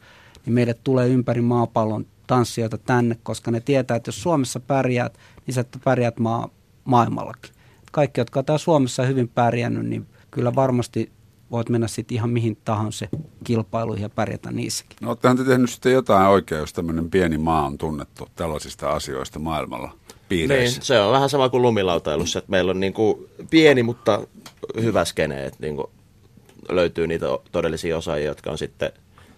niin 0.47 0.55
meille 0.55 0.75
tulee 0.85 1.09
ympäri 1.09 1.41
maapallon 1.41 2.07
tanssijoita 2.27 2.79
tänne, 2.79 3.17
koska 3.23 3.51
ne 3.51 3.61
tietää, 3.61 3.97
että 3.97 4.09
jos 4.09 4.23
Suomessa 4.23 4.61
pärjäät, 4.61 5.19
niin 5.47 5.55
sä 5.55 5.65
pärjäät 5.85 6.19
maa, 6.19 6.49
maailmallakin. 6.85 7.53
Kaikki, 7.93 8.21
jotka 8.21 8.45
on 8.49 8.59
Suomessa 8.59 9.03
hyvin 9.03 9.29
pärjännyt, 9.29 9.87
niin 9.87 10.07
kyllä 10.31 10.55
varmasti 10.55 11.13
voit 11.51 11.69
mennä 11.69 11.89
sitten 11.89 12.15
ihan 12.15 12.31
mihin 12.31 12.59
tahansa 12.65 13.07
kilpailuihin 13.45 14.03
ja 14.03 14.09
pärjätä 14.09 14.51
niissäkin. 14.51 14.97
No 15.01 15.09
olettehan 15.09 15.37
te 15.37 15.45
tehnyt 15.45 15.71
sitten 15.71 15.93
jotain 15.93 16.27
oikein, 16.27 16.59
jos 16.59 16.73
tämmöinen 16.73 17.11
pieni 17.11 17.39
maa 17.39 17.67
on 17.67 17.79
tunnettu 17.79 18.29
tällaisista 18.37 18.91
asioista 18.91 19.39
maailmalla 19.39 19.93
piireissä. 20.29 20.79
Niin, 20.79 20.87
se 20.87 21.01
on 21.01 21.13
vähän 21.13 21.31
sama 21.31 21.49
kuin 21.49 21.63
lumilautailussa, 21.63 22.39
että 22.39 22.51
meillä 22.51 22.71
on 22.71 22.81
niin 22.81 22.93
kuin 22.93 23.29
pieni, 23.51 23.83
mutta 23.83 24.23
hyvä 24.83 25.05
skene, 25.05 25.47
että 25.47 25.59
niin 25.61 25.77
kuin 25.77 25.87
löytyy 26.69 27.07
niitä 27.07 27.27
todellisia 27.53 27.97
osaajia, 27.97 28.29
jotka 28.29 28.51
on 28.51 28.59
sitten, 28.59 28.93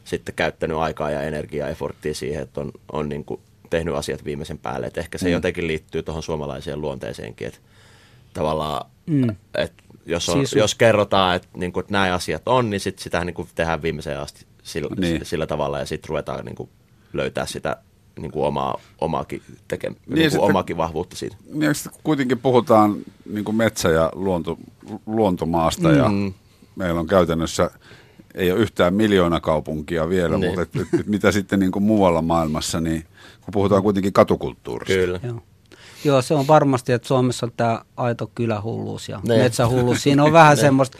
sitten 0.05 0.35
käyttänyt 0.35 0.77
aikaa 0.77 1.11
ja 1.11 1.23
energiaa, 1.23 1.69
efforttia 1.69 2.15
siihen, 2.15 2.43
että 2.43 2.61
on, 2.61 2.73
on 2.93 3.09
niin 3.09 3.25
kuin 3.25 3.41
tehnyt 3.71 3.95
asiat 3.95 4.25
viimeisen 4.25 4.59
päälle. 4.59 4.87
Että 4.87 5.01
ehkä 5.01 5.19
se 5.19 5.27
mm. 5.27 5.33
jotenkin 5.33 5.67
liittyy 5.67 6.03
tuohon 6.03 6.23
suomalaiseen 6.23 6.81
luonteeseenkin, 6.81 7.47
että 7.47 7.61
tavallaan, 8.33 8.91
mm. 9.07 9.37
että 9.55 9.83
jos, 10.07 10.28
on, 10.28 10.35
siis... 10.35 10.53
jos 10.53 10.74
kerrotaan, 10.74 11.37
että, 11.37 11.49
niin 11.57 11.72
kuin, 11.72 11.80
että 11.80 11.93
nämä 11.93 12.14
asiat 12.14 12.43
on, 12.47 12.70
niin 12.70 12.80
sit 12.80 12.99
sitä 12.99 13.24
niin 13.24 13.35
kuin 13.35 13.49
tehdään 13.55 13.83
viimeiseen 13.83 14.20
asti 14.20 14.47
sillä, 14.62 14.97
niin. 15.01 15.24
sillä 15.24 15.47
tavalla 15.47 15.78
ja 15.78 15.87
sitten 15.87 16.09
ruvetaan 16.09 16.45
niin 16.45 16.57
kuin, 16.57 16.68
löytää 17.12 17.47
sitä 17.47 17.76
niin 18.18 18.33
kuin 18.33 18.47
omaa, 18.47 18.80
omaakin, 19.01 19.43
teke, 19.68 19.89
niin, 19.89 19.99
niin 20.07 20.14
kuin 20.14 20.30
sitten, 20.30 20.51
omaakin 20.51 20.76
vahvuutta 20.76 21.16
siitä. 21.16 21.37
Niin, 21.53 21.74
sitten 21.74 22.01
kuitenkin 22.05 22.39
puhutaan 22.39 22.97
niin 23.33 23.45
kuin 23.45 23.57
metsä- 23.57 23.91
ja 23.91 24.11
luonto, 24.14 24.59
luontomaasta 25.07 25.89
mm. 25.89 25.97
ja 25.97 26.11
meillä 26.76 27.01
on 27.01 27.07
käytännössä, 27.07 27.70
ei 28.35 28.53
ole 28.53 28.61
yhtään 28.61 28.95
miljoona 28.95 29.41
kaupunkia 29.41 30.09
vielä, 30.09 30.39
niin. 30.39 30.51
mutta 30.51 30.62
et, 30.62 30.76
et, 30.76 31.01
et, 31.01 31.07
mitä 31.07 31.33
sitten 31.33 31.61
niin 31.61 31.72
kuin 31.72 31.83
muualla 31.83 32.22
maailmassa, 32.22 32.80
niin 32.80 33.05
kun 33.41 33.53
puhutaan 33.53 33.83
kuitenkin 33.83 34.12
katukulttuurista. 34.12 34.95
Kyllä. 34.95 35.20
Joo. 35.22 35.43
Joo, 36.05 36.23
se 36.23 36.35
on 36.35 36.47
varmasti, 36.47 36.93
että 36.93 37.09
Suomessa 37.09 37.47
on 37.47 37.53
tämä 37.57 37.81
aito 37.97 38.31
kylähulluus 38.35 39.09
ja 39.09 39.21
ne. 39.29 39.39
metsähulluus. 39.39 40.03
Siinä 40.03 40.25
on 40.25 40.33
vähän 40.33 40.57
semmoista 40.57 40.99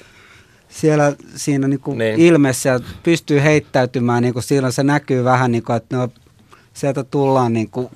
siellä 0.69 1.13
siinä 1.37 1.69
niinku 1.69 1.95
niin. 1.95 2.21
ilmeessä 2.21 2.69
ja 2.69 2.81
pystyy 3.03 3.43
heittäytymään, 3.43 4.23
niinku 4.23 4.41
siinä 4.41 4.71
se 4.71 4.83
näkyy 4.83 5.25
vähän, 5.25 5.53
niinku, 5.53 5.73
että 5.73 5.97
no, 5.97 6.09
sieltä 6.75 7.05
tullaan 7.05 7.53
niinku, 7.53 7.91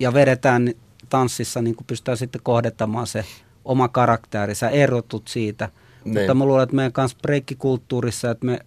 ja 0.00 0.14
vedetään 0.14 0.74
tanssissa, 1.08 1.62
niinku 1.62 1.84
pystytään 1.86 2.16
sitten 2.16 2.40
kohdettamaan 2.44 3.06
se 3.06 3.24
oma 3.64 3.88
karakteri, 3.88 4.54
sä 4.54 4.68
erotut 4.68 5.28
siitä. 5.28 5.68
Niin. 6.04 6.18
Mutta 6.18 6.34
mä 6.34 6.44
luulen, 6.44 6.62
että 6.62 6.76
meidän 6.76 6.92
kanssa 6.92 7.18
breikkikulttuurissa, 7.22 8.30
että 8.30 8.46
me 8.46 8.58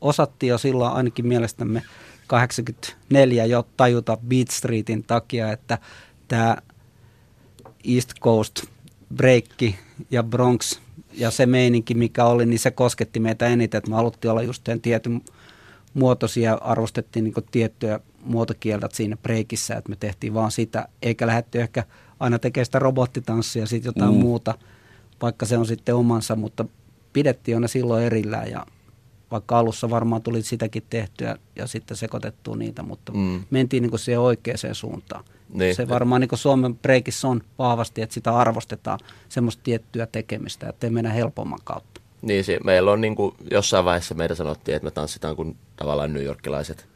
osattiin 0.00 0.50
jo 0.50 0.58
silloin 0.58 0.92
ainakin 0.92 1.26
mielestämme 1.26 1.82
84 2.26 3.46
jo 3.46 3.66
tajuta 3.76 4.18
Beat 4.28 4.48
Streetin 4.48 5.04
takia, 5.04 5.52
että 5.52 5.78
tämä 6.28 6.56
East 7.84 8.12
Coast 8.20 8.64
breikki 9.14 9.78
ja 10.10 10.22
Bronx 10.22 10.78
ja 11.12 11.30
se 11.30 11.46
meininki, 11.46 11.94
mikä 11.94 12.24
oli, 12.24 12.46
niin 12.46 12.58
se 12.58 12.70
kosketti 12.70 13.20
meitä 13.20 13.46
eniten, 13.46 13.78
että 13.78 13.90
me 13.90 13.96
haluttiin 13.96 14.30
olla 14.30 14.42
just 14.42 14.68
tietyn 14.82 15.20
muotoisia, 15.94 16.54
arvostettiin 16.54 17.24
niin 17.24 17.34
tiettyjä 17.50 18.00
muotokieltä 18.24 18.88
siinä 18.92 19.16
breikissä, 19.16 19.76
että 19.76 19.90
me 19.90 19.96
tehtiin 20.00 20.34
vaan 20.34 20.50
sitä, 20.50 20.88
eikä 21.02 21.26
lähdetty 21.26 21.60
ehkä 21.60 21.84
aina 22.20 22.38
tekemään 22.38 22.64
sitä 22.64 22.78
robottitanssia 22.78 23.62
ja 23.62 23.66
sitten 23.66 23.88
jotain 23.88 24.14
mm. 24.14 24.20
muuta, 24.20 24.54
vaikka 25.22 25.46
se 25.46 25.58
on 25.58 25.66
sitten 25.66 25.94
omansa, 25.94 26.36
mutta 26.36 26.64
pidettiin 27.12 27.56
aina 27.56 27.68
silloin 27.68 28.04
erillään 28.04 28.50
ja 28.50 28.66
vaikka 29.30 29.58
alussa 29.58 29.90
varmaan 29.90 30.22
tuli 30.22 30.42
sitäkin 30.42 30.82
tehtyä 30.90 31.36
ja 31.56 31.66
sitten 31.66 31.96
sekoitettua 31.96 32.56
niitä, 32.56 32.82
mutta 32.82 33.12
mm. 33.12 33.44
mentiin 33.50 33.82
niin 33.82 33.98
siihen 33.98 34.20
oikeaan 34.20 34.74
suuntaan. 34.74 35.24
Niin. 35.54 35.74
Se 35.74 35.88
varmaan 35.88 36.20
niin 36.20 36.28
Suomen 36.34 36.76
breikissä 36.76 37.28
on 37.28 37.40
vahvasti, 37.58 38.02
että 38.02 38.14
sitä 38.14 38.36
arvostetaan 38.36 38.98
semmoista 39.28 39.62
tiettyä 39.62 40.06
tekemistä, 40.06 40.68
että 40.68 40.86
ei 40.86 40.90
mennä 40.90 41.10
helpomman 41.10 41.58
kautta. 41.64 42.00
Niin, 42.22 42.44
se, 42.44 42.58
meillä 42.64 42.92
on 42.92 43.00
niin 43.00 43.16
kuin, 43.16 43.34
jossain 43.50 43.84
vaiheessa 43.84 44.14
meidän 44.14 44.36
sanottiin, 44.36 44.76
että 44.76 44.84
me 44.84 44.90
tanssitaan 44.90 45.36
kuin 45.36 45.56
tavallaan 45.76 46.12
New 46.12 46.24
Yorkilaiset. 46.24 46.88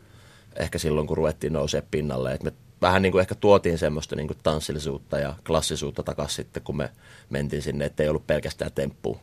Ehkä 0.57 0.79
silloin, 0.79 1.07
kun 1.07 1.17
ruvettiin 1.17 1.53
nousee 1.53 1.83
pinnalle. 1.91 2.33
Että 2.33 2.45
me 2.45 2.53
vähän 2.83 3.03
niin 3.03 3.13
kuin 3.13 3.21
ehkä 3.21 3.35
tuotiin 3.35 3.79
semmoista 3.79 4.17
niin 4.17 4.27
kuin 4.27 4.39
tanssillisuutta 4.43 5.19
ja 5.19 5.35
klassisuutta 5.47 6.03
takaisin 6.03 6.37
sitten, 6.37 6.63
kun 6.63 6.77
me 6.77 6.91
mentiin 7.31 7.63
sinne, 7.63 7.85
että 7.85 8.03
ei 8.03 8.09
ollut 8.09 8.27
pelkästään 8.27 8.73
temppu. 8.75 9.21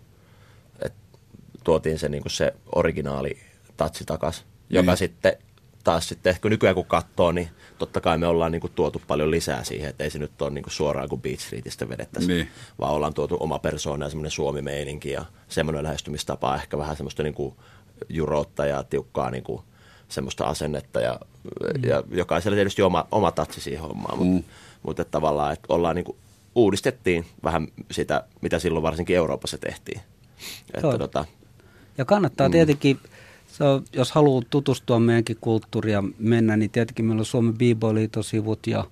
Et 0.82 0.94
tuotiin 1.64 2.00
se, 2.00 2.10
niin 2.10 2.24
kuin 2.24 2.32
se 2.32 2.54
originaali 2.76 3.38
tatsi 3.78 4.06
takaisin, 4.06 4.46
niin. 4.46 4.76
joka 4.76 4.96
sitten 4.96 5.38
taas 5.84 6.10
sitten, 6.10 6.36
kun 6.42 6.52
nykyään 6.52 6.76
kun 6.76 6.86
katsoo, 6.86 7.32
niin 7.32 7.50
totta 7.78 8.02
kai 8.02 8.18
me 8.18 8.28
ollaan 8.28 8.52
niin 8.52 8.62
kuin 8.62 8.74
tuotu 8.76 9.02
paljon 9.08 9.32
lisää 9.32 9.64
siihen, 9.64 9.90
että 9.90 10.04
ei 10.04 10.10
se 10.10 10.20
nyt 10.20 10.42
ole 10.42 10.50
niin 10.50 10.64
kuin 10.64 10.74
suoraan 10.74 11.10
kuin 11.10 11.22
Beach 11.22 11.42
Streetistä 11.42 11.90
vedettäisiin, 11.90 12.36
niin. 12.36 12.48
vaan 12.80 12.94
ollaan 12.94 13.14
tuotu 13.14 13.38
oma 13.40 13.60
persoona 13.60 14.06
ja 14.06 14.10
semmoinen 14.10 14.32
suomi-meininki 14.32 15.12
ja 15.12 15.26
semmoinen 15.48 15.84
lähestymistapa, 15.84 16.56
ehkä 16.56 16.78
vähän 16.78 16.98
semmoista 16.98 17.24
niin 17.24 17.34
kuin 17.34 17.56
juroutta 18.10 18.66
ja 18.66 18.84
tiukkaa 18.84 19.32
niin 19.32 19.44
kuin 19.44 19.62
semmoista 20.08 20.46
asennetta 20.46 21.02
ja, 21.02 21.20
mm. 21.44 21.84
ja 21.84 22.04
jokaisella 22.12 22.56
tietysti 22.56 22.82
oma, 22.82 23.08
oma 23.12 23.32
tatsi 23.32 23.62
siihen 23.62 23.82
hommaan, 23.82 24.18
mutta, 24.18 24.34
mm. 24.34 24.44
mutta 24.84 25.02
että 25.02 25.12
tavallaan, 25.12 25.54
että 25.54 25.74
ollaan 25.74 25.96
niin 25.96 26.06
kuin, 26.06 26.18
uudistettiin 26.56 27.26
vähän 27.44 27.68
sitä, 27.92 28.24
mitä 28.42 28.60
silloin 28.60 28.84
varsinkin 28.84 29.16
Euroopassa 29.16 29.58
tehtiin. 29.58 30.02
Että, 30.74 30.98
tota, 30.98 31.26
ja 31.98 32.06
kannattaa 32.06 32.48
mm. 32.48 32.52
tietenkin 32.52 33.00
se 33.62 33.68
on, 33.68 33.84
jos 33.94 34.12
haluaa 34.12 34.42
tutustua 34.50 35.00
meidänkin 35.00 35.38
kulttuuria 35.42 36.04
mennä, 36.20 36.58
niin 36.58 36.72
tietenkin 36.72 37.06
meillä 37.06 37.22
on 37.22 37.26
Suomen 37.26 37.54
B-Boy-liitosivut 37.54 38.68
ja 38.68 38.86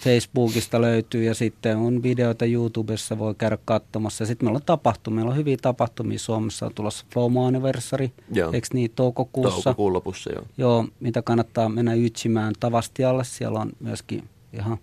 Facebookista 0.00 0.80
löytyy 0.80 1.24
ja 1.24 1.34
sitten 1.34 1.76
on 1.76 2.02
videoita 2.02 2.44
YouTubessa, 2.44 3.18
voi 3.18 3.34
käydä 3.34 3.58
katsomassa. 3.64 4.26
Sitten 4.26 4.46
meillä 4.46 4.56
on 4.56 4.62
tapahtumia, 4.66 5.14
meillä 5.14 5.30
on 5.30 5.36
hyviä 5.36 5.56
tapahtumia 5.62 6.18
Suomessa, 6.18 6.66
on 6.66 6.74
tulossa 6.74 7.06
Flow 7.12 7.46
Anniversary, 7.46 8.10
eikö 8.52 8.68
niin, 8.72 8.90
toukokuussa. 8.96 9.62
Toukokuun 9.62 9.92
lopussa, 9.92 10.32
joo. 10.32 10.44
Joo, 10.58 10.84
mitä 11.00 11.22
kannattaa 11.22 11.68
mennä 11.68 11.94
ytsimään 11.94 12.54
Tavastialle, 12.60 13.24
siellä 13.24 13.60
on 13.60 13.72
myöskin 13.80 14.24
ihan 14.52 14.78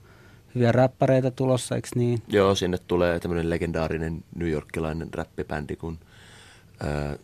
hyviä 0.56 0.72
räppäreitä 0.72 1.32
tulossa, 1.32 1.76
eikö 1.76 1.88
niin? 1.96 2.22
Joo, 2.28 2.56
sinne 2.56 2.78
tulee 2.88 3.20
tämmöinen 3.20 3.50
legendaarinen 3.50 4.24
New 4.36 4.50
Yorkilainen 4.50 5.14
räppibändi 5.14 5.76
kuin 5.76 6.00
äh, 6.86 7.20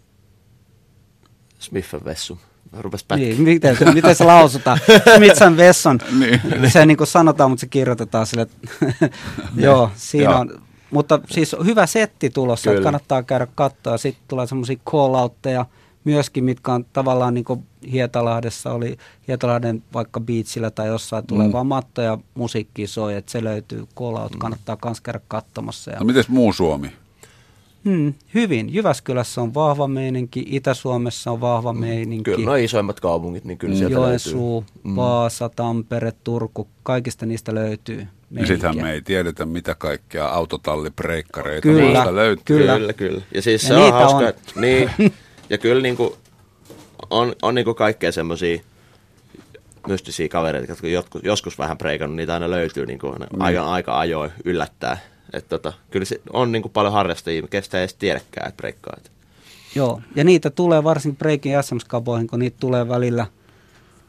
Smith 1.62 2.05
Vessu. 2.05 2.38
Rupes 2.80 3.05
niin, 3.16 3.41
miten, 3.41 3.78
miten 3.93 4.16
se 4.16 4.24
lausutaan? 4.24 4.80
Smith 5.18 5.57
Vesson. 5.57 5.99
niin. 6.20 6.41
Se 6.72 6.86
niin 6.86 6.97
kuin 6.97 7.07
sanotaan, 7.07 7.49
mutta 7.49 7.62
se 7.62 7.68
kirjoitetaan 7.68 8.28
sille. 8.28 8.47
Joo, 9.55 9.91
siinä 9.95 10.38
on. 10.38 10.62
Mutta 10.91 11.20
siis 11.30 11.55
hyvä 11.66 11.86
setti 11.86 12.30
tulossa, 12.30 12.64
Kyllä. 12.64 12.78
että 12.78 12.84
kannattaa 12.84 13.24
käydä 13.24 13.47
katsoa. 13.55 13.97
Sitten 13.97 14.24
tulee 14.28 14.47
semmoisia 14.47 14.76
call-outteja 14.89 15.66
myöskin, 16.03 16.43
mitkä 16.43 16.74
on 16.74 16.86
tavallaan 16.93 17.34
niin 17.34 17.43
kuin 17.43 17.64
Hietalahdessa 17.91 18.74
oli, 18.74 18.97
Hietalahden 19.28 19.84
vaikka 19.93 20.20
beachillä 20.20 20.72
tai 20.72 20.88
jossain 20.88 21.28
tulee 21.28 21.47
mm. 21.47 21.53
vaan 21.53 21.68
matto 21.68 22.01
ja 22.01 22.18
musiikki 22.34 22.88
soi, 22.88 23.16
että 23.16 23.32
se 23.32 23.43
löytyy 23.43 23.88
call-out, 23.99 24.34
mm. 24.34 24.39
kannattaa 24.39 24.78
myös 24.86 25.01
käydä 25.01 25.20
katsomassa. 25.28 25.91
Ja... 25.91 25.99
No 25.99 26.05
miten 26.05 26.24
muu 26.28 26.53
Suomi? 26.53 26.91
Hmm, 27.86 28.13
hyvin. 28.34 28.73
Jyväskylässä 28.73 29.41
on 29.41 29.53
vahva 29.53 29.88
meininki, 29.88 30.45
Itä-Suomessa 30.47 31.32
on 31.32 31.41
vahva 31.41 31.73
mm. 31.73 31.79
meininki. 31.79 32.32
Kyllä, 32.32 32.45
no 32.45 32.55
isoimmat 32.55 32.99
kaupungit, 32.99 33.45
niin 33.45 33.57
kyllä 33.57 33.75
sieltä 33.75 33.95
Joensuu, 33.95 34.61
löytyy. 34.61 34.82
Mm. 34.84 34.95
Vaasa, 34.95 35.49
Tampere, 35.49 36.13
Turku, 36.23 36.67
kaikista 36.84 37.25
niistä 37.25 37.55
löytyy 37.55 38.07
meininkiä. 38.29 38.55
Sittenhän 38.55 38.86
me 38.86 38.91
ei 38.93 39.01
tiedetä, 39.01 39.45
mitä 39.45 39.75
kaikkea 39.75 40.27
autotallibreikkareita 40.27 41.61
kyllä, 41.61 42.15
löytyy. 42.15 42.43
Kyllä, 42.57 42.77
kyllä. 42.77 42.93
kyllä. 42.93 43.21
Ja 43.34 43.41
siis 43.41 43.63
ja 43.63 43.67
se 43.67 43.75
on 43.75 43.93
hauska, 43.93 44.17
on. 44.17 44.61
niin, 44.61 44.89
ja 45.49 45.57
kyllä 45.57 45.82
niin 45.82 45.97
kuin, 45.97 46.13
on, 47.09 47.36
on 47.41 47.55
niin 47.55 47.65
kuin 47.65 47.75
kaikkea 47.75 48.11
semmoisia 48.11 48.61
mystisiä 49.88 50.27
kavereita, 50.27 50.71
jotka 50.71 50.88
joskus, 50.88 51.23
joskus 51.23 51.59
vähän 51.59 51.77
preikannut, 51.77 52.15
niitä 52.15 52.34
aina 52.34 52.49
löytyy 52.49 52.86
niin 52.86 52.99
kuin, 52.99 53.13
mm. 53.13 53.41
aika, 53.41 53.63
aika 53.63 53.99
ajoin 53.99 54.32
yllättää 54.45 54.97
että 55.34 55.49
tota, 55.49 55.73
kyllä 55.91 56.05
se 56.05 56.21
on 56.34 56.51
niin 56.51 56.61
kuin 56.61 56.71
paljon 56.71 56.93
harrastajia, 56.93 57.47
kestä 57.47 57.77
ei 57.77 57.82
edes 57.82 57.93
tiedäkään, 57.93 58.47
että 58.47 58.57
breikkaa. 58.57 58.97
Joo, 59.75 60.01
ja 60.15 60.23
niitä 60.23 60.49
tulee 60.49 60.84
varsinkin 60.84 61.17
breikin 61.17 61.51
SMS-kaboihin, 61.63 62.27
kun 62.27 62.39
niitä 62.39 62.57
tulee 62.59 62.88
välillä, 62.88 63.27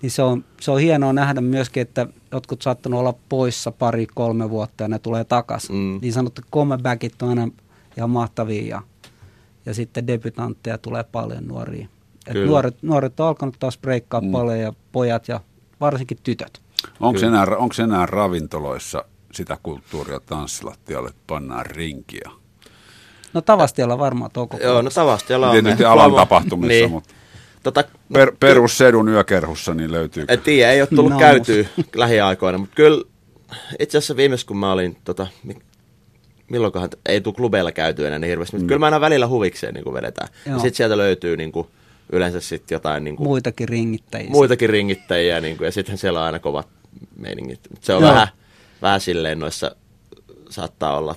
niin 0.02 0.10
se 0.10 0.22
on, 0.22 0.44
se 0.60 0.70
on 0.70 0.80
hienoa 0.80 1.12
nähdä 1.12 1.40
myöskin, 1.40 1.80
että 1.80 2.06
jotkut 2.32 2.62
saattanut 2.62 3.00
olla 3.00 3.14
poissa 3.28 3.72
pari-kolme 3.72 4.50
vuotta 4.50 4.84
ja 4.84 4.88
ne 4.88 4.98
tulee 4.98 5.24
takaisin. 5.24 5.76
Mm. 5.76 5.98
Niin 6.02 6.12
sanottu 6.12 6.42
comebackit 6.52 7.22
on 7.22 7.28
aina 7.28 7.48
ihan 7.96 8.10
mahtavia 8.10 8.66
ja, 8.66 8.82
ja 9.66 9.74
sitten 9.74 10.06
debutantteja 10.06 10.78
tulee 10.78 11.04
paljon 11.04 11.48
nuoria. 11.48 11.88
Et 12.26 12.46
nuoret, 12.46 12.76
nuoret 12.82 13.20
on 13.20 13.26
alkanut 13.26 13.56
taas 13.58 13.78
breikkaa 13.78 14.20
mm. 14.20 14.32
paljon 14.32 14.58
ja 14.58 14.72
pojat 14.92 15.28
ja 15.28 15.40
varsinkin 15.80 16.18
tytöt. 16.22 16.60
Onko 17.00 17.20
enää, 17.20 17.46
onko 17.56 17.74
enää 17.82 18.06
ravintoloissa 18.06 19.04
sitä 19.34 19.58
kulttuuria 19.62 20.20
tanssilattialle 20.20 21.10
pannaan 21.26 21.66
rinkiä. 21.66 22.30
No 23.32 23.40
Tavastialla 23.40 23.98
varmaan 23.98 24.30
toukokuussa. 24.30 24.68
Joo, 24.68 24.82
no 24.82 24.90
Tavastialla 24.90 25.50
on. 25.50 25.52
Tietysti 25.52 25.84
alan 25.84 26.14
tapahtumissa, 26.14 26.68
niin. 26.68 26.90
mutta... 26.90 27.14
Tota, 27.62 27.84
Per, 28.12 28.32
perussedun 28.40 29.08
yökerhussa 29.08 29.74
niin 29.74 29.92
löytyy. 29.92 30.24
En 30.28 30.40
tiedä, 30.40 30.72
ei 30.72 30.80
ole 30.82 30.88
tullut 30.94 31.12
No. 31.12 31.18
käytyä 31.18 31.64
lähiaikoina, 31.94 32.58
mutta 32.58 32.74
kyllä 32.74 33.04
itse 33.78 33.98
asiassa 33.98 34.16
viimeis 34.16 34.44
kun 34.44 34.56
mä 34.56 34.72
olin, 34.72 34.96
tota, 35.04 35.26
mi- 35.44 35.58
milloinkohan, 36.50 36.88
ei 37.06 37.20
tule 37.20 37.34
klubeilla 37.34 37.72
käyty 37.72 38.06
enää 38.06 38.18
niin 38.18 38.28
hirveästi, 38.28 38.56
mutta 38.56 38.68
kyllä 38.68 38.78
mä 38.78 38.86
aina 38.86 39.00
välillä 39.00 39.26
huvikseen 39.28 39.74
niin 39.74 39.94
vedetään. 39.94 40.28
Ja 40.46 40.50
Joo. 40.50 40.58
sitten 40.60 40.74
sieltä 40.76 40.96
löytyy 40.96 41.36
niin 41.36 41.52
kuin, 41.52 41.66
yleensä 42.12 42.40
sitten 42.40 42.76
jotain 42.76 43.04
niin 43.04 43.16
kuin, 43.16 43.26
Muitakin 43.28 43.68
ringittäjiä. 43.68 44.30
muitakin 44.30 44.70
ringittäjiä, 44.70 45.40
niin 45.40 45.56
kuin, 45.56 45.66
ja 45.66 45.72
sitten 45.72 45.98
siellä 45.98 46.18
on 46.20 46.26
aina 46.26 46.38
kovat 46.38 46.68
meiningit. 47.18 47.60
Mut 47.70 47.84
se 47.84 47.94
on 47.94 48.02
Joo. 48.02 48.10
vähän, 48.12 48.28
vähän 48.82 49.00
silleen 49.00 49.38
noissa, 49.38 49.76
saattaa 50.50 50.96
olla 50.96 51.14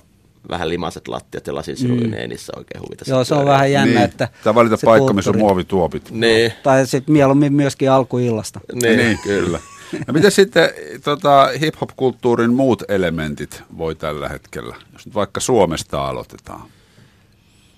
vähän 0.48 0.68
limaset 0.68 1.08
lattiat 1.08 1.46
ja 1.46 1.54
lasisiruja, 1.54 2.00
mm. 2.00 2.10
niin 2.10 2.20
ei 2.20 2.28
niissä 2.28 2.52
oikein 2.56 2.82
huvita. 2.82 3.04
Joo, 3.08 3.24
se 3.24 3.34
on 3.34 3.46
vähän 3.46 3.72
jännä, 3.72 3.94
niin. 3.94 4.04
että... 4.04 4.28
Tää 4.44 4.54
valita 4.54 4.76
paikka, 4.84 5.12
missä 5.12 5.30
on 5.30 5.34
kulttuuri- 5.34 5.38
muovituopit. 5.38 6.10
Niin, 6.10 6.52
Tai 6.62 6.86
sitten 6.86 7.12
mieluummin 7.12 7.52
myöskin 7.52 7.90
alkuillasta. 7.90 8.60
niin, 8.82 8.98
niin, 8.98 9.18
kyllä. 9.18 9.60
Ja 10.06 10.12
miten 10.12 10.30
sitten 10.30 10.70
tota, 11.04 11.48
hip-hop-kulttuurin 11.60 12.52
muut 12.54 12.82
elementit 12.88 13.62
voi 13.78 13.94
tällä 13.94 14.28
hetkellä, 14.28 14.76
jos 14.92 15.06
nyt 15.06 15.14
vaikka 15.14 15.40
Suomesta 15.40 16.08
aloitetaan? 16.08 16.62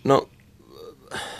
No, 0.04 0.28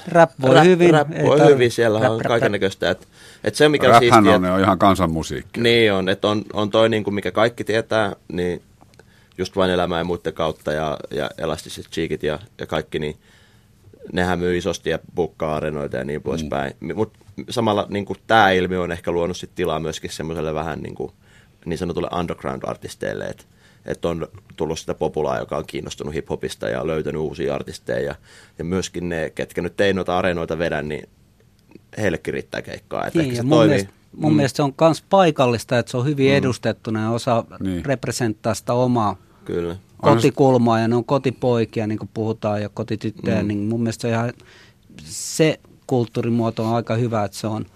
Rap 0.09 0.30
voi 0.40 0.55
rap, 0.55 0.64
hyvin. 0.64 0.90
Rap 0.90 1.09
voi 1.24 1.46
hyvin, 1.46 1.70
siellä 1.70 2.01
rap, 2.01 2.12
on 2.12 2.20
rap, 2.20 2.28
kaiken 2.28 2.53
näköistä. 2.53 2.90
Että 2.90 3.07
et 3.45 3.55
se, 3.55 3.68
mikä 3.68 3.89
on 3.89 3.99
siistiä, 3.99 4.34
on, 4.34 4.45
on 4.45 4.61
ihan 4.61 4.78
kansanmusiikki. 4.78 5.61
Niin 5.61 5.93
on, 5.93 6.09
että 6.09 6.28
on, 6.28 6.45
on 6.53 6.70
toi, 6.70 6.89
niin 6.89 7.05
kuin 7.05 7.14
mikä 7.14 7.30
kaikki 7.30 7.64
tietää, 7.64 8.16
niin 8.32 8.62
just 9.39 9.57
vain 9.57 9.70
elämää 9.70 9.99
ja 9.99 10.05
muiden 10.05 10.32
kautta 10.32 10.72
ja, 10.72 10.99
ja 11.11 11.30
elastiset 11.39 11.86
cheekit 11.93 12.22
ja, 12.22 12.39
ja 12.59 12.66
kaikki, 12.66 12.99
niin 12.99 13.16
nehän 14.12 14.39
myy 14.39 14.57
isosti 14.57 14.91
ja 14.91 14.99
bukkaa 15.14 15.57
arenoita 15.57 15.97
ja 15.97 16.05
niin 16.05 16.22
poispäin. 16.22 16.74
Mm. 16.80 16.97
Mutta 16.97 17.18
samalla 17.51 17.86
niin 17.89 18.07
tämä 18.26 18.51
ilmiö 18.51 18.80
on 18.80 18.93
ehkä 18.93 19.11
luonut 19.11 19.36
sit 19.36 19.55
tilaa 19.55 19.80
myöskin 19.80 20.11
semmoiselle 20.11 20.55
vähän 20.55 20.80
niin, 20.80 20.95
kuin, 20.95 21.12
niin 21.64 21.78
sanotulle 21.78 22.09
underground-artisteille, 22.18 23.24
että 23.24 23.45
että 23.86 24.09
on 24.09 24.28
tullut 24.57 24.78
sitä 24.78 24.95
populaa, 24.95 25.39
joka 25.39 25.57
on 25.57 25.64
kiinnostunut 25.66 26.14
hiphopista 26.14 26.68
ja 26.68 26.86
löytänyt 26.86 27.20
uusia 27.20 27.55
artisteja. 27.55 28.07
Ja, 28.07 28.14
ja 28.59 28.64
myöskin 28.64 29.09
ne, 29.09 29.32
ketkä 29.34 29.62
nyt 29.62 29.80
ei 29.80 29.93
noita 29.93 30.18
areenoita 30.18 30.59
vedä, 30.59 30.82
niin 30.82 31.09
heillekin 31.99 32.34
riittää 32.34 32.62
keikkaa. 32.62 33.07
Että 33.07 33.18
Niin, 33.18 33.36
se 33.36 33.43
mun, 33.43 33.51
toimii. 33.51 33.68
mielestä, 33.68 33.93
mun 34.16 34.32
mm. 34.32 34.36
mielestä 34.36 34.57
se 34.57 34.62
on 34.62 34.74
myös 34.80 35.03
paikallista, 35.11 35.78
että 35.78 35.91
se 35.91 35.97
on 35.97 36.05
hyvin 36.07 36.30
mm. 36.30 36.36
edustettuna 36.36 37.03
ja 37.03 37.11
osaa 37.11 37.45
Niin. 37.61 37.84
representtaa 37.84 38.55
sitä 38.55 38.72
omaa 38.72 39.16
Kyllä. 39.45 39.76
kotikulmaa 40.03 40.80
ja 40.80 40.89
ne 40.89 40.97
on 40.97 41.05
kotipoikia, 41.05 41.86
niin 41.86 41.99
kuin 41.99 42.11
puhutaan, 42.14 42.62
ja 42.62 42.68
kotityttöjä, 42.68 43.43
mm. 43.43 43.49
niin 43.49 43.59
mun 43.59 43.80
mielestä 43.82 44.03
se, 44.03 44.09
ihan, 44.11 44.32
se 45.05 45.61
kulttuurimuoto 45.86 46.64
on 46.64 46.74
aika 46.74 46.95
hyvä, 46.95 47.24
että 47.24 47.36
se 47.39 47.47
on. 47.47 47.66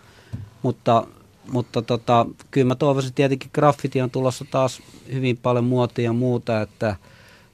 Mutta, 0.62 1.06
mutta 1.52 1.82
tota, 1.82 2.26
kyllä 2.50 2.66
mä 2.68 2.74
toivoisin 2.74 3.14
tietenkin, 3.14 3.50
graffiti 3.54 4.00
on 4.02 4.10
tulossa 4.10 4.44
taas 4.50 4.82
hyvin 5.12 5.36
paljon 5.36 5.64
muotia 5.64 6.04
ja 6.04 6.12
muuta, 6.12 6.60
että, 6.62 6.96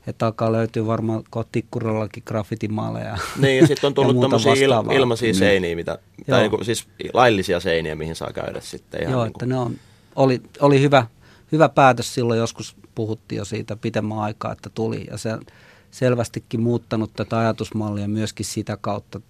että 0.08 0.26
alkaa 0.26 0.52
löytyä 0.52 0.86
varmaan 0.86 1.24
kotikkurillakin 1.30 2.22
graffitimaaleja. 2.26 3.18
Niin, 3.36 3.58
ja 3.58 3.66
sitten 3.66 3.88
on 3.88 3.94
tullut 4.04 4.20
tämmöisiä 4.20 4.52
il, 4.52 4.72
ilmaisia 4.96 5.34
seiniä, 5.34 5.76
mitä, 5.76 5.98
tai 6.30 6.40
Joo. 6.40 6.40
niinku, 6.40 6.64
siis 6.64 6.88
laillisia 7.12 7.60
seiniä, 7.60 7.94
mihin 7.94 8.16
saa 8.16 8.32
käydä 8.32 8.60
sitten. 8.60 9.02
Ihan 9.02 9.12
Joo, 9.12 9.24
niinku, 9.24 9.38
että 9.38 9.46
ne 9.46 9.58
on, 9.58 9.74
oli, 10.16 10.42
oli 10.60 10.80
hyvä, 10.80 11.06
hyvä 11.52 11.68
päätös 11.68 12.14
silloin, 12.14 12.38
joskus 12.38 12.76
puhuttiin 12.94 13.36
jo 13.36 13.44
siitä 13.44 13.76
pitemmän 13.76 14.18
aikaa, 14.18 14.52
että 14.52 14.70
tuli. 14.74 15.06
Ja 15.10 15.18
se 15.18 15.38
selvästikin 15.90 16.60
muuttanut 16.60 17.10
tätä 17.16 17.38
ajatusmallia 17.38 18.08
myöskin 18.08 18.46
sitä 18.46 18.78
kautta, 18.80 19.20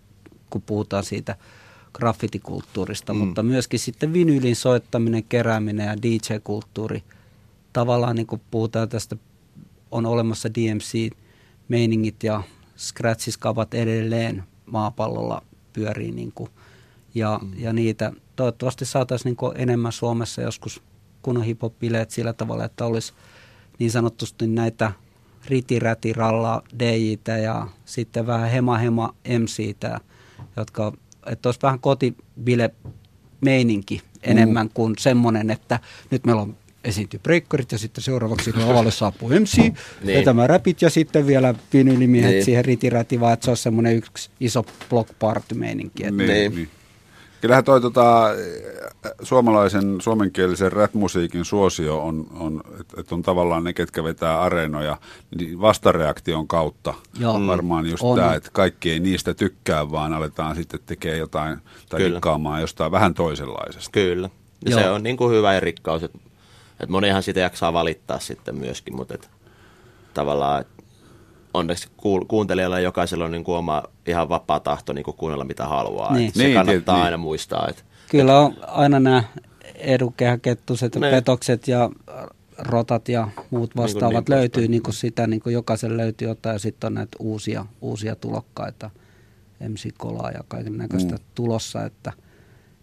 kun 0.50 0.62
puhutaan 0.62 1.04
siitä 1.04 1.36
graffitikulttuurista, 1.94 3.14
mm. 3.14 3.18
mutta 3.18 3.42
myöskin 3.42 3.80
sitten 3.80 4.12
vinylin 4.12 4.56
soittaminen, 4.56 5.24
kerääminen 5.24 5.86
ja 5.86 6.02
DJ-kulttuuri. 6.02 7.02
Tavallaan 7.72 8.16
niin 8.16 8.26
kuin 8.26 8.40
puhutaan 8.50 8.88
tästä, 8.88 9.16
on 9.90 10.06
olemassa 10.06 10.48
DMC-meiningit 10.48 12.22
ja 12.22 12.42
scratchiskavat 12.76 13.74
edelleen 13.74 14.44
maapallolla 14.66 15.42
pyörii 15.72 16.12
niin 16.12 16.32
kuin, 16.34 16.50
ja, 17.14 17.40
mm. 17.42 17.52
ja 17.56 17.72
niitä 17.72 18.12
toivottavasti 18.36 18.84
saataisiin 18.84 19.36
niin 19.40 19.52
enemmän 19.60 19.92
Suomessa 19.92 20.42
joskus 20.42 20.82
kunnon 21.22 21.44
hip-hop-bileet 21.44 22.10
sillä 22.10 22.32
tavalla, 22.32 22.64
että 22.64 22.84
olisi 22.84 23.12
niin 23.78 23.90
sanotusti 23.90 24.46
näitä 24.46 24.92
ritiräti 25.46 26.12
ralla 26.12 26.62
DJtä 26.78 27.38
ja 27.38 27.66
sitten 27.84 28.26
vähän 28.26 28.50
hema 28.50 28.78
hema 28.78 29.14
MCtä, 29.38 30.00
jotka, 30.56 30.92
että 31.26 31.48
olisi 31.48 31.60
vähän 31.62 31.80
kotibile 31.80 32.74
meininki 33.40 34.02
enemmän 34.22 34.66
mm. 34.66 34.70
kuin 34.74 34.94
semmoinen, 34.98 35.50
että 35.50 35.80
nyt 36.10 36.26
meillä 36.26 36.42
on 36.42 36.56
esiintyy 36.88 37.20
breakkarit 37.22 37.72
ja 37.72 37.78
sitten 37.78 38.04
seuraavaksi 38.04 38.52
lavalle 38.56 38.90
saapuu 38.90 39.28
MC, 39.28 39.56
niin. 39.56 39.74
vetämään 40.06 40.50
räpit 40.50 40.82
ja 40.82 40.90
sitten 40.90 41.26
vielä 41.26 41.54
vinylimiehet 41.72 42.30
niin. 42.30 42.44
siihen 42.44 42.64
ritiräti, 42.64 43.20
vaan 43.20 43.32
että 43.32 43.44
se 43.44 43.50
olisi 43.50 43.62
semmoinen 43.62 43.96
yksi 43.96 44.30
iso 44.40 44.64
block 44.90 45.10
party 45.18 45.54
meininki. 45.54 46.02
Että 46.04 46.16
Niin, 46.16 46.28
Niin. 46.28 46.54
niin. 46.54 46.68
Kyllähän 47.40 47.64
toi 47.64 47.80
tota, 47.80 48.28
suomalaisen 49.22 49.96
suomenkielisen 50.00 50.72
rap-musiikin 50.72 51.44
suosio 51.44 51.98
on, 52.04 52.26
on 52.34 52.60
että 52.80 53.00
et 53.00 53.12
on 53.12 53.22
tavallaan 53.22 53.64
ne, 53.64 53.72
ketkä 53.72 54.04
vetää 54.04 54.40
areenoja, 54.40 54.96
niin 55.38 55.60
vastareaktion 55.60 56.48
kautta 56.48 56.94
Joo. 57.20 57.46
varmaan 57.46 57.86
just 57.86 58.02
On. 58.02 58.18
tämä, 58.18 58.34
että 58.34 58.50
kaikki 58.52 58.90
ei 58.90 59.00
niistä 59.00 59.34
tykkää, 59.34 59.90
vaan 59.90 60.12
aletaan 60.12 60.56
sitten 60.56 60.80
tekemään 60.86 61.18
jotain 61.18 61.58
tai 61.88 62.00
Kyllä. 62.00 62.14
rikkaamaan 62.14 62.60
jostain 62.60 62.92
vähän 62.92 63.14
toisenlaisesta. 63.14 63.90
Kyllä. 63.92 64.30
Ja 64.64 64.70
Joo. 64.70 64.80
se 64.80 64.90
on 64.90 65.02
niin 65.02 65.16
kuin 65.16 65.34
hyvä 65.34 65.54
ja 65.54 65.60
rikkaus. 65.60 66.02
Että 66.02 66.18
et 66.80 66.88
monihan 66.88 67.22
sitä 67.22 67.40
jaksaa 67.40 67.72
valittaa 67.72 68.18
sitten 68.18 68.56
myöskin, 68.56 68.96
mutta 68.96 69.14
et, 69.14 69.30
tavallaan 70.14 70.60
et, 70.60 70.66
onneksi 71.54 71.88
kuul- 71.96 72.24
kuuntelijalla 72.28 72.80
jokaisella 72.80 73.24
on 73.24 73.30
niin 73.32 73.44
kuin 73.44 73.56
oma 73.58 73.82
ihan 74.06 74.28
vapaa 74.28 74.60
tahto 74.60 74.92
niin 74.92 75.04
kuin 75.04 75.16
kuunnella 75.16 75.44
mitä 75.44 75.66
haluaa. 75.66 76.14
Niin. 76.14 76.28
Et 76.28 76.34
se 76.34 76.42
Niin, 76.42 76.54
kannattaa 76.54 76.94
niin. 76.96 77.04
aina 77.04 77.16
muistaa. 77.16 77.66
Että 77.70 77.82
Kyllä 78.10 78.38
on 78.40 78.56
aina 78.66 79.00
nämä 79.00 79.24
edukehäkettuset 79.74 80.94
ja 80.94 81.00
Ne. 81.00 81.10
petokset 81.10 81.68
ja 81.68 81.90
rotat 82.58 83.08
ja 83.08 83.28
muut 83.50 83.76
vastaavat 83.76 84.28
niin 84.28 84.36
löytyy 84.38 84.60
poispäin. 84.60 84.70
niin 84.70 84.82
kuin 84.82 84.94
sitä, 84.94 85.26
niin 85.26 85.40
kuin 85.40 85.52
jokaisen 85.52 85.96
löytyy 85.96 86.28
jotain 86.28 86.54
ja 86.54 86.58
sitten 86.58 86.86
on 86.86 86.94
näitä 86.94 87.16
uusia, 87.20 87.66
uusia 87.80 88.16
tulokkaita, 88.16 88.90
MC 89.68 89.88
Kolaa 89.98 90.30
ja 90.30 90.40
kaiken 90.48 90.76
näköistä 90.78 91.14
mm. 91.14 91.20
tulossa, 91.34 91.84
että 91.84 92.12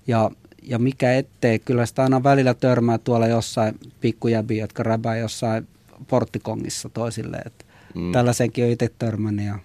ja, 0.07 0.31
ja 0.67 0.79
mikä 0.79 1.13
ettei, 1.13 1.59
kyllä 1.59 1.85
sitä 1.85 2.03
aina 2.03 2.23
välillä 2.23 2.53
törmää 2.53 2.97
tuolla 2.97 3.27
jossain 3.27 3.79
pikkujäbiä, 4.01 4.63
jotka 4.63 4.83
räbää 4.83 5.17
jossain 5.17 5.67
porttikongissa 6.07 6.89
toisille, 6.89 7.37
että 7.37 7.65
mm. 7.95 8.11
tällaisenkin 8.11 8.65
on 8.65 8.71
itse 8.71 8.89
törmännyt 8.99 9.45
ja 9.45 9.59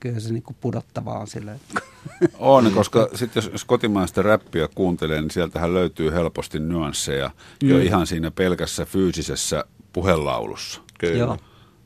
kyllä 0.00 0.20
se 0.20 0.32
niinku 0.32 0.56
pudottavaa 0.60 1.18
on 1.18 1.26
silleen. 1.26 1.60
On, 2.38 2.72
koska 2.72 3.08
sitten 3.14 3.42
jos, 3.42 3.50
jos 3.52 3.64
kotimaista 3.64 4.22
räppiä 4.22 4.68
kuuntelee, 4.74 5.20
niin 5.20 5.30
sieltähän 5.30 5.74
löytyy 5.74 6.12
helposti 6.12 6.58
nyansseja 6.58 7.30
mm. 7.62 7.68
jo 7.68 7.78
ihan 7.78 8.06
siinä 8.06 8.30
pelkässä 8.30 8.84
fyysisessä 8.84 9.64
puhelaulussa. 9.92 10.80
kyllä. 10.98 11.18
Joo. 11.18 11.38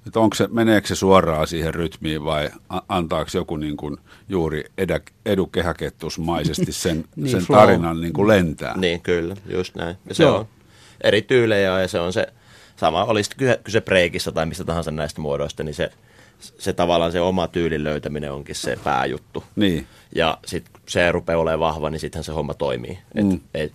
Että 0.07 0.21
onko 0.21 0.35
se, 0.37 0.49
meneekö 0.53 0.89
se 0.89 0.95
suoraan 0.95 1.47
siihen 1.47 1.75
rytmiin 1.75 2.25
vai 2.25 2.51
antaako 2.89 3.31
joku 3.35 3.57
niin 3.57 3.77
kuin 3.77 3.97
juuri 4.29 4.65
edä, 4.79 5.01
edukehäkettusmaisesti 5.27 6.73
sen, 6.73 7.05
Niin, 7.17 7.29
sen 7.31 7.41
flow. 7.41 7.59
tarinan 7.61 8.01
niin 8.01 8.13
kuin 8.13 8.29
lentää? 8.29 8.77
Niin, 8.77 9.01
kyllä, 9.01 9.37
just 9.53 9.75
näin. 9.75 9.97
Ja 10.09 10.15
se 10.15 10.23
Joo. 10.23 10.39
on 10.39 10.49
eri 11.01 11.23
tyylejä 11.23 11.81
ja 11.81 11.89
se 11.89 12.01
on 12.01 12.13
se 12.13 12.27
sama, 12.77 13.05
oli 13.05 13.21
kyse, 13.37 13.61
kyse 13.65 13.81
breikissä 13.81 14.33
tai 14.33 14.47
mistä 14.47 14.65
tahansa 14.65 14.91
näistä 14.91 15.21
muodoista, 15.21 15.63
niin 15.63 15.75
se, 15.75 15.91
se 16.59 16.73
tavallaan 16.73 17.13
se 17.13 17.21
oma 17.21 17.49
tyylin 17.49 17.85
löytäminen 17.85 18.33
onkin 18.33 18.55
se 18.55 18.79
pääjuttu. 18.85 19.45
Niin. 19.57 19.87
Ja 20.15 20.39
sitten 20.47 20.73
kun 20.73 20.83
se 20.89 21.13
rupeaa 21.13 21.39
olemaan 21.41 21.61
vahva, 21.61 21.91
niin 21.91 22.01
sittenhän 22.01 22.25
se 22.25 22.33
homma 22.33 22.55
toimii. 22.55 22.99
Et, 23.15 23.25
Mm. 23.25 23.31
mm. 23.31 23.41
et, 23.55 23.73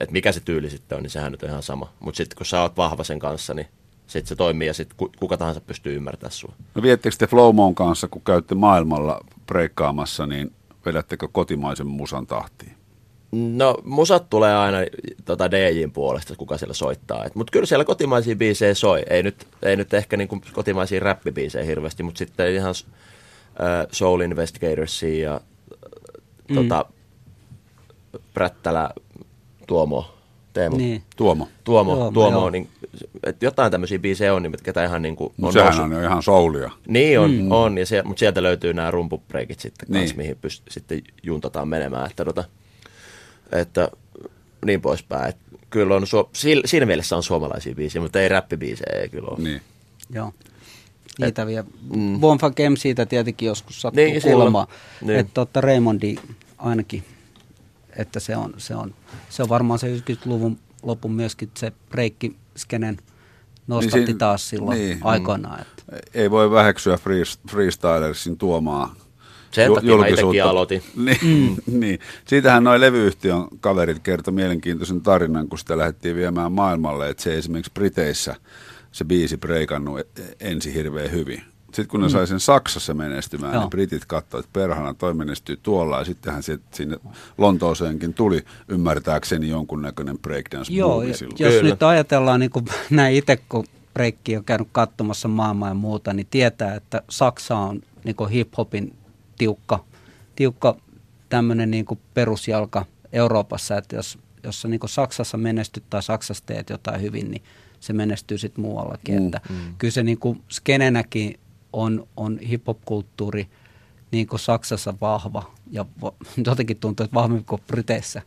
et 0.00 0.10
mikä 0.10 0.32
se 0.32 0.40
tyyli 0.40 0.70
sitten 0.70 0.96
on, 0.96 1.02
niin 1.02 1.10
sehän 1.10 1.32
nyt 1.32 1.42
on 1.42 1.48
ihan 1.48 1.62
sama. 1.62 1.92
Mutta 2.00 2.16
sitten 2.16 2.36
kun 2.36 2.46
sä 2.46 2.62
oot 2.62 2.76
vahva 2.76 3.04
sen 3.04 3.18
kanssa, 3.18 3.54
niin 3.54 3.66
sitten 4.08 4.28
se 4.28 4.36
toimii 4.36 4.68
ja 4.68 4.74
sitten 4.74 5.08
kuka 5.18 5.36
tahansa 5.36 5.60
pystyy 5.60 5.96
ymmärtämään 5.96 6.32
sua. 6.32 6.52
No 6.74 6.82
viettekö 6.82 7.16
te 7.18 7.26
Flowmon 7.26 7.74
kanssa, 7.74 8.08
kun 8.08 8.22
käytte 8.22 8.54
maailmalla 8.54 9.20
breikkaamassa, 9.46 10.26
niin 10.26 10.52
vedättekö 10.86 11.28
kotimaisen 11.32 11.86
musan 11.86 12.26
tahtiin? 12.26 12.72
No, 13.32 13.74
musat 13.84 14.30
tulee 14.30 14.56
aina 14.56 14.78
tota 15.24 15.50
DJin 15.50 15.92
puolesta, 15.92 16.36
kuka 16.36 16.58
siellä 16.58 16.74
soittaa. 16.74 17.24
Mutta 17.34 17.50
kyllä 17.50 17.66
siellä 17.66 17.84
kotimaisia 17.84 18.36
biisejä 18.36 18.74
soi. 18.74 19.02
Ei 19.10 19.22
nyt, 19.22 19.46
ei 19.62 19.76
nyt 19.76 19.94
ehkä 19.94 20.16
niinku 20.16 20.40
kotimaisia 20.52 21.00
räppibiisejä 21.00 21.64
hirveästi, 21.64 22.02
mutta 22.02 22.18
sitten 22.18 22.54
ihan 22.54 22.74
äh, 23.60 23.86
Soul 23.92 24.20
Investigatorsia 24.20 25.30
ja 25.30 25.40
mm. 26.48 26.54
tota, 26.56 26.84
Prättälä, 28.34 28.90
Tuomo, 29.66 30.17
Teemo. 30.52 30.76
Niin. 30.76 31.02
Tuomo. 31.16 31.48
Tuomo, 31.64 31.94
Tuomo, 31.94 32.10
Tuomo 32.10 32.38
joo. 32.38 32.50
niin, 32.50 32.68
et 33.24 33.42
jotain 33.42 33.72
tämmöisiä 33.72 33.98
biisejä 33.98 34.34
on, 34.34 34.42
niin, 34.42 34.52
ketä 34.62 34.84
ihan 34.84 35.02
niinku 35.02 35.32
No 35.38 35.46
on 35.46 35.52
sehän 35.52 35.66
noussut- 35.68 35.84
on 35.84 35.92
jo 35.92 36.02
ihan 36.02 36.22
soulia. 36.22 36.70
Niin 36.88 37.20
on, 37.20 37.30
mm. 37.30 37.52
on 37.52 37.78
ja 37.78 37.86
se, 37.86 38.02
mutta 38.02 38.18
sieltä 38.20 38.42
löytyy 38.42 38.74
nämä 38.74 38.90
rumpubreikit 38.90 39.60
sitten 39.60 39.88
Niin. 39.88 40.04
kans, 40.04 40.16
mihin 40.16 40.36
pyst, 40.40 40.62
sitten 40.70 41.02
juntataan 41.22 41.68
menemään. 41.68 42.10
Että 42.10 42.24
tota, 42.24 42.44
että 43.52 43.88
niin 44.64 44.80
poispäin. 44.80 45.28
Että 45.28 45.42
kyllä 45.70 45.94
on, 45.96 46.06
suo, 46.06 46.30
siinä 46.64 46.86
mielessä 46.86 47.16
on 47.16 47.22
suomalaisia 47.22 47.74
biisejä, 47.74 48.02
mutta 48.02 48.20
ei 48.20 48.28
räppibiisejä 48.28 49.00
ei 49.00 49.08
kyllä 49.08 49.28
ole. 49.28 49.38
Niin. 49.38 49.60
Joo. 50.14 50.32
Niitä 51.20 51.46
vielä. 51.46 51.64
Mm. 51.96 52.20
Bonfa 52.20 52.50
Kem 52.50 52.76
siitä 52.76 53.06
tietenkin 53.06 53.46
joskus 53.46 53.80
sattuu 53.80 54.04
Niin, 54.04 54.22
kuulemaan. 54.22 54.66
Niin. 55.00 55.18
Että 55.18 55.30
totta 55.34 55.60
Raymondi 55.60 56.16
ainakin, 56.58 57.04
että 57.98 58.20
se 58.20 58.36
on, 58.36 58.54
se 58.56 58.74
on, 58.74 58.94
se 59.28 59.42
on 59.42 59.48
varmaan 59.48 59.78
se 59.78 59.96
90-luvun 59.96 60.58
lopun 60.82 61.12
myöskin 61.12 61.50
se 61.56 61.72
breikkiskenen 61.90 62.98
nostatti 63.66 64.06
siinä- 64.06 64.18
taas 64.18 64.48
silloin 64.48 64.78
niin, 64.78 64.88
niin, 64.90 65.00
aikoinaan. 65.06 65.60
Että. 65.60 65.82
Ei 66.14 66.30
voi 66.30 66.50
väheksyä 66.50 66.96
frees- 66.96 67.50
freestylersin 67.50 68.38
tuomaa 68.38 68.94
Sen 69.50 69.66
ju- 69.66 69.74
takia 69.74 70.44
mä 70.44 70.50
aloitin. 70.50 70.82
Niin, 70.96 71.18
mm. 71.66 71.80
niin. 71.80 71.98
Siitähän 72.24 72.64
noin 72.64 72.80
levyyhtiön 72.80 73.48
kaverit 73.60 73.98
kertoi 73.98 74.34
mielenkiintoisen 74.34 75.00
tarinan, 75.00 75.48
kun 75.48 75.58
sitä 75.58 75.78
lähdettiin 75.78 76.16
viemään 76.16 76.52
maailmalle, 76.52 77.08
että 77.08 77.22
se 77.22 77.38
esimerkiksi 77.38 77.72
Briteissä 77.74 78.36
se 78.92 79.04
biisi 79.04 79.36
breikannut 79.36 80.00
e- 80.00 80.06
ensin 80.40 80.72
hirveän 80.72 81.10
hyvin. 81.10 81.42
Sitten 81.72 81.88
kun 81.88 82.00
ne 82.00 82.06
mm. 82.06 82.10
sai 82.10 82.26
sen 82.26 82.40
Saksassa 82.40 82.94
menestymään, 82.94 83.52
Joo. 83.52 83.62
niin 83.62 83.70
britit 83.70 84.04
katsoivat, 84.04 84.46
että 84.46 84.60
perhana 84.60 84.94
toi 84.94 85.14
menestyy 85.14 85.58
tuolla, 85.62 85.98
ja 85.98 86.04
sittenhän 86.04 86.42
se, 86.42 86.58
sinne 86.74 86.96
Lontooseenkin 87.38 88.14
tuli 88.14 88.44
ymmärtääkseni 88.68 89.48
jonkunnäköinen 89.48 90.18
breakdance 90.18 90.72
Joo, 90.72 91.02
ja 91.02 91.16
silloin. 91.16 91.36
jos 91.38 91.54
Kyllä. 91.54 91.70
nyt 91.70 91.82
ajatellaan, 91.82 92.40
niin 92.40 92.50
kuin 92.50 92.64
näin 92.90 93.16
itse 93.16 93.38
kun 93.48 93.64
breikki 93.94 94.36
on 94.36 94.44
käynyt 94.44 94.68
katsomassa 94.72 95.28
maailmaa 95.28 95.68
ja 95.68 95.74
muuta, 95.74 96.12
niin 96.12 96.26
tietää, 96.30 96.74
että 96.74 97.02
Saksa 97.10 97.56
on 97.56 97.80
niin 98.04 98.16
kuin 98.16 98.30
hip-hopin 98.30 98.94
tiukka, 99.38 99.84
tiukka 100.36 100.76
tämmöinen 101.28 101.70
niin 101.70 101.84
kuin 101.84 102.00
perusjalka 102.14 102.86
Euroopassa, 103.12 103.76
että 103.76 103.96
jos, 103.96 104.18
jos 104.42 104.62
sä 104.62 104.68
niin 104.68 104.80
kuin 104.80 104.90
Saksassa 104.90 105.36
menestyt 105.36 105.84
tai 105.90 106.02
Saksassa 106.02 106.46
teet 106.46 106.70
jotain 106.70 107.02
hyvin, 107.02 107.30
niin 107.30 107.42
se 107.80 107.92
menestyy 107.92 108.38
sitten 108.38 108.62
muuallakin. 108.62 109.14
Mm, 109.14 109.20
Mm, 109.20 109.26
että 109.26 109.40
Kyllä 109.78 109.92
se 109.92 110.02
niin 110.02 110.18
kuin 110.18 110.42
skenenäkin 110.48 111.40
on, 111.72 112.06
on 112.16 112.38
hip-hop-kulttuuri 112.38 113.46
niin 114.10 114.26
kuin 114.26 114.40
Saksassa 114.40 114.94
vahva 115.00 115.42
ja 115.70 115.84
va- 116.02 116.12
jotenkin 116.46 116.76
tuntuu, 116.76 117.04
että 117.04 117.14
vahvemmin 117.14 117.44
kuin 117.44 117.62
Briteissä. 117.66 118.22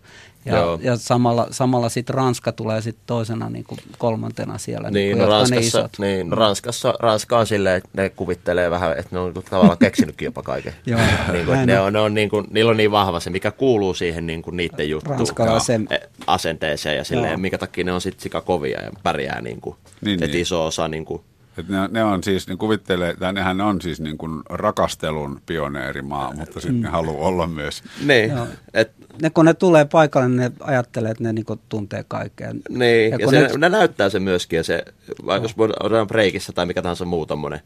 Ja, 0.46 0.58
Joo. 0.58 0.80
ja 0.82 0.98
samalla, 0.98 1.48
samalla 1.52 1.90
sitten 1.90 2.14
Ranska 2.16 2.52
tulee 2.52 2.82
sitten 2.82 3.04
toisena 3.08 3.50
niin 3.50 3.64
kuin 3.64 3.80
kolmantena 3.98 4.58
siellä. 4.58 4.92
Niin, 4.92 5.18
kuin, 5.18 5.22
no 5.26 5.30
Ranskassa, 5.32 5.60
isot. 5.80 5.92
niin, 6.00 6.30
no 6.30 6.36
Ranskassa, 6.36 6.94
Ranska 7.00 7.40
on 7.40 7.48
silleen, 7.48 7.76
että 7.78 7.90
ne 7.94 8.10
kuvittelee 8.10 8.72
vähän, 8.72 8.92
että 8.92 9.08
ne 9.12 9.20
on 9.20 9.26
niinku 9.26 9.42
tavallaan 9.50 9.78
keksinytkin 9.88 10.26
jopa 10.26 10.42
kaiken. 10.44 10.74
Joo, 10.86 11.00
niin 11.32 11.46
kuin, 11.46 11.66
ne 11.68 11.80
on. 11.80 11.86
on, 11.88 11.94
ne 11.94 12.00
on, 12.00 12.14
niin 12.14 12.30
kuin, 12.30 12.48
niillä 12.52 12.72
on 12.72 12.78
niin 12.78 12.92
vahva 12.92 13.20
se, 13.20 13.30
mikä 13.30 13.52
kuuluu 13.52 13.94
siihen 13.94 14.28
niin 14.28 14.42
kuin 14.42 14.58
niiden 14.58 14.90
juttuun. 14.90 15.20
Ranskalaisen- 15.20 15.94
e- 15.94 16.10
asenteeseen 16.28 16.98
ja 16.98 17.04
silleen, 17.04 17.32
Joo. 17.32 17.38
minkä 17.38 17.58
takia 17.58 17.84
ne 17.84 17.92
on 17.94 18.02
sitten 18.02 18.24
sika 18.24 18.42
kovia 18.42 18.82
ja 18.84 18.92
pärjää 19.04 19.42
niin 19.42 19.62
kuin, 19.62 19.76
Niin, 20.02 20.14
että 20.14 20.28
niin. 20.28 20.42
iso 20.42 20.66
osa 20.66 20.88
niin 20.88 21.06
kuin, 21.06 21.22
Et 21.58 21.70
ne, 21.70 21.78
ne 21.92 22.04
on 22.04 22.24
siis, 22.24 22.48
ne 22.48 22.56
kuvittelee, 22.56 23.16
tai 23.16 23.34
nehän 23.34 23.62
on 23.62 23.82
siis 23.82 24.00
niin 24.02 24.18
kuin 24.18 24.42
rakastelun 24.50 25.42
pioneerimaa, 25.46 26.34
mutta 26.36 26.60
sitten 26.60 26.76
Mm. 26.76 26.82
ne 26.82 26.90
haluaa 26.90 27.28
olla 27.28 27.48
myös. 27.48 27.84
niin, 28.06 28.30
Joo. 28.32 28.48
et, 28.74 28.92
Ne, 29.22 29.30
kun 29.30 29.46
ne 29.46 29.54
tulee 29.54 29.86
paikalle, 29.86 30.30
niin 30.30 30.38
ne 30.38 30.52
ajattelee, 30.60 31.12
että 31.12 31.24
ne 31.24 31.34
niin 31.34 31.46
kuin 31.46 31.60
tuntee 31.70 32.06
kaikkea. 32.08 32.52
niin, 32.70 33.12
Ja 33.12 33.18
ja, 33.20 33.26
kun 33.26 33.34
se, 33.34 33.42
ne- 33.42 33.58
ne, 33.58 33.70
näyttää 33.70 34.10
sen 34.10 34.24
myöskin, 34.24 34.58
ja 34.58 34.64
se, 34.64 34.84
vaikka 35.26 35.46
jos 35.46 35.56
otetaan 35.80 36.08
breikissä 36.08 36.54
tai 36.54 36.66
mikä 36.66 36.82
tahansa 36.82 37.06
muu 37.06 37.26
tommonen 37.26 37.60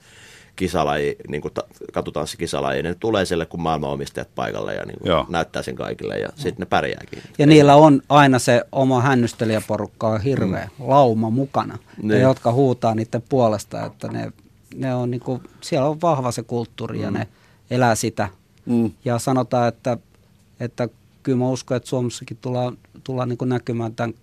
kisalaji, 0.55 1.15
niin 1.27 1.41
kuin 1.41 1.53
ta, 1.53 1.63
katutanssikisalajia, 1.93 2.83
ne 2.83 2.95
tulee 2.95 3.25
sille, 3.25 3.45
kun 3.45 3.61
maailmanomistajat 3.61 4.35
paikalle 4.35 4.73
ja 4.73 4.85
niin 4.85 4.97
Joo. 5.03 5.23
kuin 5.23 5.31
näyttää 5.31 5.61
sen 5.61 5.75
kaikille, 5.75 6.19
ja 6.19 6.29
sitten 6.35 6.55
ne 6.59 6.65
pärjääkin. 6.65 7.19
Ja 7.37 7.45
niillä 7.47 7.75
on 7.75 8.01
aina 8.09 8.39
se 8.39 8.63
oma 8.71 9.01
hännystelijäporukka 9.01 10.07
on 10.07 10.21
hirveä 10.21 10.69
mm. 10.79 10.87
lauma 10.89 11.29
mukana, 11.29 11.77
ja 11.97 12.03
Niin. 12.07 12.21
jotka 12.21 12.51
huutaa 12.53 12.95
niiden 12.95 13.23
puolesta, 13.29 13.85
että 13.85 14.07
ne, 14.07 14.31
ne 14.75 14.95
on 14.95 15.11
niinku, 15.11 15.41
siellä 15.61 15.87
on 15.89 16.01
vahva 16.01 16.31
se 16.31 16.43
kulttuuri 16.43 17.01
ja 17.01 17.11
ne 17.11 17.27
elää 17.69 17.95
sitä. 17.95 18.29
Mm. 18.65 18.91
Ja 19.05 19.19
sanotaan, 19.19 19.67
että, 19.67 19.97
että 20.59 20.89
kyllä 21.23 21.37
mä 21.37 21.49
uskon, 21.49 21.77
että 21.77 21.89
Suomessakin 21.89 22.37
tullaan, 22.41 22.77
tullaan 23.03 23.29
niinku 23.29 23.45
näkymään 23.45 23.95
tämän 23.95 24.13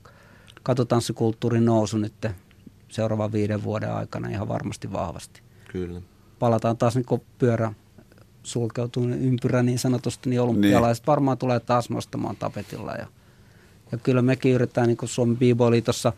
katutanssikulttuurin 0.62 1.64
nousu 1.64 1.98
nyt 1.98 2.26
seuraavan 2.88 3.32
viiden 3.32 3.62
vuoden 3.64 3.92
aikana 3.92 4.28
ihan 4.28 4.48
varmasti 4.48 4.92
vahvasti. 4.92 5.40
Kyllä. 5.72 6.00
Palataan 6.42 6.76
taas 6.76 6.94
niin 6.94 7.22
pyörä 7.38 7.72
sulkeutunut 8.42 9.18
ympyrä 9.20 9.62
niin 9.62 9.78
sanotusti, 9.78 10.30
niin 10.30 10.40
olympialaiset 10.40 11.02
niin. 11.02 11.06
varmaan 11.06 11.38
tulee 11.38 11.60
taas 11.60 11.90
nostamaan 11.90 12.36
tapetilla. 12.36 12.92
Ja, 12.92 13.06
ja 13.92 13.98
kyllä 13.98 14.22
mekin 14.22 14.52
yritetään 14.52 14.88
niin 14.88 14.98
Suomen 15.04 15.36
B-Boy-liitossa 15.36 16.12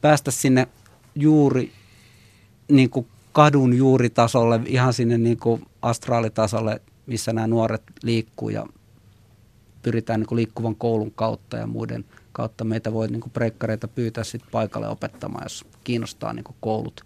päästä 0.00 0.30
sinne 0.30 0.68
juuri 1.14 1.72
niin 2.68 2.90
kuin 2.90 3.06
kadun 3.32 3.76
juuritasolle, 3.76 4.60
ihan 4.66 4.92
sinne 4.92 5.18
niin 5.18 5.38
kuin 5.38 5.64
astraalitasolle, 5.82 6.80
missä 7.06 7.32
nämä 7.32 7.46
nuoret 7.46 7.82
liikkuu 8.02 8.48
ja 8.48 8.66
pyritään 9.82 10.20
niin 10.20 10.28
kuin 10.28 10.36
liikkuvan 10.36 10.76
koulun 10.76 11.12
kautta 11.14 11.56
ja 11.56 11.66
muiden 11.66 12.04
kautta. 12.32 12.64
Meitä 12.64 12.92
voi 12.92 13.08
niin 13.08 13.20
kuin 13.20 13.32
breikkareita 13.32 13.88
pyytää 13.88 14.24
sit 14.24 14.42
paikalle 14.52 14.88
opettamaan, 14.88 15.44
jos 15.44 15.64
kiinnostaa 15.84 16.32
niin 16.32 16.44
kuin 16.44 16.56
koulut. 16.60 17.04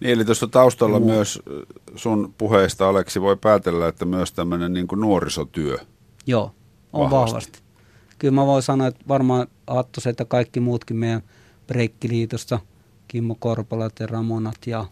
Niin, 0.00 0.12
eli 0.12 0.24
tuossa 0.24 0.46
taustalla 0.48 1.00
myös 1.00 1.42
äh, 1.48 1.62
sun 1.96 2.34
puheista, 2.38 2.88
Aleksi, 2.88 3.20
voi 3.20 3.36
päätellä, 3.36 3.88
että 3.88 4.04
myös 4.04 4.32
tämmöinen 4.32 4.72
niin 4.72 4.86
nuorisotyö. 4.96 5.78
Joo, 6.26 6.54
on 6.92 7.10
Vahvasti. 7.10 7.26
vahvasti. 7.26 7.58
Kyllä 8.18 8.34
mä 8.34 8.46
voin 8.46 8.62
sanoa, 8.62 8.86
että 8.86 9.04
varmaan 9.08 9.46
Aattos, 9.66 10.06
että 10.06 10.24
kaikki 10.24 10.60
muutkin 10.60 10.96
meidän 10.96 11.22
breikkiliitosta, 11.66 12.58
Kimmo 13.08 13.36
Korpolat 13.38 13.92
ja 14.00 14.06
Ramonat 14.06 14.66
ja, 14.66 14.84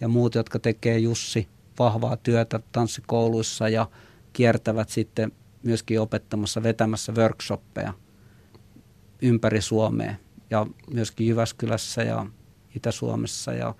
ja 0.00 0.08
muut, 0.08 0.34
jotka 0.34 0.58
tekee 0.58 0.98
Jussi 0.98 1.48
vahvaa 1.78 2.16
työtä 2.16 2.60
tanssikouluissa 2.72 3.68
ja 3.68 3.88
kiertävät 4.32 4.88
sitten 4.88 5.32
myöskin 5.62 6.00
opettamassa, 6.00 6.62
vetämässä 6.62 7.12
workshoppeja 7.12 7.94
ympäri 9.22 9.60
Suomea 9.60 10.14
ja 10.50 10.66
myöskin 10.94 11.26
Jyväskylässä 11.26 12.02
ja 12.02 12.26
Itä-Suomessa 12.76 13.52
ja 13.52 13.74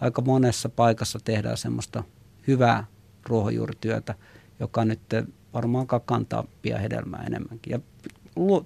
aika 0.00 0.22
monessa 0.22 0.68
paikassa 0.68 1.18
tehdään 1.24 1.56
semmoista 1.56 2.04
hyvää 2.46 2.84
ruohonjuurityötä, 3.26 4.14
joka 4.60 4.84
nyt 4.84 5.00
varmaan 5.54 5.86
kantaa 5.86 6.44
pian 6.62 6.80
hedelmää 6.80 7.24
enemmänkin. 7.26 7.70
Ja 7.70 7.80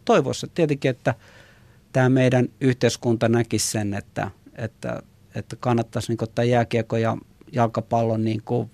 toivoisi 0.04 0.50
tietenkin, 0.54 0.90
että 0.90 1.14
tämä 1.92 2.08
meidän 2.08 2.48
yhteiskunta 2.60 3.28
näkisi 3.28 3.70
sen, 3.70 3.94
että, 3.94 4.30
että, 4.54 5.02
että 5.34 5.56
kannattaisi 5.56 6.12
niin 6.12 6.22
ottaa 6.22 6.44
jääkiekko 6.44 6.96
ja 6.96 7.16
jalkapallon 7.52 8.24
niin 8.24 8.42
kuin, 8.44 8.70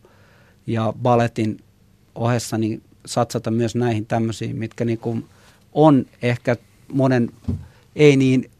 ja 0.67 0.93
balletin 1.03 1.61
ohessa 2.15 2.59
niin 2.59 2.83
satsata 3.07 3.51
myös 3.51 3.75
näihin 3.75 4.07
tämmöisiin, 4.07 4.57
mitkä 4.57 4.85
niin 4.85 4.99
kuin 4.99 5.25
on 5.73 6.07
ehkä 6.23 6.57
monen 6.93 7.31
ei 7.97 8.17
niin 8.17 8.51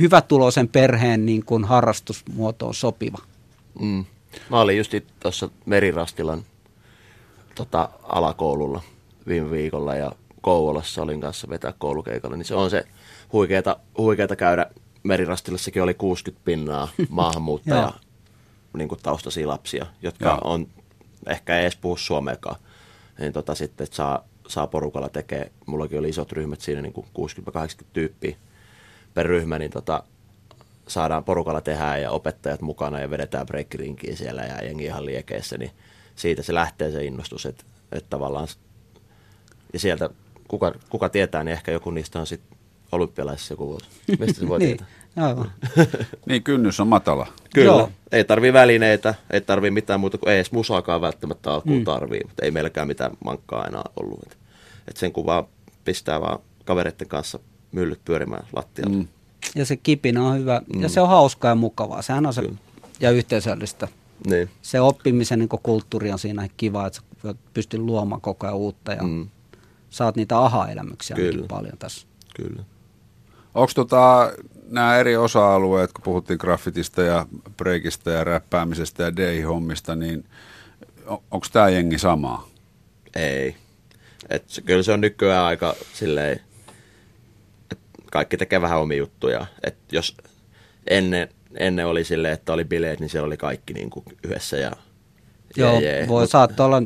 hyvätuloisen 0.00 0.68
perheen 0.68 1.26
niin 1.26 1.44
kuin 1.44 1.64
harrastusmuotoon 1.64 2.74
sopiva. 2.74 3.18
Mm. 3.80 4.04
Mä 4.50 4.60
olin 4.60 4.78
just 4.78 4.94
tuossa 5.20 5.48
Merirastilan 5.66 6.42
tota, 7.54 7.88
alakoululla 8.02 8.82
viime 9.26 9.50
viikolla 9.50 9.94
ja 9.94 10.12
Kouvolassa 10.40 11.02
olin 11.02 11.20
kanssa 11.20 11.48
vetää 11.48 11.72
koulukeikalla, 11.78 12.36
niin 12.36 12.44
se 12.46 12.54
on 12.54 12.70
se 12.70 12.84
huikeeta, 13.32 13.76
huikeeta 13.98 14.36
käydä. 14.36 14.66
Merirastilassakin 15.02 15.82
oli 15.82 15.94
60 15.94 16.44
pinnaa 16.44 16.88
maahanmuuttaja 17.08 17.92
niin 18.72 18.88
kuin 18.88 19.00
taustaisia 19.02 19.48
lapsia, 19.48 19.86
jotka 20.02 20.28
Joo. 20.28 20.40
on 20.44 20.66
ehkä 21.26 21.56
ei 21.56 21.62
edes 21.62 21.76
puhu 21.76 21.96
suomeakaan. 21.96 22.56
Niin 23.18 23.32
tota 23.32 23.54
sitten, 23.54 23.84
että 23.84 23.96
saa, 23.96 24.24
saa 24.48 24.66
porukalla 24.66 25.08
tekee, 25.08 25.52
mullakin 25.66 25.98
oli 25.98 26.08
isot 26.08 26.32
ryhmät 26.32 26.60
siinä, 26.60 26.82
niin 26.82 26.92
kuin 26.92 27.06
60-80 27.50 27.84
tyyppiä 27.92 28.36
per 29.14 29.26
ryhmä, 29.26 29.58
niin 29.58 29.70
tota, 29.70 30.02
saadaan 30.90 31.24
porukalla 31.24 31.60
tehdä 31.60 31.96
ja 31.96 32.10
opettajat 32.10 32.60
mukana 32.60 33.00
ja 33.00 33.10
vedetään 33.10 33.46
breikkirinkiä 33.46 34.16
siellä 34.16 34.42
ja 34.42 34.64
jengi 34.64 34.84
ihan 34.84 35.04
liekeissä, 35.06 35.58
niin 35.58 35.70
siitä 36.16 36.42
se 36.42 36.54
lähtee 36.54 36.90
se 36.90 37.04
innostus, 37.04 37.46
että, 37.46 37.64
että 37.92 38.10
tavallaan 38.10 38.48
ja 39.72 39.78
sieltä 39.78 40.10
kuka, 40.48 40.72
kuka 40.88 41.08
tietää, 41.08 41.44
niin 41.44 41.52
ehkä 41.52 41.72
joku 41.72 41.90
niistä 41.90 42.20
on 42.20 42.26
sitten 42.26 42.58
olympialaisissa 42.92 43.52
joku 43.52 43.66
vuosi. 43.68 43.86
Mistä 44.18 44.40
se 44.40 44.48
voi 44.48 44.58
niin, 44.60 44.76
tietää? 44.76 44.86
aivan. 45.28 45.52
Niin, 46.26 46.42
kynnys 46.42 46.80
on 46.80 46.88
matala. 46.88 47.26
Kyllä. 47.54 47.66
Joo. 47.66 47.90
Ei 48.12 48.24
tarvii 48.24 48.52
välineitä, 48.52 49.14
ei 49.30 49.40
tarvii 49.40 49.70
mitään 49.70 50.00
muuta 50.00 50.18
kuin 50.18 50.30
ei 50.30 50.36
edes 50.36 50.52
musaakaan 50.52 51.00
välttämättä 51.00 51.52
alkuun 51.52 51.78
Mm. 51.78 51.84
tarvii, 51.84 52.20
mutta 52.24 52.44
ei 52.44 52.50
meilläkään 52.50 52.86
mitään 52.88 53.12
mankkaa 53.24 53.66
enää 53.66 53.82
ollut. 53.96 54.18
Et, 54.26 54.38
et 54.88 54.96
sen 54.96 55.12
kun 55.12 55.26
vaan 55.26 55.44
pistää 55.84 56.20
vaan 56.20 56.38
kavereiden 56.64 57.08
kanssa 57.08 57.38
myllyt 57.72 58.00
pyörimään 58.04 58.46
lattialle. 58.56 58.96
Mm. 58.96 59.08
Ja 59.54 59.66
se 59.66 59.76
kipinä 59.76 60.22
on 60.26 60.38
hyvä 60.38 60.60
Mm. 60.74 60.82
ja 60.82 60.88
se 60.88 61.00
on 61.00 61.08
hauskaa 61.08 61.48
ja 61.50 61.54
mukavaa. 61.54 62.02
Sehän 62.02 62.26
on 62.26 62.34
se 62.34 62.40
Kyllä. 62.40 62.54
ja 63.00 63.10
yhteisöllistä. 63.10 63.88
Niin. 64.26 64.50
Se 64.62 64.80
oppimisen 64.80 65.38
niin 65.38 65.48
kulttuuri 65.62 66.12
on 66.12 66.18
siinä 66.18 66.48
kiva, 66.56 66.86
että 66.86 67.00
sä 67.22 67.34
pystyt 67.54 67.80
luomaan 67.80 68.20
koko 68.20 68.46
ajan 68.46 68.56
uutta 68.56 68.92
ja 68.92 69.02
Mm. 69.02 69.28
saat 69.90 70.16
niitä 70.16 70.38
aha-elämyksiä 70.38 71.16
paljon 71.48 71.78
tässä. 71.78 72.06
Kyllä. 72.36 72.62
Onko 73.54 73.72
tota, 73.74 74.32
nämä 74.70 74.96
eri 74.96 75.16
osa-alueet, 75.16 75.92
kun 75.92 76.02
puhuttiin 76.04 76.38
graffitista 76.40 77.02
ja 77.02 77.26
breikistä 77.56 78.10
ja 78.10 78.24
räppäämisestä 78.24 79.02
ja 79.02 79.16
day-hommista, 79.16 79.94
niin 79.94 80.24
onko 81.06 81.46
tämä 81.52 81.68
jengi 81.68 81.98
samaa? 81.98 82.48
Ei. 83.16 83.56
Et 84.28 84.44
se, 84.46 84.62
kyllä 84.62 84.82
se 84.82 84.92
on 84.92 85.00
nykyään 85.00 85.44
aika 85.44 85.74
silleen, 85.94 86.40
kaikki 88.10 88.36
tekee 88.36 88.60
vähän 88.60 88.78
omia 88.80 88.98
juttuja. 88.98 89.46
Et 89.64 89.76
jos 89.92 90.16
ennen, 90.86 91.28
ennen 91.58 91.86
oli 91.86 92.04
silleen, 92.04 92.34
että 92.34 92.52
oli 92.52 92.64
bileet, 92.64 93.00
niin 93.00 93.10
siellä 93.10 93.26
oli 93.26 93.36
kaikki 93.36 93.72
niin 93.72 93.90
kuin 93.90 94.04
yhdessä 94.24 94.56
ja 94.56 94.72
Joo, 95.56 95.80
jee, 95.80 95.98
jee. 95.98 96.08
voi 96.08 96.24
Mut- 96.24 96.30
saattaa 96.30 96.66
olla 96.66 96.82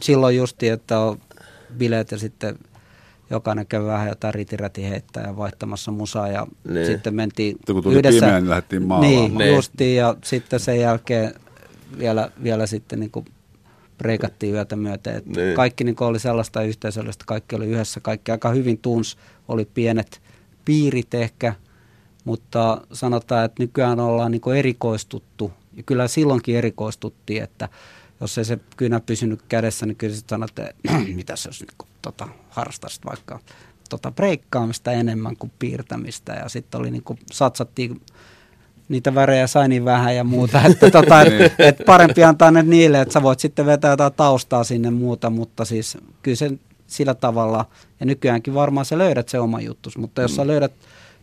silloin 0.00 0.36
justi, 0.36 0.68
että 0.68 0.98
on 0.98 1.18
bileet 1.76 2.10
ja 2.10 2.18
sitten 2.18 2.58
jokainen 3.30 3.66
käy 3.66 3.84
vähän 3.84 4.08
jotain 4.08 4.34
ritiräti 4.34 4.84
heittää 4.90 5.26
ja 5.26 5.36
vaihtamassa 5.36 5.90
musaa 5.90 6.28
ja 6.28 6.46
Niin. 6.68 6.86
sitten 6.86 7.14
mentiin 7.14 7.56
Sitten 7.56 7.74
kun 7.74 7.82
tuli 7.82 8.02
pimeä, 8.02 8.40
niin 8.40 8.50
lähdettiin 8.50 8.82
maalaamaan. 8.82 9.22
Niin, 9.22 9.38
Niin. 9.38 9.54
justiin 9.54 9.96
ja 9.96 10.16
sitten 10.24 10.60
sen 10.60 10.80
jälkeen 10.80 11.34
vielä, 11.98 12.30
vielä 12.42 12.66
sitten 12.66 13.00
niin 13.00 13.10
kuin 13.10 13.24
breikattiin 13.98 14.54
yötä 14.54 14.76
myöten. 14.76 15.16
Että 15.16 15.40
Niin. 15.40 15.54
Kaikki 15.56 15.84
niin 15.84 15.96
oli 15.98 16.18
sellaista 16.18 16.62
yhteisöllistä, 16.62 17.24
kaikki 17.26 17.56
oli 17.56 17.66
yhdessä, 17.66 18.00
kaikki 18.00 18.32
aika 18.32 18.48
hyvin 18.48 18.78
tuns, 18.78 19.16
oli 19.48 19.64
pienet 19.74 20.22
piirit 20.66 21.14
ehkä, 21.14 21.54
mutta 22.24 22.80
sanotaan, 22.92 23.44
että 23.44 23.62
nykyään 23.62 24.00
ollaan 24.00 24.32
niin 24.32 24.56
erikoistuttu. 24.56 25.52
Ja 25.76 25.82
kyllä 25.82 26.08
silloinkin 26.08 26.56
erikoistuttiin, 26.56 27.42
että 27.42 27.68
jos 28.20 28.38
ei 28.38 28.44
se 28.44 28.58
kynä 28.76 29.00
pysynyt 29.00 29.42
kädessä, 29.42 29.86
niin 29.86 29.96
kyllä 29.96 30.14
sitten 30.14 30.36
sanot, 30.36 30.58
että 30.58 30.72
mitä 31.16 31.36
se 31.36 31.48
jos 31.48 31.60
niin 31.60 31.88
tota, 32.02 32.28
harrastasit 32.48 33.04
vaikka 33.04 33.40
tota, 33.90 34.12
breikkaamista 34.12 34.92
enemmän 34.92 35.36
kuin 35.36 35.52
piirtämistä. 35.58 36.32
Ja 36.32 36.48
sitten 36.48 36.80
oli 36.80 36.90
niin 36.90 37.02
kuin, 37.02 37.18
satsattiin 37.32 38.00
niitä 38.88 39.14
värejä 39.14 39.46
sai 39.46 39.68
niin 39.68 39.84
vähän 39.84 40.16
ja 40.16 40.24
muuta, 40.24 40.62
että 40.64 40.90
tota, 41.00 41.22
et, 41.22 41.52
et 41.58 41.76
parempi 41.86 42.24
antaa 42.24 42.50
ne 42.50 42.62
niille, 42.62 43.00
että 43.00 43.12
sä 43.12 43.22
voit 43.22 43.40
sitten 43.40 43.66
vetää 43.66 43.90
jotain 43.90 44.12
taustaa 44.12 44.64
sinne 44.64 44.90
muuta, 44.90 45.30
mutta 45.30 45.64
siis 45.64 45.98
kyllä 46.22 46.36
se 46.36 46.50
sillä 46.86 47.14
tavalla, 47.14 47.64
ja 48.00 48.06
nykyäänkin 48.06 48.54
varmaan 48.54 48.86
sä 48.86 48.98
löydät 48.98 49.28
se 49.28 49.38
oma 49.38 49.60
juttus, 49.60 49.98
mutta 49.98 50.22
jos 50.22 50.36
sä 50.36 50.46
löydät 50.46 50.72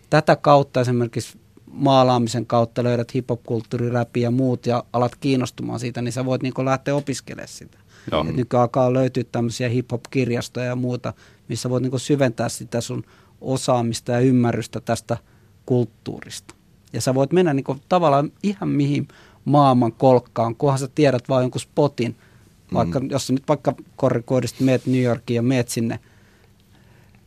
tätä 0.10 0.36
kautta 0.36 0.82
esimerkiksi 0.82 1.38
maalaamisen 1.72 2.46
kautta 2.46 2.84
löydät 2.84 3.14
hip-hop-kulttuuri, 3.14 3.90
räpi 3.90 4.22
ja 4.22 4.32
muut 4.32 4.66
ja 4.66 4.84
alat 4.94 5.16
kiinnostumaan 5.16 5.80
siitä, 5.80 6.02
niin 6.02 6.12
sä 6.12 6.26
voit 6.26 6.44
niinku 6.44 6.66
lähteä 6.66 6.96
opiskelemaan 6.96 7.48
sitä. 7.48 7.78
Joo. 8.12 8.26
Et 8.30 8.36
nykyään 8.36 8.62
alkaa 8.62 8.94
löytyä 8.94 9.24
tämmöisiä 9.32 9.70
hip-hop-kirjastoja 9.70 10.66
ja 10.66 10.76
muuta, 10.76 11.14
missä 11.48 11.70
voit 11.70 11.84
niinku 11.84 12.00
syventää 12.00 12.50
sitä 12.50 12.82
sun 12.82 13.04
osaamista 13.42 14.12
ja 14.12 14.20
ymmärrystä 14.20 14.80
tästä 14.80 15.18
kulttuurista. 15.66 16.56
Ja 16.94 17.02
sä 17.02 17.16
voit 17.16 17.32
mennä 17.32 17.54
niinku 17.54 17.78
tavallaan 17.90 18.32
ihan 18.44 18.70
mihin 18.70 19.08
maailman 19.46 19.92
kolkkaan, 19.92 20.56
kunhan 20.56 20.80
sä 20.80 20.88
tiedät 20.96 21.30
vaan 21.30 21.44
jonkun 21.44 21.62
spotin. 21.62 22.16
Vaikka, 22.74 23.00
mm. 23.00 23.10
jos 23.10 23.32
nyt 23.32 23.44
vaikka 23.48 23.74
korrikoidista 23.96 24.64
meet 24.64 24.86
New 24.86 25.02
Yorkiin 25.02 25.36
ja 25.36 25.42
meet 25.42 25.70
sinne 25.70 26.00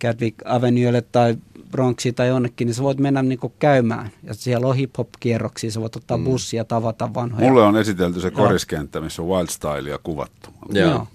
Cadwick 0.01 0.36
Avenuelle 0.44 1.01
tai 1.01 1.36
Bronxiin 1.70 2.14
tai 2.14 2.28
jonnekin, 2.28 2.66
niin 2.66 2.74
sä 2.74 2.82
voit 2.82 2.99
mennä 2.99 3.22
niinku 3.22 3.53
käymään. 3.59 4.11
Ja 4.22 4.34
siellä 4.34 4.66
on 4.66 4.76
hip-hop-kierroksia, 4.76 5.70
sä 5.70 5.80
voit 5.80 5.97
ottaa 5.97 6.16
mm. 6.16 6.24
bussia, 6.24 6.64
tavata 6.64 7.14
vanhoja. 7.14 7.49
Mulle 7.49 7.62
on 7.62 7.76
esitelty 7.76 8.20
se 8.20 8.30
koriskenttä, 8.30 9.01
missä 9.01 9.22
on 9.22 9.28
wild 9.28 9.49
stylea 9.49 9.99
kuvattu. 10.03 10.51
Joo. 10.68 10.90
Joo. 10.90 11.09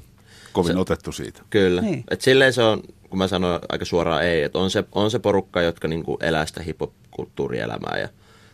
Kovin 0.53 0.77
otettu 0.77 1.11
siitä. 1.11 1.41
Kyllä. 1.49 1.81
Niin. 1.81 1.91
Niin. 1.91 2.03
Et 2.11 2.21
silleen 2.21 2.53
se 2.53 2.63
on, 2.63 2.81
kun 3.09 3.17
mä 3.17 3.27
sanoin 3.27 3.61
aika 3.69 3.85
suoraan 3.85 4.23
ei, 4.23 4.43
että 4.43 4.59
on 4.59 4.71
se, 4.71 4.83
on 4.91 5.11
se 5.11 5.19
porukka, 5.19 5.61
jotka 5.61 5.87
niinku 5.87 6.17
elää 6.21 6.45
sitä 6.45 6.63
hip-hop-kulttuurielämää 6.63 7.97
ja 7.99 8.09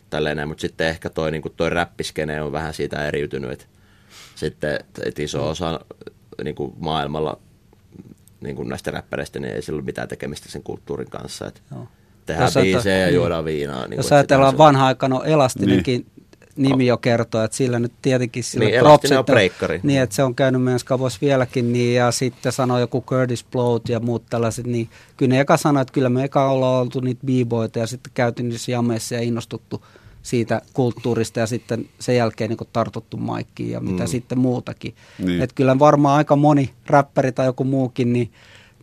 tälleen 0.09 0.37
näin, 0.37 0.49
mutta 0.49 0.61
sitten 0.61 0.87
ehkä 0.87 1.09
toi, 1.09 1.31
niinku 1.31 1.49
toi 1.49 1.69
räppiskene 1.69 2.41
on 2.41 2.51
vähän 2.51 2.73
siitä 2.73 3.07
eriytynyt, 3.07 3.51
että 3.51 3.65
sitten 4.37 4.79
et 5.05 5.19
iso 5.19 5.49
osa 5.49 5.79
niinku 6.43 6.75
maailmalla 6.79 7.39
niinku 8.41 8.63
näistä 8.63 8.91
räppäreistä, 8.91 9.39
niin 9.39 9.53
ei 9.53 9.61
sillä 9.61 9.77
ole 9.77 9.85
mitään 9.85 10.07
tekemistä 10.07 10.49
sen 10.49 10.63
kulttuurin 10.63 11.09
kanssa. 11.09 11.47
Et 11.47 11.61
Joo. 11.71 11.87
tehdään 12.25 12.47
Jos 12.47 12.53
biisejä 12.53 12.97
ja 12.97 13.05
niin. 13.05 13.15
juodaan 13.15 13.45
viinaa. 13.45 13.87
Niin 13.87 13.97
Jos 13.97 14.11
ajatellaan 14.11 14.57
vanha 14.57 14.85
aikana, 14.87 15.15
no 15.15 15.23
Elastinenkin 15.23 16.05
Niin. 16.55 16.71
nimi 16.71 16.87
jo 16.87 16.97
kertoo, 16.97 17.43
että 17.43 17.57
sillä 17.57 17.79
nyt 17.79 17.93
tietenkin 18.01 18.43
sillä 18.43 18.65
Niin, 18.65 18.79
propsit 18.79 19.11
on 19.11 19.25
breikkari. 19.25 19.79
Niin, 19.83 20.01
että 20.01 20.15
se 20.15 20.23
on 20.23 20.35
käynyt 20.35 20.61
meidän 20.63 20.79
skavoissa 20.79 21.19
vieläkin, 21.21 21.73
niin, 21.73 21.95
ja 21.95 22.11
sitten 22.11 22.51
sanoi 22.51 22.81
joku 22.81 23.01
Curtis 23.01 23.45
Bloat 23.51 23.89
ja 23.89 23.99
muut 23.99 24.23
tällaiset, 24.29 24.65
niin 24.65 24.89
kyllä 25.17 25.29
ne 25.35 25.39
eka 25.39 25.57
sanoi, 25.57 25.81
että 25.81 25.93
kyllä 25.93 26.09
me 26.09 26.23
eka 26.23 26.51
ollaan 26.51 26.81
oltu 26.81 26.99
niitä 26.99 27.25
b-boita 27.25 27.79
ja 27.79 27.87
sitten 27.87 28.11
käytiin 28.13 28.49
niissä 28.49 28.71
jameissa 28.71 29.15
ja 29.15 29.21
innostuttu 29.21 29.85
siitä 30.27 30.61
kulttuurista 30.73 31.39
ja 31.39 31.47
sitten 31.47 31.89
sen 31.99 32.15
jälkeen 32.15 32.49
niin 32.49 32.69
tartuttu 32.73 33.17
maikkiin 33.17 33.71
ja 33.71 33.79
mitä 33.79 34.03
mm. 34.03 34.07
sitten 34.07 34.39
muutakin. 34.39 34.95
Niin. 35.19 35.41
Että 35.41 35.55
kyllä 35.55 35.79
varmaan 35.79 36.17
aika 36.17 36.35
moni 36.35 36.73
räppäri 36.87 37.31
tai 37.31 37.45
joku 37.45 37.63
muukin, 37.63 38.13
niin 38.13 38.31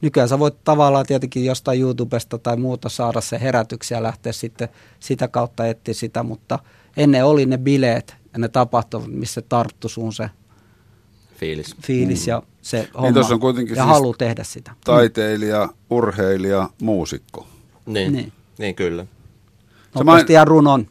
nykyään 0.00 0.28
sä 0.28 0.38
voit 0.38 0.64
tavallaan 0.64 1.06
tietenkin 1.06 1.44
jostain 1.44 1.80
YouTubesta 1.80 2.38
tai 2.38 2.56
muuta 2.56 2.88
saada 2.88 3.20
se 3.20 3.40
herätyksiä 3.40 3.96
ja 3.98 4.02
lähteä 4.02 4.32
sitten 4.32 4.68
sitä 5.00 5.28
kautta 5.28 5.66
etsiä 5.66 5.94
sitä, 5.94 6.22
mutta 6.22 6.58
ennen 6.96 7.24
oli 7.24 7.46
ne 7.46 7.58
bileet 7.58 8.16
ja 8.32 8.38
ne 8.38 8.48
tapahtumat, 8.48 9.08
missä 9.08 9.42
tarttu 9.42 9.88
sun 9.88 10.12
se 10.12 10.30
Fiilis. 11.36 11.76
fiilis 11.82 12.26
mm. 12.26 12.30
ja 12.30 12.42
se 12.62 12.88
homma 12.98 13.12
tossa 13.12 13.34
on 13.34 13.40
kuitenkin 13.40 13.76
ja 13.76 13.82
siis 13.82 13.94
halu 13.94 14.14
tehdä 14.14 14.44
sitä. 14.44 14.72
Taiteilija, 14.84 15.68
urheilija, 15.90 16.70
muusikko. 16.82 17.46
Niin, 17.86 17.94
Niin. 17.94 18.12
niin. 18.12 18.32
niin 18.58 18.74
kyllä. 18.74 19.06
Nopeasti 19.94 20.32
ja 20.32 20.44
runon, 20.44 20.86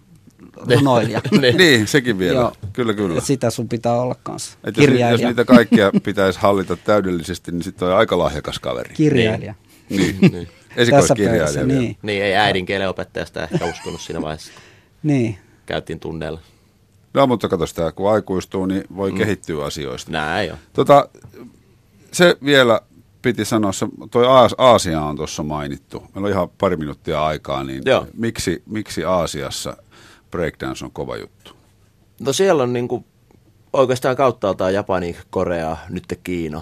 runoilija. 0.57 1.21
Niin. 1.41 1.57
Niin, 1.63 1.87
sekin 1.87 2.19
vielä. 2.19 2.39
Joo. 2.39 2.53
Kyllä, 2.73 2.93
kyllä. 2.93 3.17
Et 3.17 3.23
sitä 3.23 3.49
sun 3.49 3.69
pitää 3.69 3.93
olla 3.93 4.15
kanssa. 4.23 4.57
Et 4.63 4.77
jos, 4.77 4.89
jos 5.11 5.21
niitä 5.21 5.45
kaikkia 5.45 5.91
pitäisi 6.03 6.39
hallita 6.39 6.75
täydellisesti, 6.77 7.51
niin 7.51 7.63
sitten 7.63 7.87
on 7.87 7.93
aika 7.93 8.17
lahjakas 8.17 8.59
kaveri. 8.59 8.93
Kirjailija. 8.93 9.53
Niin, 9.89 10.17
Niin. 10.21 10.47
Tässä 10.75 10.81
esikoiskirjailija 10.81 11.65
niin. 11.65 11.97
Niin, 12.01 12.23
ei 12.23 12.35
äidinkielen 12.35 12.89
opettajasta 12.89 13.43
ehkä 13.43 13.65
uskonut 13.65 14.01
siinä 14.01 14.21
vaiheessa. 14.21 14.51
niin. 15.03 15.37
Käytiin 15.65 15.99
tunneilla. 15.99 16.39
No, 17.13 17.27
mutta 17.27 17.49
kato 17.49 17.65
sitä, 17.65 17.91
kun 17.91 18.11
aikuistuu, 18.11 18.65
niin 18.65 18.83
voi 18.95 19.11
mm. 19.11 19.17
kehittyä 19.17 19.65
asioista. 19.65 20.11
Näin 20.11 20.51
on. 20.51 20.57
Tota, 20.73 21.09
se 22.11 22.37
vielä 22.45 22.81
piti 23.21 23.45
sanoa, 23.45 23.71
se, 23.71 23.87
toi 24.11 24.25
Aas, 24.27 24.55
Aasia 24.57 25.01
on 25.01 25.15
tuossa 25.15 25.43
mainittu. 25.43 25.99
Meillä 25.99 26.25
on 26.25 26.31
ihan 26.31 26.49
pari 26.49 26.77
minuuttia 26.77 27.25
aikaa, 27.25 27.63
niin 27.63 27.81
Joo. 27.85 28.07
miksi, 28.17 28.63
miksi 28.65 29.03
Aasiassa 29.03 29.77
breakdance 30.33 30.85
on 30.85 30.91
kova 30.91 31.17
juttu? 31.17 31.53
No 32.19 32.33
siellä 32.33 32.63
on 32.63 32.73
niinku 32.73 33.05
oikeastaan 33.73 34.15
kauttaaltaan 34.15 34.73
Japani, 34.73 35.15
Korea, 35.29 35.77
nyt 35.89 36.03
Kiina. 36.23 36.61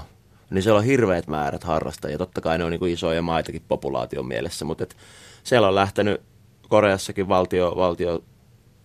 Niin 0.50 0.64
siellä 0.64 0.78
on 0.78 0.84
hirveät 0.84 1.28
määrät 1.28 1.64
harrastajia. 1.64 2.18
Totta 2.18 2.42
kai 2.42 2.58
ne 2.58 2.64
on 2.64 2.72
niinku 2.72 2.86
isoja 2.86 3.22
maitakin 3.22 3.62
populaation 3.68 4.26
mielessä, 4.26 4.66
mutta 4.66 4.84
et 4.84 4.98
siellä 5.44 5.68
on 5.68 5.76
lähtenyt 5.76 6.22
Koreassakin 6.70 7.28
valtio, 7.28 7.74
valtio 7.76 8.24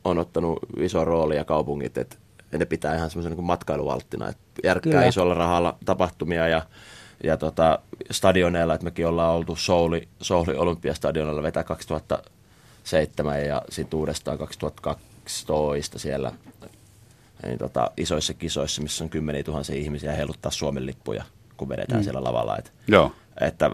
on 0.04 0.18
ottanut 0.18 0.58
iso 0.76 1.04
rooli 1.04 1.36
ja 1.36 1.44
kaupungit, 1.44 1.98
että 1.98 2.16
ne 2.52 2.64
pitää 2.64 2.94
ihan 2.94 3.10
semmoisen 3.10 3.32
niin 3.32 3.44
matkailuvalttina, 3.44 4.28
että 4.28 4.42
järkkää 4.64 4.92
Kyllä. 4.92 5.06
isolla 5.06 5.34
rahalla 5.34 5.78
tapahtumia 5.84 6.48
ja, 6.48 6.62
ja 7.24 7.36
tota, 7.36 7.78
stadioneilla, 8.10 8.74
että 8.74 8.84
mekin 8.84 9.06
ollaan 9.06 9.34
oltu 9.34 9.56
Souli, 9.56 10.08
Souli 10.22 10.56
Olympiastadionilla 10.56 11.42
vetää 11.42 11.64
2007 12.86 13.46
ja 13.46 13.62
sitten 13.68 13.98
uudestaan 13.98 14.38
2012 14.38 15.98
siellä 15.98 16.32
niin 17.42 17.58
tota, 17.58 17.90
isoissa 17.96 18.34
kisoissa, 18.34 18.82
missä 18.82 19.04
on 19.04 19.10
kymmeniä 19.10 19.42
tuhansia 19.42 19.76
ihmisiä 19.76 20.12
heiluttaa 20.12 20.50
Suomen 20.50 20.86
lippuja, 20.86 21.24
kun 21.56 21.68
vedetään 21.68 22.00
mm. 22.00 22.04
siellä 22.04 22.24
lavalla. 22.24 22.58
Et, 22.58 22.72
Joo. 22.88 23.12
että 23.40 23.70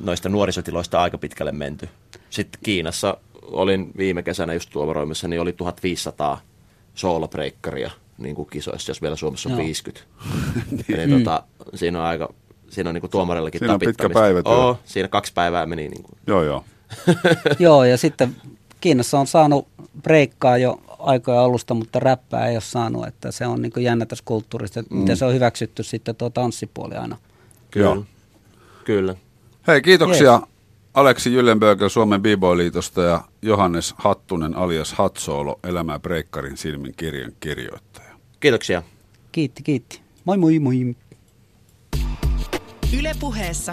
noista 0.00 0.28
nuorisotiloista 0.28 1.02
aika 1.02 1.18
pitkälle 1.18 1.52
menty. 1.52 1.88
Sitten 2.30 2.60
Kiinassa 2.64 3.16
olin 3.42 3.92
viime 3.96 4.22
kesänä 4.22 4.54
just 4.54 4.70
tuomaroimassa, 4.70 5.28
niin 5.28 5.40
oli 5.40 5.52
1500 5.52 6.40
soolobreikkaria 6.94 7.90
niin 8.18 8.34
kuin 8.34 8.48
kisoissa, 8.48 8.90
jos 8.90 9.02
vielä 9.02 9.16
Suomessa 9.16 9.48
on 9.48 9.52
Joo. 9.52 9.64
50. 9.64 10.02
niin, 10.96 11.10
tota, 11.18 11.42
siinä 11.74 11.98
on 11.98 12.04
aika, 12.04 12.34
siinä 12.68 12.90
on 12.90 12.94
niin 12.94 13.00
kuin 13.00 13.10
tuomarillakin 13.10 13.58
Siinä 13.58 13.74
on 13.74 13.80
pitkä 13.80 14.10
päivätyö. 14.10 14.52
Oo, 14.52 14.78
siinä 14.84 15.08
kaksi 15.08 15.32
päivää 15.32 15.66
meni 15.66 15.88
niin 15.88 16.02
kuin, 16.02 16.18
Joo, 16.26 16.42
joo. 16.42 16.64
Joo, 17.58 17.84
ja 17.84 17.96
sitten 17.96 18.36
Kiinassa 18.80 19.18
on 19.18 19.26
saanut 19.26 19.68
breikkaa 20.02 20.58
jo 20.58 20.80
aikoja 20.98 21.44
alusta, 21.44 21.74
mutta 21.74 22.00
räppää 22.00 22.46
ei 22.46 22.54
ole 22.54 22.60
saanut, 22.60 23.06
että 23.06 23.30
se 23.30 23.46
on 23.46 23.62
niin 23.62 23.72
jännä 23.80 24.06
tässä 24.06 24.24
kulttuurista, 24.24 24.80
että 24.80 24.94
mm. 24.94 25.00
miten 25.00 25.16
se 25.16 25.24
on 25.24 25.34
hyväksytty 25.34 25.82
sitten 25.82 26.16
tuo 26.16 26.30
tanssipuoli 26.30 26.94
aina. 26.94 27.16
kyllä. 27.70 27.86
Joo. 27.86 28.04
Kyllä. 28.84 29.14
Hei, 29.66 29.82
kiitoksia 29.82 30.42
Aleksi 30.94 31.34
Jyllenberger 31.34 31.90
Suomen 31.90 32.22
B-Boy-liitosta 32.22 33.02
ja 33.02 33.24
Johannes 33.42 33.94
Hattunen 33.98 34.54
alias 34.56 34.92
Hatsoolo, 34.92 35.60
Elämää 35.64 35.98
Breikkarin 35.98 36.56
silmin 36.56 36.94
kirjan 36.96 37.32
kirjoittaja. 37.40 38.14
Kiitoksia. 38.40 38.82
Kiitti, 39.32 39.62
kiitti. 39.62 40.00
Moi 40.24 40.36
moi 40.36 40.58
moi. 40.58 40.96
Yle 42.98 43.12
puheessa 43.20 43.72